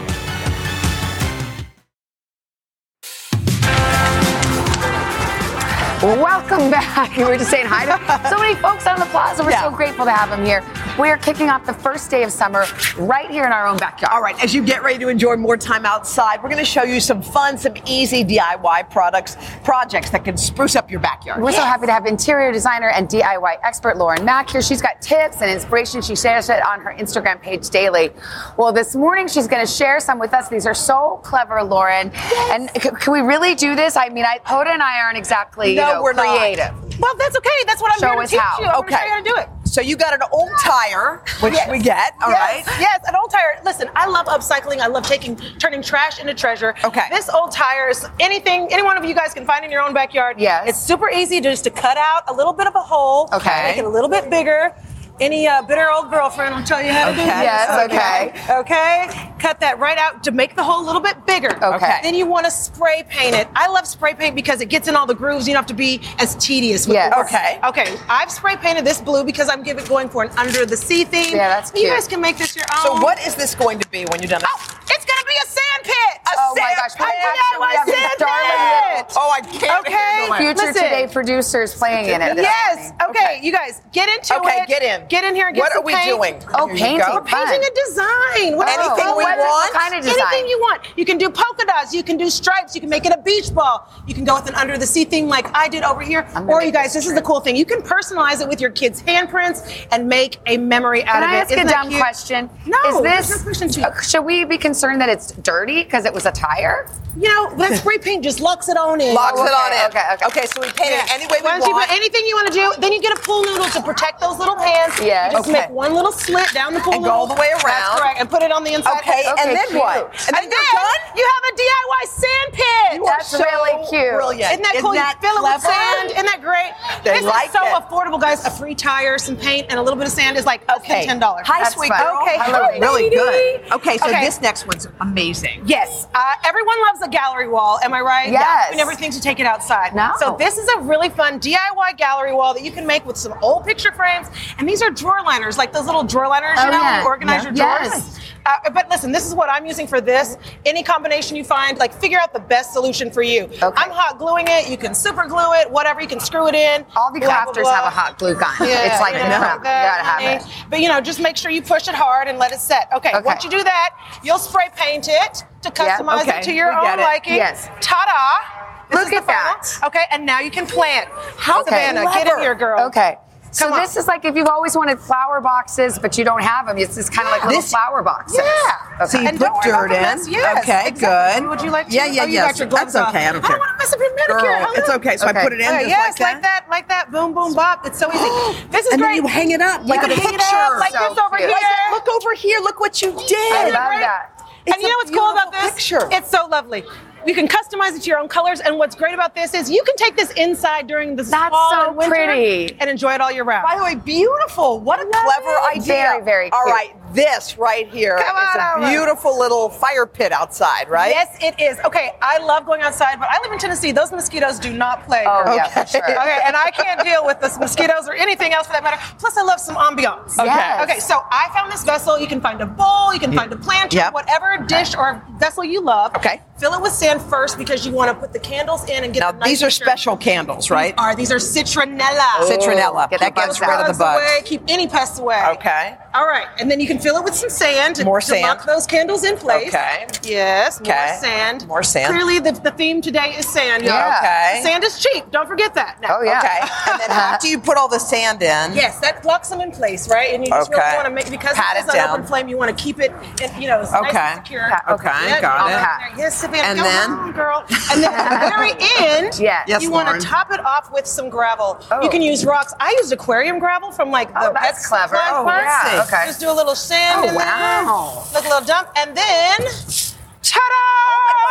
Welcome 6.02 6.70
back. 6.70 7.16
We 7.18 7.24
were 7.24 7.36
just 7.36 7.50
saying 7.50 7.66
hi 7.68 7.84
to 7.84 8.28
so 8.30 8.38
many 8.38 8.54
folks 8.56 8.86
on 8.86 8.98
the 8.98 9.04
plaza. 9.06 9.44
We're 9.44 9.52
so 9.52 9.70
grateful 9.70 10.06
to 10.06 10.10
have 10.10 10.30
them 10.30 10.44
here. 10.44 10.62
We're 10.98 11.16
kicking 11.16 11.48
off 11.48 11.64
the 11.64 11.72
first 11.72 12.10
day 12.10 12.22
of 12.22 12.30
summer 12.30 12.66
right 12.98 13.30
here 13.30 13.44
in 13.44 13.50
our 13.52 13.66
own 13.66 13.78
backyard. 13.78 14.12
All 14.12 14.20
right, 14.20 14.38
as 14.44 14.52
you 14.54 14.62
get 14.62 14.82
ready 14.82 14.98
to 14.98 15.08
enjoy 15.08 15.36
more 15.36 15.56
time 15.56 15.86
outside, 15.86 16.42
we're 16.42 16.50
going 16.50 16.62
to 16.62 16.70
show 16.70 16.82
you 16.82 17.00
some 17.00 17.22
fun, 17.22 17.56
some 17.56 17.72
easy 17.86 18.22
DIY 18.22 18.90
products, 18.90 19.36
projects 19.64 20.10
that 20.10 20.22
can 20.22 20.36
spruce 20.36 20.76
up 20.76 20.90
your 20.90 21.00
backyard. 21.00 21.40
We're 21.42 21.52
so 21.52 21.62
happy 21.64 21.86
to 21.86 21.92
have 21.92 22.04
interior 22.04 22.52
designer 22.52 22.90
and 22.90 23.08
DIY 23.08 23.56
expert 23.64 23.96
Lauren 23.96 24.20
Makk 24.20 24.50
here. 24.50 24.60
She's 24.60 24.82
got 24.82 25.00
tips 25.00 25.40
and 25.40 25.50
inspiration. 25.50 26.02
She 26.02 26.14
shares 26.14 26.50
it 26.50 26.62
on 26.62 26.80
her 26.82 26.92
Instagram 26.98 27.40
page 27.40 27.70
daily. 27.70 28.10
Well, 28.58 28.70
this 28.72 28.94
morning 28.94 29.28
she's 29.28 29.48
going 29.48 29.64
to 29.64 29.72
share 29.72 29.98
some 29.98 30.18
with 30.18 30.34
us. 30.34 30.50
These 30.50 30.66
are 30.66 30.74
so 30.74 31.20
clever, 31.24 31.62
Lauren. 31.62 32.10
And 32.50 32.68
c- 32.82 32.90
can 33.00 33.12
we 33.14 33.20
really 33.20 33.54
do 33.54 33.74
this? 33.74 33.96
I 33.96 34.10
mean, 34.10 34.26
I, 34.26 34.40
Hoda 34.44 34.66
and 34.68 34.82
I 34.82 35.00
aren't 35.00 35.16
exactly 35.16 35.70
you 35.70 35.76
No, 35.76 35.94
know, 35.94 36.02
we're 36.02 36.12
not. 36.12 36.36
creative. 36.38 37.00
Well, 37.00 37.14
that's 37.16 37.36
okay. 37.38 37.48
That's 37.66 37.80
what 37.80 37.92
I'm 37.94 37.98
Show 37.98 38.10
here 38.12 38.22
to 38.22 38.28
teach 38.28 38.38
how. 38.38 38.60
you. 38.60 38.66
I'm 38.66 38.80
Okay. 38.80 38.90
going 38.90 38.98
to 39.00 39.00
show 39.00 39.06
you 39.06 39.10
how 39.10 39.18
to 39.22 39.24
do 39.24 39.36
it. 39.62 39.68
So 39.68 39.80
you 39.80 39.96
got 39.96 40.12
an 40.12 40.20
old 40.32 40.50
tire, 40.82 41.22
which 41.40 41.54
Yes. 41.54 41.70
we 41.70 41.78
get, 41.78 42.14
all 42.22 42.30
right? 42.30 42.62
yes, 42.66 42.80
Yes, 42.80 43.00
an 43.08 43.14
old 43.16 43.30
tire. 43.30 43.60
Listen, 43.64 43.88
I 43.94 44.06
love 44.06 44.26
upcycling. 44.26 44.80
I 44.80 44.86
love 44.86 45.04
taking, 45.06 45.36
turning 45.58 45.82
trash 45.82 46.20
into 46.20 46.34
treasure. 46.34 46.74
Okay. 46.84 47.02
This 47.10 47.28
old 47.28 47.52
tire 47.52 47.88
is 47.88 48.06
anything, 48.20 48.68
any 48.72 48.82
one 48.82 48.96
of 48.96 49.04
you 49.04 49.14
guys 49.14 49.32
can 49.34 49.46
find 49.46 49.64
in 49.64 49.70
your 49.70 49.82
own 49.82 49.94
backyard. 49.94 50.38
Yes. 50.38 50.68
It's 50.68 50.78
super 50.78 51.08
easy 51.10 51.40
just 51.40 51.64
to 51.64 51.70
cut 51.70 51.96
out 51.96 52.22
a 52.28 52.32
little 52.32 52.52
bit 52.52 52.66
of 52.66 52.74
a 52.74 52.80
hole. 52.80 53.28
Okay. 53.32 53.62
Make 53.70 53.78
it 53.78 53.84
a 53.84 53.88
little 53.88 54.08
bit 54.10 54.28
bigger. 54.30 54.74
Any 55.20 55.46
uh, 55.46 55.62
bitter 55.62 55.88
old 55.90 56.10
girlfriend 56.10 56.54
will 56.54 56.64
tell 56.64 56.82
you 56.82 56.90
how 56.90 57.08
to 57.10 57.14
do 57.14 57.20
Okay. 57.20 57.28
this. 57.30 57.42
Yes, 57.42 57.84
okay. 57.84 58.54
Okay. 58.60 59.32
Cut 59.38 59.60
that 59.60 59.78
right 59.78 59.98
out 59.98 60.24
to 60.24 60.30
make 60.32 60.56
the 60.56 60.62
hole 60.64 60.82
a 60.82 60.86
little 60.86 61.00
bit 61.00 61.24
bigger. 61.26 61.62
Okay. 61.64 61.98
Then 62.02 62.14
you 62.14 62.26
want 62.26 62.44
to 62.46 62.50
spray 62.50 63.04
paint 63.08 63.34
it. 63.36 63.46
I 63.54 63.68
love 63.68 63.86
spray 63.86 64.14
paint 64.14 64.34
because 64.34 64.60
it 64.60 64.66
gets 64.68 64.88
in 64.88 64.96
all 64.96 65.06
the 65.06 65.14
grooves. 65.14 65.46
You 65.46 65.54
don't 65.54 65.60
have 65.62 65.68
to 65.68 65.74
be 65.74 66.00
as 66.18 66.34
tedious 66.36 66.86
with 66.88 66.94
Yes. 66.94 67.12
Okay. 67.26 67.60
Okay. 67.64 67.96
I've 68.08 68.30
spray 68.30 68.56
painted 68.56 68.84
this 68.84 69.00
blue 69.00 69.22
because 69.22 69.48
I'm 69.48 69.62
giving 69.62 69.84
going 69.84 70.08
for 70.08 70.24
an 70.24 70.30
under 70.38 70.64
the 70.66 70.76
sea 70.76 71.04
theme. 71.04 71.36
Yeah, 71.36 71.48
that's 71.48 71.70
cute. 71.70 71.84
You 71.84 71.90
guys 71.90 72.08
can 72.08 72.20
make 72.20 72.38
this 72.38 72.56
your 72.56 72.64
own. 72.76 72.82
So 72.98 73.02
what 73.02 73.24
is 73.26 73.34
this 73.34 73.54
going 73.54 73.78
to 73.80 73.88
be 73.90 74.04
when 74.06 74.20
you're 74.22 74.30
done? 74.30 74.42
It's 74.42 75.04
gonna 75.04 75.26
be 75.26 75.34
a 75.42 75.46
sand 75.46 75.82
pit. 75.84 75.94
A 76.26 76.30
Oh 76.38 76.54
my 76.56 76.74
gosh, 76.76 76.92
we 76.98 77.04
pit. 77.06 77.14
actually 77.22 77.76
have 77.76 77.88
sand 77.88 79.06
pit. 79.06 79.16
Oh, 79.16 79.30
I 79.34 79.40
can't 79.40 79.86
Okay. 79.86 80.28
Future 80.38 80.66
Listen. 80.66 80.74
Today 80.84 81.08
producers 81.12 81.74
playing 81.74 82.08
in 82.08 82.22
it. 82.22 82.36
Yes. 82.36 82.92
morning. 83.00 83.16
Okay. 83.16 83.40
You 83.42 83.52
guys 83.52 83.82
get 83.92 84.08
into 84.08 84.36
Okay, 84.38 84.48
it. 84.58 84.62
Okay. 84.62 84.66
Get 84.66 84.82
in. 84.82 85.01
Get 85.08 85.24
in 85.24 85.34
here. 85.34 85.46
And 85.48 85.56
get 85.56 85.62
What 85.62 85.76
are 85.76 85.82
we 85.82 85.92
paint. 85.94 86.08
doing? 86.08 86.42
Oh, 86.54 86.66
Here 86.68 86.76
painting. 86.76 87.06
We're 87.12 87.22
painting 87.22 87.62
a 87.62 87.74
design. 87.86 88.56
What 88.56 88.68
Anything 88.68 89.04
oh, 89.06 89.16
we 89.16 89.24
what- 89.24 89.38
want? 89.38 89.72
Kind 89.74 89.94
of 89.94 90.02
design? 90.02 90.18
Anything 90.32 90.48
you 90.48 90.58
want. 90.60 90.82
You 90.96 91.04
can 91.04 91.18
do 91.18 91.28
polka 91.30 91.64
dots. 91.66 91.94
You 91.94 92.02
can 92.02 92.16
do 92.16 92.28
stripes. 92.30 92.74
You 92.74 92.80
can 92.80 92.90
make 92.90 93.04
it 93.06 93.12
a 93.12 93.20
beach 93.22 93.52
ball. 93.54 93.88
You 94.06 94.14
can 94.14 94.24
go 94.24 94.34
with 94.34 94.48
an 94.48 94.54
under 94.54 94.76
the 94.78 94.86
sea 94.86 95.04
theme 95.04 95.28
like 95.28 95.46
I 95.54 95.68
did 95.68 95.82
over 95.82 96.00
here. 96.02 96.26
Or 96.48 96.62
you 96.62 96.72
guys, 96.72 96.92
this 96.94 97.06
is 97.06 97.14
the 97.14 97.22
cool 97.22 97.40
thing. 97.40 97.56
You 97.56 97.64
can 97.64 97.82
personalize 97.82 98.40
it 98.40 98.48
with 98.48 98.60
your 98.60 98.70
kids' 98.70 99.02
handprints 99.02 99.86
and 99.92 100.08
make 100.08 100.38
a 100.46 100.56
memory 100.56 101.02
out 101.04 101.14
Can 101.14 101.22
of 101.24 101.30
I 101.30 101.36
it. 101.36 101.40
ask 101.40 101.50
Isn't 101.52 101.66
a 101.68 101.70
dumb 101.70 101.88
cute? 101.88 102.00
question? 102.00 102.50
No. 102.66 102.78
Is 102.86 103.28
this? 103.28 103.38
no 103.38 103.42
question 103.44 103.68
to 103.68 103.80
you. 103.80 103.86
uh, 103.86 104.00
should 104.00 104.24
we 104.24 104.44
be 104.44 104.58
concerned 104.58 105.00
that 105.00 105.08
it's 105.08 105.32
dirty 105.32 105.82
because 105.84 106.04
it 106.04 106.12
was 106.12 106.26
a 106.26 106.32
tire? 106.32 106.88
You 107.16 107.28
know, 107.28 107.54
that 107.56 107.76
spray 107.76 107.98
paint 107.98 108.24
just 108.24 108.40
locks 108.40 108.68
it 108.70 108.76
on 108.78 109.00
in. 109.00 109.14
Locks 109.14 109.38
it 109.38 109.42
on 109.52 109.72
in. 109.72 109.86
Okay, 109.90 110.02
okay. 110.14 110.26
Okay, 110.26 110.46
so 110.46 110.60
we 110.62 110.68
paint 110.72 110.96
it 110.96 111.12
any 111.12 111.26
way 111.26 111.38
we 111.40 111.44
Once 111.44 111.66
you 111.66 111.72
want. 111.72 111.86
put 111.88 111.94
anything 111.96 112.24
you 112.26 112.34
want 112.34 112.48
to 112.48 112.54
do, 112.54 112.72
then 112.80 112.90
you 112.92 113.02
get 113.02 113.12
a 113.16 113.20
pool 113.20 113.42
noodle 113.44 113.66
to 113.66 113.82
protect 113.82 114.18
those 114.20 114.38
little 114.38 114.56
hands. 114.56 114.91
Yes. 115.00 115.32
Just 115.32 115.48
Okay. 115.48 115.60
make 115.60 115.70
one 115.70 115.94
little 115.94 116.12
slit 116.12 116.52
down 116.52 116.74
the 116.74 116.80
pool 116.80 116.94
And 116.94 117.04
go 117.04 117.10
all 117.10 117.26
the 117.26 117.34
way 117.34 117.50
around. 117.50 117.62
That's 117.64 118.00
correct. 118.00 118.20
And 118.20 118.30
put 118.30 118.42
it 118.42 118.52
on 118.52 118.64
the 118.64 118.74
inside. 118.74 118.98
Okay, 118.98 119.24
and 119.38 119.56
then 119.56 119.66
cute. 119.68 119.80
what? 119.80 120.12
And 120.28 120.36
then 120.36 120.42
you're 120.44 120.50
done? 120.50 121.00
you 121.16 121.24
have 121.34 121.44
a 121.52 121.54
DIY 121.56 122.02
sand 122.08 122.52
pit. 122.52 122.92
You 122.98 123.04
That's 123.06 123.28
so 123.28 123.38
really 123.38 123.86
cute. 123.88 124.12
brilliant. 124.14 124.52
Isn't 124.52 124.62
that 124.62 124.74
Isn't 124.74 124.82
cool? 124.84 124.92
that 124.94 125.16
you 125.22 125.28
fill 125.28 125.38
it 125.38 125.42
with 125.54 125.62
sand. 125.62 126.10
Isn't 126.12 126.26
that 126.26 126.40
great? 126.42 126.72
They 127.04 127.18
this 127.20 127.24
like 127.24 127.46
is 127.48 127.52
so 127.52 127.64
it. 127.64 127.72
affordable, 127.72 128.20
guys. 128.20 128.44
A 128.46 128.50
free 128.50 128.74
tire, 128.74 129.18
some 129.18 129.36
paint, 129.36 129.66
and 129.70 129.78
a 129.78 129.82
little 129.82 129.96
bit 129.98 130.06
of 130.06 130.12
sand 130.12 130.36
is 130.36 130.44
like 130.46 130.62
Okay. 130.76 131.06
ten 131.06 131.18
dollars. 131.18 131.46
Hi, 131.48 131.64
sweet 131.70 131.88
girl. 131.90 132.18
Okay, 132.22 132.36
Hello, 132.38 132.62
hi, 132.64 132.78
really 132.78 133.08
good. 133.10 133.72
Okay, 133.72 133.96
so 133.98 134.06
Okay. 134.08 134.20
this 134.24 134.40
next 134.40 134.66
one's 134.66 134.86
amazing. 135.00 135.62
Yes, 135.64 136.06
uh, 136.14 136.20
everyone 136.44 136.76
loves 136.86 137.00
a 137.02 137.08
gallery 137.08 137.48
wall. 137.48 137.78
Am 137.82 137.94
I 137.94 138.00
right? 138.00 138.30
Yes. 138.30 138.70
We 138.70 138.76
never 138.76 138.94
think 138.94 139.14
to 139.14 139.20
take 139.20 139.40
it 139.40 139.46
outside. 139.46 139.94
No. 139.94 140.12
So 140.18 140.36
this 140.38 140.58
is 140.58 140.68
a 140.76 140.80
really 140.80 141.08
fun 141.08 141.40
DIY 141.40 141.96
gallery 141.96 142.32
wall 142.34 142.52
that 142.54 142.62
you 142.62 142.70
can 142.70 142.86
make 142.86 143.04
with 143.06 143.16
some 143.16 143.34
old 143.42 143.64
picture 143.64 143.92
frames, 143.92 144.28
and 144.58 144.68
these 144.68 144.81
are 144.82 144.90
drawer 144.90 145.22
liners, 145.24 145.58
like 145.58 145.72
those 145.72 145.86
little 145.86 146.04
drawer 146.04 146.28
liners. 146.28 146.58
Oh, 146.60 146.66
you 146.66 146.70
know, 146.72 146.78
yeah. 146.80 147.00
you 147.00 147.06
organize 147.06 147.42
Yeah. 147.44 147.48
your 147.50 147.52
drawers. 147.54 147.88
Yes. 147.94 148.18
Uh, 148.44 148.70
but 148.74 148.90
listen, 148.90 149.12
this 149.12 149.24
is 149.24 149.36
what 149.36 149.48
I'm 149.48 149.64
using 149.64 149.86
for 149.86 150.00
this. 150.00 150.36
Any 150.66 150.82
combination 150.82 151.36
you 151.36 151.44
find, 151.44 151.78
like 151.78 151.92
figure 151.94 152.18
out 152.18 152.32
the 152.32 152.40
best 152.40 152.72
solution 152.72 153.08
for 153.10 153.22
you. 153.22 153.48
I'm 153.62 153.90
hot 153.90 154.18
gluing 154.18 154.46
it. 154.48 154.68
You 154.68 154.76
can 154.76 154.94
super 154.94 155.26
glue 155.28 155.52
it, 155.60 155.70
whatever. 155.70 156.00
You 156.00 156.08
can 156.08 156.18
screw 156.18 156.48
it 156.48 156.54
in. 156.56 156.84
All 156.96 157.12
the 157.12 157.20
blah, 157.20 157.44
blah, 157.44 157.52
crafters 157.52 157.62
blah. 157.62 157.74
have 157.74 157.84
a 157.84 157.90
hot 157.90 158.18
glue 158.18 158.34
gun. 158.34 158.52
Yeah, 158.60 158.90
it's 158.90 159.00
like 159.00 159.14
yeah, 159.14 159.28
the 159.28 159.38
like 159.46 159.60
crap. 159.60 159.60
You 159.60 159.64
gotta 159.64 160.24
have 160.26 160.42
it. 160.42 160.66
But 160.70 160.80
you 160.80 160.88
know, 160.88 161.00
just 161.00 161.20
make 161.20 161.36
sure 161.36 161.52
you 161.52 161.62
push 161.62 161.86
it 161.86 161.94
hard 161.94 162.26
and 162.26 162.36
let 162.38 162.50
it 162.52 162.58
set. 162.58 162.88
Okay, 162.92 163.10
Okay. 163.14 163.24
once 163.24 163.44
you 163.44 163.50
do 163.50 163.62
that, 163.62 163.90
you'll 164.24 164.38
spray 164.40 164.68
paint 164.74 165.06
it 165.08 165.44
to 165.62 165.70
customize 165.70 166.22
okay, 166.22 166.40
it 166.40 166.42
to 166.42 166.52
your 166.52 166.72
own 166.72 166.98
it. 166.98 167.02
liking. 167.02 167.34
Yes. 167.36 167.68
Ta-da! 167.80 168.58
This 168.90 168.98
Look 168.98 169.04
is 169.06 169.10
the 169.12 169.16
at 169.18 169.26
that. 169.28 169.78
Okay, 169.86 170.04
and 170.10 170.26
now 170.26 170.40
you 170.40 170.50
can 170.50 170.66
plant. 170.66 171.08
How 171.38 171.60
Okay. 171.60 171.70
Savannah, 171.86 172.10
get 172.12 172.26
in 172.26 172.40
here, 172.40 172.56
girl. 172.56 172.80
Okay. 172.88 173.16
So 173.54 173.66
Come 173.66 173.74
on. 173.74 173.80
this 173.82 173.96
is 173.98 174.06
like 174.08 174.24
if 174.24 174.34
you've 174.34 174.48
always 174.48 174.74
wanted 174.74 174.98
flower 174.98 175.38
boxes, 175.42 175.98
but 175.98 176.16
you 176.16 176.24
don't 176.24 176.42
have 176.42 176.66
them. 176.66 176.78
It's 176.78 176.94
just 176.94 177.12
kind 177.12 177.28
of 177.28 177.32
like 177.32 177.44
little 177.44 177.60
This- 177.60 177.70
flower 177.70 178.02
boxes. 178.02 178.38
Yeah. 178.38 178.96
Okay. 178.96 179.06
So 179.06 179.20
you 179.20 179.28
And 179.28 179.36
put 179.38 179.44
don't 179.44 179.54
worry 179.60 179.70
about 179.70 179.88
dirt 179.88 179.94
in. 179.96 180.02
mess. 180.02 180.28
Yes, 180.28 180.58
okay, 180.64 180.88
exactly. 180.88 181.40
good. 181.42 181.48
Would 181.50 181.60
you 181.62 181.70
like 181.70 181.88
to? 181.88 181.92
Yeah, 181.94 182.06
yeah, 182.06 182.22
oh, 182.22 182.26
you 182.26 182.32
yes. 182.32 182.52
got 182.52 182.58
your 182.60 182.68
gloves 182.68 182.92
That's 182.94 183.08
okay. 183.10 183.26
off. 183.26 183.28
I 183.28 183.32
don't 183.32 183.44
care. 183.44 183.58
want 183.58 183.70
to 183.72 183.76
mess 183.78 183.92
up 183.92 183.98
your 184.00 184.14
manicure. 184.16 184.40
Girl, 184.40 184.72
it's 184.76 184.90
okay. 184.90 185.16
So 185.18 185.26
I 185.26 185.32
put 185.34 185.52
it 185.52 185.60
in 185.60 185.68
just 185.68 185.88
yes, 185.88 186.18
like 186.20 186.40
that. 186.42 186.64
like 186.70 186.88
that. 186.88 187.10
Boom, 187.12 187.34
boom, 187.34 187.52
bop. 187.54 187.84
It's 187.84 187.98
so 187.98 188.08
easy. 188.08 188.64
this 188.70 188.86
is 188.86 188.92
and 188.94 189.02
great. 189.02 189.16
then 189.20 189.22
you 189.22 189.26
hang 189.28 189.50
it 189.50 189.60
up 189.60 189.84
like 189.84 190.00
You 190.00 190.06
a 190.06 190.16
can 190.16 190.18
hang 190.18 190.32
picture. 190.32 190.56
it 190.56 190.72
up 190.72 190.78
like 190.80 190.92
So 190.92 191.08
this 191.10 191.18
over 191.18 191.36
cute. 191.36 191.50
here. 191.50 191.58
Look 191.92 192.08
over 192.08 192.34
here. 192.34 192.58
Look 192.60 192.80
what 192.80 193.02
you 193.02 193.12
did. 193.12 193.52
I 193.52 193.64
did. 193.66 193.74
love 193.74 193.88
great? 193.88 194.00
that. 194.00 194.42
and 194.66 194.76
you 194.80 194.88
know 194.88 194.96
what's 194.96 195.10
cool 195.10 195.30
about 195.30 195.52
this? 195.52 195.72
picture. 195.74 196.08
It's 196.10 196.30
so 196.30 196.46
lovely. 196.46 196.84
You 197.26 197.34
can 197.34 197.46
customize 197.46 197.94
it 197.96 198.02
to 198.02 198.10
your 198.10 198.18
own 198.18 198.28
colors, 198.28 198.60
and 198.60 198.78
what's 198.78 198.96
great 198.96 199.14
about 199.14 199.34
this 199.34 199.54
is 199.54 199.70
you 199.70 199.82
can 199.84 199.94
take 199.96 200.16
this 200.16 200.32
inside 200.32 200.86
during 200.86 201.14
the 201.16 201.22
That's 201.22 201.50
fall 201.50 201.70
so 201.70 201.88
and 201.88 201.96
winter 201.96 202.14
pretty. 202.14 202.76
and 202.80 202.90
enjoy 202.90 203.14
it 203.14 203.20
all 203.20 203.30
year 203.30 203.44
round. 203.44 203.64
By 203.66 203.76
the 203.76 203.84
way, 203.84 203.94
beautiful. 203.94 204.80
What 204.80 205.00
a 205.00 205.04
clever 205.04 205.48
it. 205.50 205.76
idea. 205.76 205.84
Very, 205.94 206.22
very 206.24 206.50
All 206.50 206.64
cute. 206.64 206.74
right, 206.74 206.94
this 207.12 207.58
right 207.58 207.88
here 207.88 208.16
is 208.16 208.22
Come 208.24 208.36
on 208.36 208.84
a 208.84 208.88
beautiful 208.90 209.38
little 209.38 209.68
fire 209.68 210.06
pit 210.06 210.32
outside, 210.32 210.88
right? 210.88 211.10
Yes, 211.10 211.36
it 211.40 211.60
is. 211.60 211.78
Okay, 211.84 212.12
I 212.22 212.38
love 212.38 212.66
going 212.66 212.80
outside, 212.82 213.18
but 213.18 213.28
I 213.30 213.38
live 213.42 213.52
in 213.52 213.58
Tennessee. 213.58 213.92
Those 213.92 214.12
mosquitoes 214.12 214.58
do 214.58 214.72
not 214.72 215.04
play. 215.04 215.24
Oh, 215.26 215.44
girl. 215.44 215.56
yeah, 215.56 215.68
for 215.68 215.86
sure. 215.86 216.02
Okay, 216.04 216.38
and 216.44 216.56
I 216.56 216.70
can't 216.70 217.02
deal 217.04 217.24
with 217.24 217.40
the 217.40 217.54
mosquitoes 217.58 218.08
or 218.08 218.14
anything 218.14 218.52
else 218.52 218.66
for 218.66 218.72
that 218.72 218.82
matter. 218.82 219.00
Plus, 219.18 219.36
I 219.36 219.42
love 219.42 219.60
some 219.60 219.76
ambiance. 219.76 220.34
Okay. 220.38 220.44
Yes. 220.46 220.82
Okay, 220.90 221.00
so 221.00 221.20
I 221.30 221.50
found 221.54 221.72
this 221.72 221.84
vessel. 221.84 222.18
You 222.18 222.26
can 222.26 222.40
find 222.40 222.60
a 222.60 222.66
bowl, 222.66 223.12
you 223.12 223.20
can 223.20 223.32
find 223.32 223.52
a 223.52 223.56
planter, 223.56 223.96
Yep. 223.96 224.14
whatever 224.14 224.56
dish 224.66 224.94
or 224.94 225.22
vessel 225.38 225.64
you 225.64 225.80
love. 225.82 226.14
Okay. 226.16 226.40
Fill 226.58 226.74
it 226.74 226.80
with 226.80 226.92
sand 226.92 227.20
first 227.22 227.58
because 227.58 227.84
you 227.84 227.92
want 227.92 228.08
to 228.10 228.14
put 228.14 228.32
the 228.32 228.38
candles 228.38 228.88
in 228.88 229.02
and 229.02 229.12
get 229.12 229.20
Now 229.20 229.32
the 229.32 229.38
nice 229.38 229.48
these 229.48 229.62
are 229.64 229.66
picture. 229.66 229.84
special 229.84 230.16
candles, 230.16 230.70
right? 230.70 230.94
Are 230.96 231.16
these 231.16 231.32
are 231.32 231.36
citronella? 231.36 232.20
Citronella. 232.48 233.10
get 233.10 233.18
that 233.20 233.34
gets 233.34 233.60
rid 233.60 233.68
of 233.70 233.78
the 233.78 233.84
Bugs 233.86 233.98
bugs. 233.98 234.22
away, 234.22 234.42
keep 234.44 234.62
any 234.68 234.86
pests 234.86 235.18
away. 235.18 235.42
Okay. 235.54 235.96
All 236.14 236.26
right, 236.26 236.46
and 236.60 236.70
then 236.70 236.78
you 236.78 236.86
can 236.86 237.00
fill 237.02 237.16
it 237.16 237.24
with 237.24 237.34
some 237.34 237.50
sand 237.50 238.04
More 238.04 238.20
to 238.20 238.26
sand. 238.26 238.42
lock 238.42 238.64
those 238.66 238.86
candles 238.86 239.24
in 239.24 239.36
place. 239.36 239.68
Okay. 239.68 240.06
Yes. 240.22 240.80
Okay. 240.80 240.90
More 240.92 241.20
sand. 241.20 241.66
More 241.68 241.82
sand. 241.82 242.14
Clearly, 242.14 242.38
the, 242.38 242.52
the 242.52 242.70
theme 242.72 243.00
today 243.02 243.34
is 243.36 243.48
sand. 243.48 243.82
Yeah. 243.84 244.18
Okay. 244.18 244.60
Sand 244.62 244.84
is 244.84 244.98
cheap. 244.98 245.30
Don't 245.30 245.46
forget 245.48 245.74
that. 245.74 246.00
Now. 246.00 246.18
Oh, 246.18 246.22
yeah. 246.22 246.38
Okay. 246.38 246.60
And 246.92 247.00
then 247.00 247.10
after 247.10 247.48
you 247.48 247.58
put 247.58 247.76
all 247.76 247.88
the 247.88 247.98
sand 247.98 248.42
in, 248.42 248.74
Yes, 248.74 248.98
that 249.00 249.24
locks 249.24 249.48
them 249.48 249.60
in 249.60 249.70
place, 249.72 250.08
right? 250.08 250.34
And 250.34 250.44
you 250.44 250.50
just 250.50 250.70
Okay. 250.70 250.80
really 250.80 250.96
want 250.96 251.06
to 251.06 251.10
make 251.14 251.30
because 251.30 251.54
Pat 251.56 251.76
it's 251.76 251.86
it 251.88 251.90
an 251.90 251.96
down. 251.96 252.10
open 252.14 252.26
flame. 252.26 252.48
You 252.48 252.56
want 252.58 252.76
to 252.76 252.82
keep 252.84 253.00
it, 253.00 253.12
in, 253.42 253.60
you 253.62 253.68
know, 253.68 253.80
it's 253.80 253.92
nice 253.92 254.08
Okay. 254.10 254.18
and 254.18 254.46
secure. 254.46 254.70
Okay, 254.90 255.08
Yeah, 255.28 255.40
got 255.40 256.12
it. 256.12 256.18
Yes, 256.18 256.38
Savannah, 256.40 256.68
And 256.68 256.78
go 256.78 256.84
then? 256.84 257.10
on, 257.10 257.32
girl. 257.32 257.64
And 257.90 258.02
then 258.02 258.12
at 258.12 258.44
the 258.44 258.50
very 258.56 258.70
end, 258.98 259.38
Yes. 259.40 259.64
Yes, 259.66 259.82
you 259.82 259.90
want 259.90 260.08
to 260.20 260.26
top 260.26 260.52
it 260.52 260.60
off 260.64 260.92
with 260.92 261.06
some 261.06 261.28
gravel. 261.30 261.80
Oh. 261.90 262.02
You 262.02 262.10
can 262.10 262.22
use 262.22 262.44
rocks. 262.44 262.74
I 262.80 262.90
used 262.98 263.12
aquarium 263.12 263.58
gravel 263.58 263.90
from 263.90 264.10
like 264.10 264.32
the 264.32 264.50
Oh, 264.50 264.52
that's 264.52 264.88
pet 264.88 264.88
clever. 265.08 265.16
Oh, 265.18 265.46
yeah. 265.46 266.04
Okay. 266.06 266.26
Just 266.26 266.40
do 266.40 266.50
a 266.50 266.52
little 266.52 266.74
sand 266.92 267.20
Oh, 267.24 267.28
in 267.28 267.34
there. 267.34 267.44
wow. 267.46 268.24
Like 268.34 268.44
a 268.44 268.48
little 268.48 268.66
dump, 268.66 268.88
and 268.96 269.16
then 269.16 269.56
And 269.60 270.14
ta-da! 270.42 270.74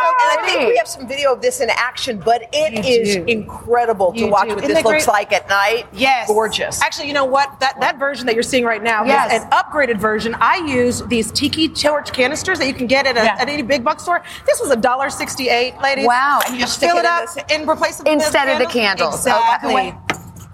Oh, 0.04 0.14
and 0.34 0.40
I 0.40 0.46
think 0.46 0.68
we 0.68 0.76
have 0.76 0.88
some 0.88 1.06
video 1.08 1.32
of 1.32 1.40
this 1.40 1.60
in 1.60 1.70
action, 1.70 2.18
but 2.18 2.42
it 2.52 2.72
You 2.74 2.80
is 3.02 3.16
do. 3.16 3.24
incredible 3.24 4.12
to 4.12 4.26
watch 4.26 4.48
do. 4.48 4.54
what 4.56 4.64
Isn't 4.64 4.74
this 4.76 4.84
looks 4.84 5.08
like 5.08 5.32
at 5.32 5.48
night. 5.48 5.86
Yes. 5.92 6.26
Gorgeous. 6.28 6.82
Actually, 6.82 7.08
you 7.08 7.14
know 7.14 7.24
what? 7.24 7.58
That 7.60 7.80
that 7.80 7.98
version 7.98 8.26
that 8.26 8.34
you're 8.34 8.42
seeing 8.42 8.64
right 8.64 8.82
now 8.82 9.04
Yes. 9.04 9.32
is 9.32 9.42
an 9.44 9.50
upgraded 9.50 9.96
version. 9.98 10.34
I 10.40 10.56
use 10.66 11.02
these 11.06 11.30
tiki 11.32 11.68
torch 11.68 12.12
canisters 12.12 12.58
that 12.58 12.66
you 12.66 12.74
can 12.74 12.86
get 12.86 13.06
at, 13.06 13.16
a, 13.16 13.24
Yeah. 13.24 13.36
at 13.38 13.48
any 13.48 13.62
big 13.62 13.82
box 13.84 14.02
store. 14.02 14.22
This 14.46 14.60
was 14.60 14.70
$1.68, 14.70 15.80
ladies. 15.82 16.06
Wow. 16.06 16.40
And 16.44 16.54
you 16.54 16.60
You 16.60 16.66
just 16.66 16.78
fill 16.80 16.96
it 16.96 17.00
it 17.00 17.06
up 17.06 17.26
this- 17.34 17.44
and 17.50 17.68
replace 17.68 17.98
it 18.00 18.04
with 18.04 18.12
Instead 18.12 18.48
of 18.48 18.58
the 18.58 18.66
candles. 18.66 19.14
Exactly. 19.26 19.74
Okay. 19.74 19.94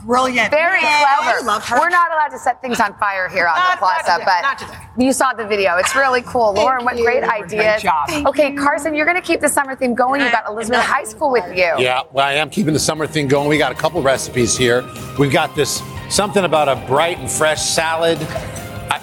Brilliant. 0.09 0.51
Very 0.51 0.81
Yay, 0.81 1.05
clever. 1.21 1.45
love 1.45 1.63
her. 1.69 1.79
We're 1.79 1.91
not 1.91 2.11
allowed 2.11 2.29
to 2.31 2.39
set 2.39 2.63
things 2.63 2.81
on 2.81 2.95
fire 2.99 3.29
here 3.29 3.47
on 3.47 3.55
Not- 3.57 3.79
the 3.79 3.87
not 3.87 4.03
plaza, 4.05 4.13
today, 4.19 4.25
but 4.25 4.41
not 4.43 4.59
today. 4.59 4.75
you 5.05 5.13
saw 5.13 5.35
the 5.35 5.47
video. 5.47 5.77
It's 5.77 5.95
really 5.95 6.23
cool. 6.23 6.55
Lauren, 6.55 6.83
what 6.87 6.97
you. 6.97 7.05
great 7.05 7.23
Great 7.23 7.45
ideas. 7.45 7.83
job. 7.83 8.09
Okay, 8.27 8.53
Carson, 8.55 8.95
you're 8.95 9.05
going 9.05 9.21
to 9.21 9.23
keep 9.23 9.41
the 9.43 9.49
summer 9.51 9.77
theme 9.77 9.95
going. 9.95 10.23
You've 10.23 10.33
got 10.33 10.49
Elizabeth 10.49 10.81
Heiskell 10.81 11.31
with 11.31 11.45
you. 11.55 11.75
Yeah, 11.79 12.01
well, 12.11 12.27
I 12.27 12.33
am 12.35 12.49
keeping 12.49 12.73
the 12.73 12.79
summer 12.81 13.07
thing 13.07 13.29
going. 13.29 13.49
We 13.51 13.59
got 13.59 13.71
a 13.71 13.75
couple 13.75 14.01
recipes 14.03 14.57
here. 14.57 14.83
We've 15.19 15.31
got 15.33 15.55
this 15.55 15.83
something 16.09 16.45
about 16.45 16.69
a 16.71 16.77
bright 16.87 17.19
and 17.19 17.31
fresh 17.31 17.61
salad. 17.63 18.19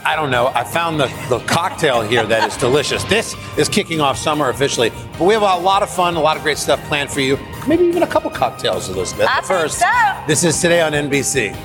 I, 0.06 0.14
I 0.14 0.16
don't 0.16 0.32
know. 0.32 0.48
I 0.48 0.64
found 0.64 1.00
the, 1.00 1.08
the 1.30 1.40
cocktail 1.48 2.02
here 2.02 2.26
that 2.26 2.48
is 2.50 2.58
delicious. 2.58 3.04
This 3.06 3.36
is 3.58 3.68
kicking 3.70 4.02
off 4.02 4.18
summer 4.18 4.50
officially. 4.50 4.92
But 5.18 5.22
we 5.26 5.34
have 5.34 5.44
a 5.44 5.58
lot 5.58 5.84
of 5.84 5.90
fun, 5.90 6.16
a 6.16 6.22
lot 6.22 6.38
of 6.38 6.44
great 6.44 6.58
stuff 6.58 6.82
planned 6.86 7.10
for 7.12 7.22
you. 7.22 7.38
Maybe 7.68 7.86
even 7.86 8.04
a 8.04 8.08
couple 8.08 8.30
cocktails, 8.30 8.90
Elizabeth. 8.90 9.28
I 9.28 9.36
But 9.42 9.46
think 9.46 9.60
first, 9.62 9.80
so. 9.80 10.24
this 10.28 10.44
is 10.44 10.60
today 10.62 10.82
on 10.82 10.94
NBC. 10.94 11.56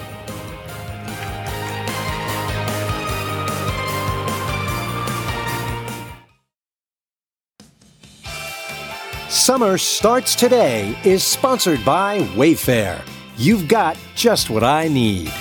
Summer 9.29 9.79
Starts 9.79 10.35
Today 10.35 10.99
is 11.05 11.23
sponsored 11.23 11.85
by 11.85 12.21
Wayfair. 12.35 13.01
You've 13.37 13.69
got 13.69 13.97
just 14.15 14.51
what 14.51 14.65
I 14.65 14.89
need. 14.89 15.33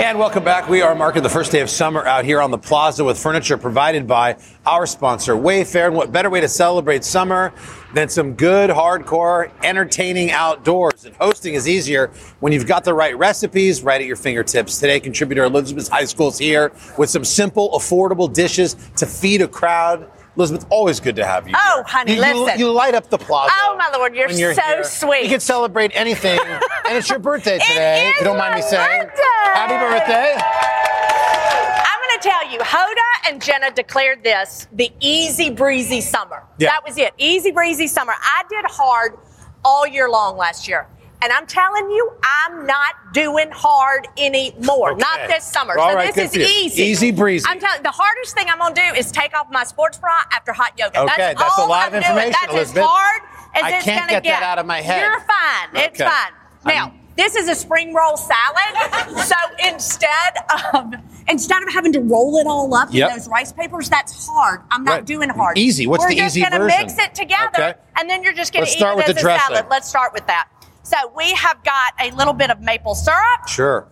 And 0.00 0.16
welcome 0.16 0.44
back. 0.44 0.68
We 0.68 0.80
are 0.80 0.94
marking 0.94 1.24
the 1.24 1.28
first 1.28 1.50
day 1.50 1.60
of 1.60 1.68
summer 1.68 2.06
out 2.06 2.24
here 2.24 2.40
on 2.40 2.52
the 2.52 2.58
plaza 2.58 3.02
with 3.02 3.18
furniture 3.18 3.58
provided 3.58 4.06
by 4.06 4.36
our 4.64 4.86
sponsor, 4.86 5.34
Wayfair. 5.34 5.88
And 5.88 5.96
what 5.96 6.12
better 6.12 6.30
way 6.30 6.40
to 6.40 6.46
celebrate 6.46 7.02
summer 7.02 7.52
than 7.94 8.08
some 8.08 8.34
good, 8.34 8.70
hardcore, 8.70 9.50
entertaining 9.64 10.30
outdoors? 10.30 11.04
And 11.04 11.16
hosting 11.16 11.54
is 11.54 11.66
easier 11.66 12.12
when 12.38 12.52
you've 12.52 12.68
got 12.68 12.84
the 12.84 12.94
right 12.94 13.18
recipes 13.18 13.82
right 13.82 14.00
at 14.00 14.06
your 14.06 14.14
fingertips. 14.14 14.78
Today, 14.78 15.00
contributor 15.00 15.42
Elizabeth 15.42 15.90
Heiskell's 15.90 16.38
here 16.38 16.70
with 16.96 17.10
some 17.10 17.24
simple, 17.24 17.70
affordable 17.72 18.32
dishes 18.32 18.76
to 18.98 19.04
feed 19.04 19.42
a 19.42 19.48
crowd. 19.48 20.08
Elizabeth, 20.38 20.66
always 20.70 21.00
good 21.00 21.16
to 21.16 21.26
have 21.26 21.48
you. 21.48 21.54
Oh, 21.56 21.74
here. 21.78 21.84
honey, 21.88 22.12
You- 22.14 22.24
you- 22.24 22.34
listen. 22.44 22.58
You, 22.60 22.70
light 22.70 22.94
up 22.94 23.10
the 23.10 23.18
plaza. 23.18 23.52
Oh, 23.56 23.76
my 23.76 23.90
lord, 23.96 24.14
you're, 24.14 24.30
you're 24.30 24.54
so 24.54 24.62
here. 24.62 24.84
sweet. 24.84 25.24
You 25.24 25.30
can 25.30 25.40
celebrate 25.40 25.90
anything, 25.94 26.38
and 26.40 26.96
it's 26.96 27.10
your 27.10 27.18
birthday 27.18 27.58
today. 27.68 28.12
you 28.18 28.24
don't 28.24 28.38
mind 28.38 28.54
me 28.54 28.62
saying, 28.62 29.00
birthday. 29.00 29.22
happy 29.52 29.74
birthday! 29.74 30.36
I'm 30.40 32.00
going 32.08 32.20
to 32.20 32.28
tell 32.28 32.52
you, 32.52 32.58
Hoda 32.60 33.28
and 33.32 33.42
Jenna 33.42 33.72
declared 33.72 34.22
this 34.22 34.68
the 34.72 34.92
easy 35.00 35.50
breezy 35.50 36.00
summer. 36.00 36.44
Yeah. 36.58 36.68
That 36.70 36.82
was 36.86 36.96
it. 36.98 37.14
Easy 37.18 37.50
breezy 37.50 37.88
summer. 37.88 38.14
I 38.16 38.44
did 38.48 38.64
hard 38.66 39.18
all 39.64 39.86
year 39.88 40.08
long 40.08 40.36
last 40.36 40.68
year. 40.68 40.86
And 41.20 41.32
I'm 41.32 41.46
telling 41.46 41.90
you, 41.90 42.12
I'm 42.22 42.64
not 42.66 42.94
doing 43.12 43.50
hard 43.50 44.06
anymore. 44.16 44.92
Okay. 44.92 45.00
Not 45.00 45.28
this 45.28 45.44
summer. 45.44 45.76
All 45.76 45.90
so 45.90 45.96
right, 45.96 46.14
this 46.14 46.36
is 46.36 46.48
easy. 46.48 46.82
Easy 46.82 47.10
breezy. 47.10 47.44
I'm 47.48 47.58
telling 47.58 47.82
the 47.82 47.90
hardest 47.90 48.34
thing 48.36 48.46
I'm 48.48 48.58
gonna 48.58 48.74
do 48.74 48.96
is 48.96 49.10
take 49.10 49.34
off 49.36 49.48
my 49.50 49.64
sports 49.64 49.98
bra 49.98 50.12
after 50.32 50.52
hot 50.52 50.78
yoga. 50.78 51.00
Okay, 51.02 51.34
that's 51.36 51.58
a 51.58 51.62
all 51.62 51.68
lot 51.68 51.88
of 51.88 51.94
I'm 51.94 52.00
doing. 52.02 52.04
information, 52.04 52.34
That's 52.40 52.52
Elizabeth. 52.54 52.82
as 52.82 52.88
hard 52.88 53.22
as 53.56 53.62
I 53.64 53.70
it's 53.76 53.84
can't 53.84 54.00
gonna 54.02 54.12
get 54.12 54.22
get 54.22 54.40
that 54.40 54.42
out 54.44 54.58
of 54.60 54.66
my 54.66 54.80
head. 54.80 55.00
You're 55.02 55.20
fine. 55.20 55.84
It's 55.84 56.00
Okay. 56.00 56.08
fine. 56.08 56.32
Now, 56.64 56.94
this 57.16 57.34
is 57.34 57.48
a 57.48 57.54
spring 57.56 57.92
roll 57.94 58.16
salad. 58.16 59.18
so 59.24 59.34
instead 59.66 60.36
of 60.72 60.94
instead 61.28 61.62
of 61.64 61.72
having 61.72 61.92
to 61.94 62.00
roll 62.00 62.36
it 62.38 62.46
all 62.46 62.72
up 62.74 62.88
Yep. 62.92 63.10
in 63.10 63.16
those 63.16 63.28
rice 63.28 63.50
papers, 63.52 63.88
that's 63.90 64.28
hard. 64.28 64.60
I'm 64.70 64.84
not 64.84 64.92
Right. 64.92 65.04
doing 65.04 65.28
hard. 65.30 65.58
Easy. 65.58 65.88
What's 65.88 66.04
We're 66.04 66.10
the 66.10 66.16
just 66.16 66.36
easy 66.36 66.48
gonna 66.48 66.64
mix 66.64 66.96
it 66.96 67.14
together, 67.16 67.50
Okay. 67.58 67.74
and 67.96 68.08
then 68.08 68.22
you're 68.22 68.32
just 68.34 68.52
going 68.52 68.64
to 68.64 68.70
Let's 68.70 68.76
eat 68.76 68.78
start 68.78 68.92
it 68.94 68.96
with 68.98 69.08
as 69.08 69.14
the 69.16 69.20
a 69.20 69.22
dressing. 69.22 69.54
salad. 69.56 69.66
Let's 69.68 69.88
start 69.88 70.12
with 70.14 70.26
that. 70.28 70.46
So 70.88 70.96
we 71.14 71.32
have 71.34 71.62
got 71.64 71.92
a 72.00 72.10
little 72.12 72.32
bit 72.32 72.48
of 72.50 72.62
maple 72.62 72.94
syrup. 72.94 73.46
Sure. 73.46 73.86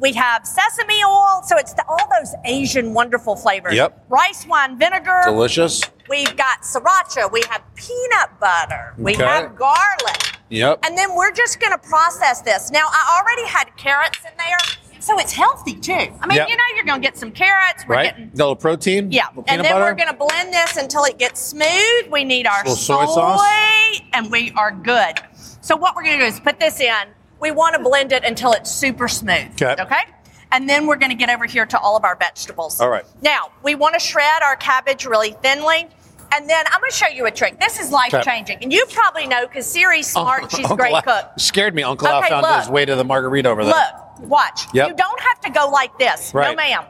We 0.00 0.12
have 0.12 0.46
sesame 0.46 1.02
oil. 1.02 1.40
So 1.46 1.56
it's 1.56 1.72
the, 1.72 1.82
all 1.88 2.06
those 2.18 2.34
Asian 2.44 2.92
wonderful 2.92 3.36
flavors. 3.36 3.72
Yep. 3.74 4.04
Rice 4.10 4.46
wine 4.46 4.78
vinegar. 4.78 5.22
Delicious. 5.24 5.82
We've 6.10 6.36
got 6.36 6.60
sriracha. 6.60 7.32
We 7.32 7.42
have 7.48 7.62
peanut 7.74 8.38
butter. 8.38 8.92
We 8.98 9.14
Okay. 9.14 9.24
have 9.24 9.56
garlic. 9.56 10.34
Yep. 10.50 10.80
And 10.84 10.98
then 10.98 11.14
we're 11.14 11.32
just 11.32 11.58
going 11.58 11.72
to 11.72 11.78
process 11.78 12.42
this. 12.42 12.70
Now, 12.70 12.86
I 12.90 13.18
already 13.22 13.48
had 13.48 13.74
carrots 13.78 14.18
in 14.18 14.36
there, 14.36 14.58
so 15.00 15.18
it's 15.20 15.32
healthy 15.32 15.74
too. 15.74 15.92
I 16.20 16.26
mean, 16.26 16.36
Yep. 16.36 16.48
you 16.50 16.56
know, 16.56 16.64
you're 16.76 16.84
going 16.84 17.00
to 17.00 17.06
get 17.06 17.16
some 17.16 17.30
carrots. 17.32 17.84
We're 17.88 17.94
right? 17.94 18.10
getting. 18.10 18.24
A 18.34 18.36
little 18.36 18.56
protein. 18.56 19.10
Yeah, 19.10 19.28
Little 19.28 19.44
and 19.48 19.64
then 19.64 19.72
butter. 19.72 19.84
we're 19.86 19.94
going 19.94 20.08
to 20.08 20.14
blend 20.14 20.52
this 20.52 20.76
until 20.76 21.04
it 21.04 21.18
gets 21.18 21.40
smooth. 21.40 22.10
We 22.10 22.24
need 22.24 22.46
our 22.46 22.58
Little 22.58 22.76
soy 22.76 23.06
sauce. 23.06 23.40
and 24.12 24.30
we 24.30 24.52
are 24.56 24.70
good. 24.72 25.14
So 25.60 25.76
what 25.76 25.94
we're 25.94 26.02
going 26.02 26.18
to 26.18 26.24
do 26.24 26.28
is 26.28 26.40
put 26.40 26.58
this 26.58 26.80
in. 26.80 27.08
We 27.40 27.50
want 27.50 27.74
to 27.74 27.82
blend 27.82 28.12
it 28.12 28.24
until 28.24 28.52
it's 28.52 28.70
super 28.70 29.08
smooth. 29.08 29.52
Okay. 29.60 29.80
Okay. 29.80 30.02
And 30.52 30.68
then 30.68 30.86
we're 30.86 30.96
going 30.96 31.10
to 31.10 31.16
get 31.16 31.30
over 31.30 31.46
here 31.46 31.64
to 31.66 31.78
all 31.78 31.96
of 31.96 32.04
our 32.04 32.16
vegetables. 32.16 32.80
All 32.80 32.90
right. 32.90 33.04
Now, 33.22 33.52
we 33.62 33.74
want 33.74 33.94
to 33.94 34.00
shred 34.00 34.42
our 34.42 34.56
cabbage 34.56 35.06
really 35.06 35.32
thinly. 35.42 35.88
And 36.32 36.48
then 36.48 36.64
I'm 36.70 36.80
going 36.80 36.90
to 36.90 36.96
show 36.96 37.08
you 37.08 37.26
a 37.26 37.30
trick. 37.30 37.58
This 37.58 37.80
is 37.80 37.90
life 37.90 38.14
changing. 38.22 38.58
And 38.62 38.72
you 38.72 38.84
probably 38.90 39.26
know 39.26 39.46
because 39.46 39.66
Siri's 39.66 40.06
smart. 40.06 40.50
She's 40.50 40.70
a 40.70 40.76
great 40.76 40.94
Al 40.94 41.02
cook. 41.02 41.32
Scared 41.38 41.74
me. 41.74 41.82
Uncle 41.82 42.06
okay, 42.06 42.16
Al 42.16 42.22
found 42.22 42.42
look. 42.42 42.60
his 42.60 42.68
way 42.68 42.84
to 42.84 42.94
the 42.94 43.04
margarita 43.04 43.48
over 43.48 43.64
there. 43.64 43.74
Look, 43.74 44.28
watch. 44.28 44.62
Yep. 44.72 44.88
You 44.88 44.96
don't 44.96 45.20
have 45.20 45.40
to 45.40 45.50
go 45.50 45.68
like 45.70 45.96
this. 45.98 46.32
No, 46.32 46.54
ma'am. 46.54 46.84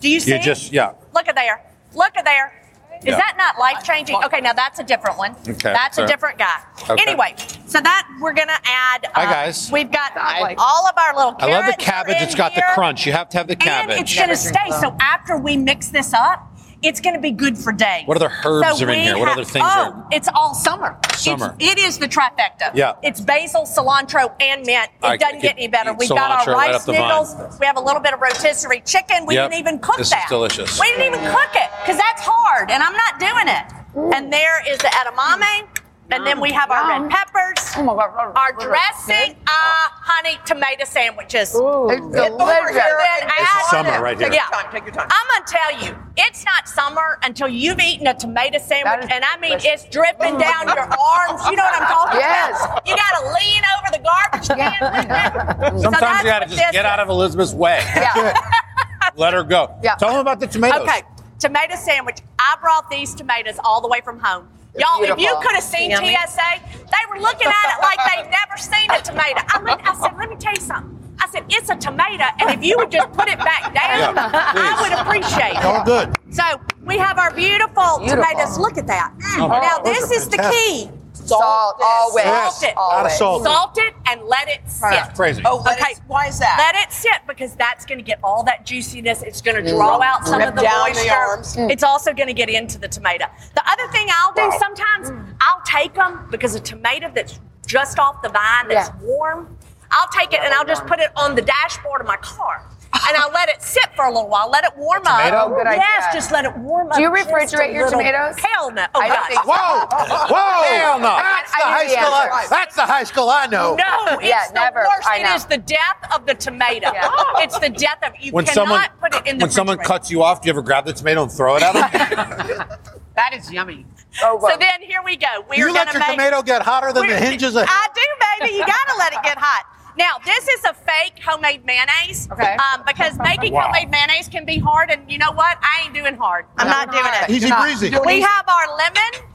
Do 0.00 0.08
you 0.08 0.18
see? 0.18 0.34
You 0.34 0.42
just 0.42 0.72
yeah. 0.72 0.94
Look 1.14 1.28
at 1.28 1.36
there. 1.36 1.64
Look 1.94 2.16
at 2.16 2.24
there. 2.24 2.63
Is 3.04 3.10
Yeah. 3.12 3.16
that 3.18 3.34
not 3.36 3.58
life 3.58 3.84
changing? 3.84 4.16
Okay, 4.24 4.40
now 4.40 4.54
that's 4.54 4.78
a 4.78 4.82
different 4.84 5.18
one. 5.18 5.36
Okay, 5.46 5.72
That's 5.72 5.98
a 5.98 6.06
different 6.06 6.38
guy. 6.38 6.56
Okay. 6.88 7.02
Anyway, 7.06 7.34
so 7.66 7.78
that 7.80 8.08
we're 8.18 8.32
gonna 8.32 8.58
add. 8.64 9.06
Hi, 9.12 9.26
uh, 9.26 9.30
guys. 9.30 9.70
We've 9.70 9.90
got 9.90 10.12
all 10.58 10.86
of 10.86 10.94
our 10.96 11.14
little. 11.14 11.36
I 11.38 11.46
love 11.46 11.66
the 11.66 11.76
cabbage. 11.78 12.16
It's 12.20 12.34
got 12.34 12.54
the 12.54 12.64
crunch. 12.74 13.04
You 13.04 13.12
have 13.12 13.28
to 13.30 13.38
have 13.38 13.46
the 13.46 13.56
cabbage. 13.56 13.98
And 13.98 14.00
it's 14.00 14.18
gonna 14.18 14.36
stay. 14.36 14.70
So 14.80 14.96
after 15.00 15.36
we 15.36 15.56
mix 15.58 15.88
this 15.88 16.14
up, 16.14 16.48
it's 16.84 17.00
gonna 17.00 17.20
be 17.20 17.30
good 17.30 17.56
for 17.56 17.72
days. 17.72 18.06
What 18.06 18.16
other 18.16 18.30
herbs 18.44 18.78
So 18.78 18.86
are 18.86 18.90
in 18.90 18.98
we 18.98 19.04
here? 19.04 19.18
What 19.18 19.28
have- 19.28 19.38
other 19.38 19.44
things 19.44 19.64
oh, 19.66 19.92
are? 19.92 20.08
It's 20.12 20.28
all 20.34 20.54
summer. 20.54 20.98
Summer. 21.14 21.56
It's, 21.58 21.72
it 21.72 21.78
is 21.78 21.98
the 21.98 22.08
trifecta. 22.08 22.70
Yeah. 22.74 22.94
It's 23.02 23.20
basil, 23.20 23.62
cilantro, 23.62 24.32
and 24.40 24.64
mint. 24.66 24.90
It 25.02 25.06
I 25.06 25.16
doesn't 25.16 25.36
could 25.36 25.42
get 25.42 25.56
any 25.56 25.68
better. 25.68 25.92
We've 25.94 26.08
got 26.08 26.30
our 26.30 26.38
cilantro 26.40 26.54
right 26.54 26.70
rice 26.72 26.88
up 26.88 26.94
vine. 26.94 27.08
noodles. 27.08 27.58
We 27.60 27.66
have 27.66 27.76
a 27.76 27.80
little 27.80 28.00
bit 28.02 28.12
of 28.12 28.20
rotisserie 28.20 28.82
chicken. 28.84 29.26
We 29.26 29.34
Yep. 29.34 29.50
didn't 29.50 29.60
even 29.60 29.78
cook 29.78 29.96
This 29.96 30.08
is 30.08 30.12
that. 30.12 30.26
delicious. 30.28 30.78
We 30.80 30.86
didn't 30.88 31.14
even 31.14 31.30
cook 31.32 31.50
it 31.54 31.70
because 31.82 31.96
that's 31.96 32.22
hard, 32.22 32.70
and 32.70 32.82
I'm 32.82 32.94
not 32.96 33.18
doing 33.18 33.48
it. 33.48 34.14
And 34.14 34.32
there 34.32 34.62
is 34.68 34.78
the 34.78 34.88
edamame. 34.88 35.68
And 36.10 36.26
then 36.26 36.38
we 36.38 36.52
have 36.52 36.70
our 36.70 36.86
red 36.86 37.10
peppers, 37.10 37.63
our 37.76 38.52
dressing, 38.58 39.36
ah, 39.48 40.00
honey, 40.00 40.38
tomato 40.44 40.84
sandwiches. 40.84 41.54
Ooh, 41.54 41.88
It's 41.90 42.00
delicious. 42.00 42.74
Then 42.74 43.28
This 43.28 43.48
is 43.48 43.70
summer 43.70 44.02
right 44.02 44.18
here. 44.18 44.32
Yeah. 44.32 44.42
Take 44.42 44.50
your 44.50 44.62
time, 44.62 44.72
take 44.72 44.84
your 44.84 44.94
time. 44.94 45.08
I'm 45.10 45.26
gonna 45.28 45.46
tell 45.46 45.82
you, 45.88 45.96
it's 46.16 46.44
not 46.44 46.68
summer 46.68 47.18
until 47.22 47.48
you've 47.48 47.80
eaten 47.80 48.06
a 48.06 48.14
tomato 48.14 48.58
sandwich, 48.58 49.10
and 49.10 49.24
I 49.24 49.38
mean 49.40 49.58
it's 49.60 49.84
dripping 49.86 50.38
down 50.38 50.68
your 50.68 50.80
arms. 50.80 51.42
You 51.50 51.56
know 51.56 51.64
what 51.64 51.82
I'm 51.82 51.88
talking 51.88 52.18
about? 52.18 52.20
Yes. 52.20 52.64
about? 52.64 52.86
You 52.86 52.96
gotta 52.96 53.26
lean 53.34 53.62
over 53.78 53.96
the 53.96 54.02
garbage 54.04 54.48
can. 54.48 54.74
with 54.80 55.10
it. 55.10 55.74
So 55.84 55.90
Sometimes 55.90 56.18
you 56.22 56.24
gotta 56.30 56.46
just 56.46 56.56
this 56.56 56.70
get 56.70 56.84
out 56.86 57.00
of 57.00 57.08
Elizabeth's 57.08 57.54
way. 57.54 57.80
Yeah. 57.96 58.34
Let 59.16 59.34
her 59.34 59.42
go. 59.44 59.74
Yeah. 59.82 59.94
Tell 59.96 60.10
them 60.10 60.20
about 60.20 60.40
the 60.40 60.46
tomatoes. 60.46 60.82
Okay, 60.82 61.02
tomato 61.38 61.76
sandwich. 61.76 62.18
I 62.38 62.56
brought 62.60 62.90
these 62.90 63.14
tomatoes 63.14 63.58
all 63.62 63.80
the 63.80 63.88
way 63.88 64.00
from 64.00 64.18
home. 64.18 64.48
Y'all, 64.78 65.02
if 65.02 65.18
you 65.18 65.34
could 65.42 65.52
have 65.54 65.62
seen 65.62 65.90
Yummy. 65.90 66.16
TSA, 66.26 66.60
they 66.78 67.04
were 67.10 67.20
looking 67.20 67.46
at 67.46 67.76
it 67.76 67.82
like 67.82 67.98
they'd 68.06 68.30
never 68.30 68.56
seen 68.56 68.90
a 68.90 69.00
tomato. 69.00 69.40
I, 69.48 69.62
looked, 69.62 69.86
I 69.86 69.94
said, 70.00 70.16
let 70.18 70.28
me 70.30 70.36
tell 70.36 70.52
you 70.54 70.60
something. 70.60 70.90
I 71.20 71.28
said, 71.28 71.44
it's 71.48 71.70
a 71.70 71.76
tomato, 71.76 72.24
and 72.40 72.50
if 72.58 72.64
you 72.64 72.76
would 72.78 72.90
just 72.90 73.12
put 73.12 73.28
it 73.28 73.38
back 73.38 73.62
down, 73.74 74.14
Yeah, 74.16 74.30
I 74.34 74.82
would 74.82 74.92
appreciate 74.98 75.56
it. 75.58 75.64
All 75.64 75.84
good. 75.84 76.12
So 76.34 76.42
we 76.82 76.98
have 76.98 77.18
our 77.18 77.32
beautiful, 77.32 77.98
Beautiful. 78.00 78.24
tomatoes. 78.24 78.58
Look 78.58 78.76
at 78.78 78.86
that. 78.88 79.12
Oh, 79.38 79.46
now 79.48 79.78
this 79.84 80.10
are 80.10 80.14
is 80.14 80.28
the 80.28 80.38
key. 80.52 80.90
Salt, 81.14 81.76
always. 81.82 82.24
Salt 82.24 82.62
it. 82.62 82.66
Yes, 82.66 82.76
lot 82.76 83.06
of 83.06 83.12
salt. 83.12 83.42
Salt 83.44 83.78
it 83.78 83.94
and 84.06 84.22
let 84.24 84.48
it 84.48 84.60
sit. 84.66 84.80
That's 84.90 85.16
crazy. 85.16 85.42
Oh, 85.44 85.60
Okay. 85.60 85.92
it- 85.92 86.00
why 86.06 86.26
is 86.26 86.38
that? 86.40 86.56
Let 86.58 86.74
it 86.86 86.92
sit 86.92 87.20
because 87.26 87.54
that's 87.54 87.86
going 87.86 87.98
to 87.98 88.04
get 88.04 88.18
all 88.22 88.42
that 88.44 88.66
juiciness. 88.66 89.22
It's 89.22 89.40
going 89.40 89.62
to 89.64 89.70
draw 89.70 90.00
out 90.02 90.26
some 90.26 90.38
Rip 90.40 90.50
of 90.50 90.56
the 90.56 90.62
down 90.62 90.88
the 90.92 90.94
moisture. 90.98 91.14
arms. 91.14 91.56
Mm. 91.56 91.70
It's 91.70 91.82
also 91.82 92.12
going 92.12 92.26
to 92.26 92.34
get 92.34 92.50
into 92.50 92.78
the 92.78 92.88
tomato. 92.88 93.26
The 93.54 93.62
other 93.70 93.86
thing 93.92 94.08
I'll 94.12 94.32
do 94.34 94.50
sometimes, 94.58 95.12
I'll 95.40 95.62
take 95.64 95.94
them 95.94 96.26
because 96.30 96.54
a 96.54 96.60
tomato 96.60 97.10
that's 97.14 97.38
just 97.66 97.98
off 97.98 98.20
the 98.22 98.28
vine 98.28 98.68
that's 98.68 98.90
warm, 99.00 99.56
I'll 99.90 100.08
take 100.08 100.32
it 100.34 100.40
and 100.42 100.52
I'll 100.52 100.64
just 100.66 100.84
put 100.86 100.98
it 100.98 101.10
on 101.16 101.34
the 101.36 101.42
dashboard 101.42 102.00
of 102.00 102.06
my 102.06 102.16
car. 102.16 102.66
And 103.08 103.16
I'll 103.16 103.32
let 103.32 103.48
it 103.48 103.60
sit 103.60 103.88
for 103.96 104.04
a 104.04 104.08
little 104.08 104.28
while, 104.28 104.48
let 104.48 104.64
it 104.64 104.70
warm 104.76 105.02
up. 105.04 105.18
tomato? 105.24 105.48
Good 105.56 105.66
yes, 105.66 106.04
idea. 106.06 106.14
just 106.14 106.30
let 106.30 106.44
it 106.44 106.56
warm 106.58 106.88
up. 106.88 106.94
Do 106.94 107.02
you 107.02 107.10
refrigerate 107.10 107.74
your 107.74 107.90
tomatoes? 107.90 108.36
Hell 108.38 108.70
no. 108.70 108.86
Oh, 108.94 109.00
I 109.00 109.08
don't 109.08 109.26
think 109.26 109.40
so. 109.42 109.48
Whoa! 109.50 109.86
Whoa! 110.30 110.62
Hell 110.78 110.98
no. 111.00 111.16
That's 111.16 111.52
I 111.54 111.58
the 111.58 111.64
knew 111.66 111.74
high 111.74 111.84
the 111.84 111.90
school. 111.90 112.14
I, 112.14 112.46
that's 112.48 112.76
the 112.76 112.82
high 112.86 113.04
school 113.04 113.28
I 113.30 113.46
know. 113.46 113.74
No, 113.74 114.18
it's 114.18 114.28
Yeah, 114.28 114.46
the 114.48 114.54
never. 114.54 114.76
worst. 114.78 115.08
I 115.08 115.22
know. 115.22 115.34
is 115.34 115.44
the 115.44 115.58
death 115.58 116.08
of 116.14 116.24
the 116.26 116.34
tomato. 116.34 116.92
It's 117.44 117.58
the 117.58 117.68
death 117.68 117.98
of 118.04 118.12
you 118.20 118.32
When 118.32 118.44
cannot 118.44 118.54
someone 118.68 118.88
put 119.00 119.14
it 119.16 119.26
in 119.26 119.38
the 119.38 119.44
when 119.44 119.50
someone 119.50 119.78
cuts 119.78 120.10
you 120.10 120.22
off, 120.22 120.40
do 120.40 120.46
you 120.46 120.52
ever 120.52 120.62
grab 120.62 120.86
the 120.86 120.92
tomato 120.92 121.24
and 121.24 121.32
throw 121.32 121.56
it 121.56 121.62
at 121.62 121.72
them? 121.74 122.68
That 123.16 123.32
is 123.32 123.52
yummy. 123.52 123.86
Oh, 124.24 124.38
well. 124.42 124.52
So 124.52 124.58
then 124.58 124.80
here 124.82 125.00
we 125.04 125.16
go. 125.16 125.26
We're 125.48 125.54
You 125.56 125.72
let 125.72 125.92
your 125.92 126.00
make, 126.00 126.10
tomato 126.16 126.42
get 126.42 126.62
hotter 126.62 126.92
than 126.92 127.02
the 127.06 127.14
we're- 127.14 127.20
hinges 127.24 127.54
of. 127.54 127.64
I 127.68 127.86
do, 127.94 128.00
baby. 128.40 128.54
You 128.56 128.66
gotta 128.66 128.96
let 128.98 129.12
it 129.12 129.20
get 129.22 129.38
hot. 129.38 129.64
Now, 129.96 130.16
this 130.24 130.48
is 130.48 130.64
a 130.64 130.74
fake 130.74 131.20
homemade 131.24 131.64
mayonnaise. 131.64 132.28
Okay. 132.32 132.56
Um, 132.56 132.82
because 132.86 133.16
making 133.18 133.52
Wow. 133.52 133.62
homemade 133.62 133.90
mayonnaise 133.90 134.28
can 134.28 134.44
be 134.44 134.58
hard, 134.58 134.90
and 134.90 135.10
you 135.10 135.18
know 135.18 135.30
what? 135.32 135.58
I 135.62 135.82
ain't 135.84 135.94
doing 135.94 136.16
hard. 136.16 136.46
I'm 136.58 136.66
not 136.68 136.90
doing 136.90 137.04
it. 137.06 137.30
Easy 137.30 137.50
breezy. 137.50 137.90
We 138.04 138.20
have 138.20 138.48
our 138.48 138.76
lemon. 138.76 139.28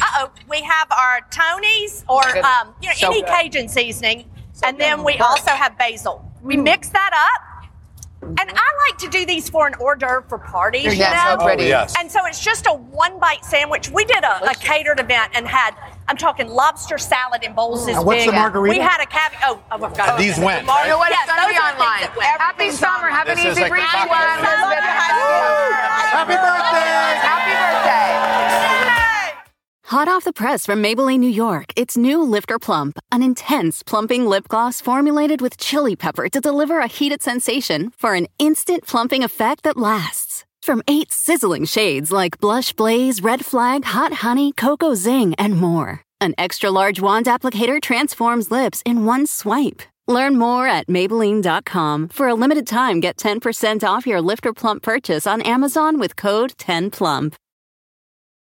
Uh 0.00 0.04
oh. 0.20 0.30
We 0.48 0.60
have 0.62 0.88
our 0.90 1.20
Tony's 1.30 2.04
or 2.08 2.22
um, 2.44 2.74
you 2.82 2.88
know 2.88 2.94
So 2.94 3.08
any 3.10 3.22
good. 3.22 3.30
Cajun 3.30 3.68
seasoning, 3.68 4.30
and 4.62 4.78
then 4.78 5.02
we 5.04 5.16
also 5.18 5.50
have 5.50 5.76
basil. 5.78 6.30
We 6.42 6.56
mix 6.56 6.88
that 6.90 7.10
up. 7.12 7.42
And 8.22 8.40
I 8.50 8.88
like 8.90 8.98
to 8.98 9.08
do 9.08 9.24
these 9.24 9.48
for 9.48 9.66
an 9.68 9.74
hors 9.74 9.96
d'oeuvre 9.96 10.24
for 10.28 10.38
parties. 10.38 10.84
you 10.84 10.92
Yeah, 10.92 11.32
so 11.32 11.36
know? 11.38 11.44
pretty. 11.44 11.64
Oh, 11.64 11.68
yes. 11.68 11.94
And 11.98 12.10
so 12.10 12.24
it's 12.26 12.42
just 12.42 12.66
a 12.66 12.72
one 12.72 13.20
bite 13.20 13.44
sandwich. 13.44 13.88
We 13.90 14.04
did 14.04 14.24
a, 14.24 14.50
a 14.50 14.54
catered 14.54 14.98
event 14.98 15.30
and 15.34 15.46
had, 15.46 15.74
I'm 16.08 16.16
talking 16.16 16.48
lobster 16.48 16.98
salad 16.98 17.42
in 17.42 17.52
bowls 17.54 17.86
this 17.86 17.96
And 17.96 18.02
uh, 18.04 18.06
what's 18.06 18.20
big. 18.24 18.30
the 18.30 18.36
margarita? 18.36 18.76
We 18.78 18.82
had 18.82 19.00
a 19.02 19.06
caviar. 19.06 19.40
Oh, 19.44 19.62
oh, 19.72 19.78
my 19.78 19.92
God. 19.94 20.16
These 20.18 20.38
went, 20.38 20.60
The 20.62 20.66
mar- 20.66 20.76
right? 20.76 20.84
You 20.84 20.90
know 20.90 20.98
what? 20.98 21.10
Yes, 21.10 21.26
It's 21.28 21.34
gonna 21.36 21.52
be 21.52 21.58
are 21.58 21.72
the 21.72 21.78
things 21.78 22.14
online. 22.14 22.38
Happy 22.38 22.70
summer. 22.70 23.08
Have 23.08 23.28
an 23.28 23.38
easy 23.38 23.60
like 23.62 23.70
breezy 23.70 23.86
Happy 23.86 24.08
one. 24.08 24.20
Happy 26.14 26.34
birthday! 26.34 27.26
Happy 27.26 27.52
birthday. 27.52 29.42
Hot 29.86 30.08
off 30.08 30.24
the 30.24 30.32
press 30.32 30.64
from 30.66 30.82
Maybelline, 30.82 31.20
New 31.20 31.28
York, 31.30 31.66
it's 31.76 31.96
new 31.96 32.22
Lifter 32.22 32.58
Plump, 32.58 32.98
an 33.12 33.22
intense 33.22 33.82
plumping 33.84 34.26
lip 34.26 34.48
gloss 34.48 34.80
formulated 34.80 35.40
with 35.40 35.56
chili 35.58 35.94
pepper 35.94 36.28
to 36.28 36.40
deliver 36.40 36.80
a 36.80 36.86
heated 36.88 37.22
sensation 37.22 37.92
for 37.96 38.14
an 38.14 38.26
instant 38.38 38.86
plumping 38.86 39.22
effect 39.22 39.62
that 39.62 39.76
lasts. 39.76 40.44
From 40.66 40.82
eight 40.88 41.12
sizzling 41.12 41.64
shades 41.64 42.10
like 42.10 42.40
Blush 42.40 42.72
Blaze, 42.72 43.22
Red 43.22 43.46
Flag, 43.46 43.84
Hot 43.84 44.12
Honey, 44.12 44.50
Cocoa 44.50 44.94
Zing, 44.94 45.32
and 45.38 45.54
more. 45.54 46.02
An 46.20 46.34
extra 46.36 46.72
large 46.72 47.00
wand 47.00 47.26
applicator 47.26 47.80
transforms 47.80 48.50
lips 48.50 48.82
in 48.84 49.04
one 49.04 49.26
swipe. 49.26 49.82
Learn 50.08 50.36
more 50.36 50.66
at 50.66 50.88
Maybelline.com. 50.88 52.08
For 52.08 52.26
a 52.26 52.34
limited 52.34 52.66
time, 52.66 52.98
get 52.98 53.16
10% 53.16 53.84
off 53.84 54.08
your 54.08 54.20
Lifter 54.20 54.52
Plump 54.52 54.82
purchase 54.82 55.24
on 55.24 55.40
Amazon 55.40 56.00
with 56.00 56.16
code 56.16 56.54
10PLUMP. 56.56 57.34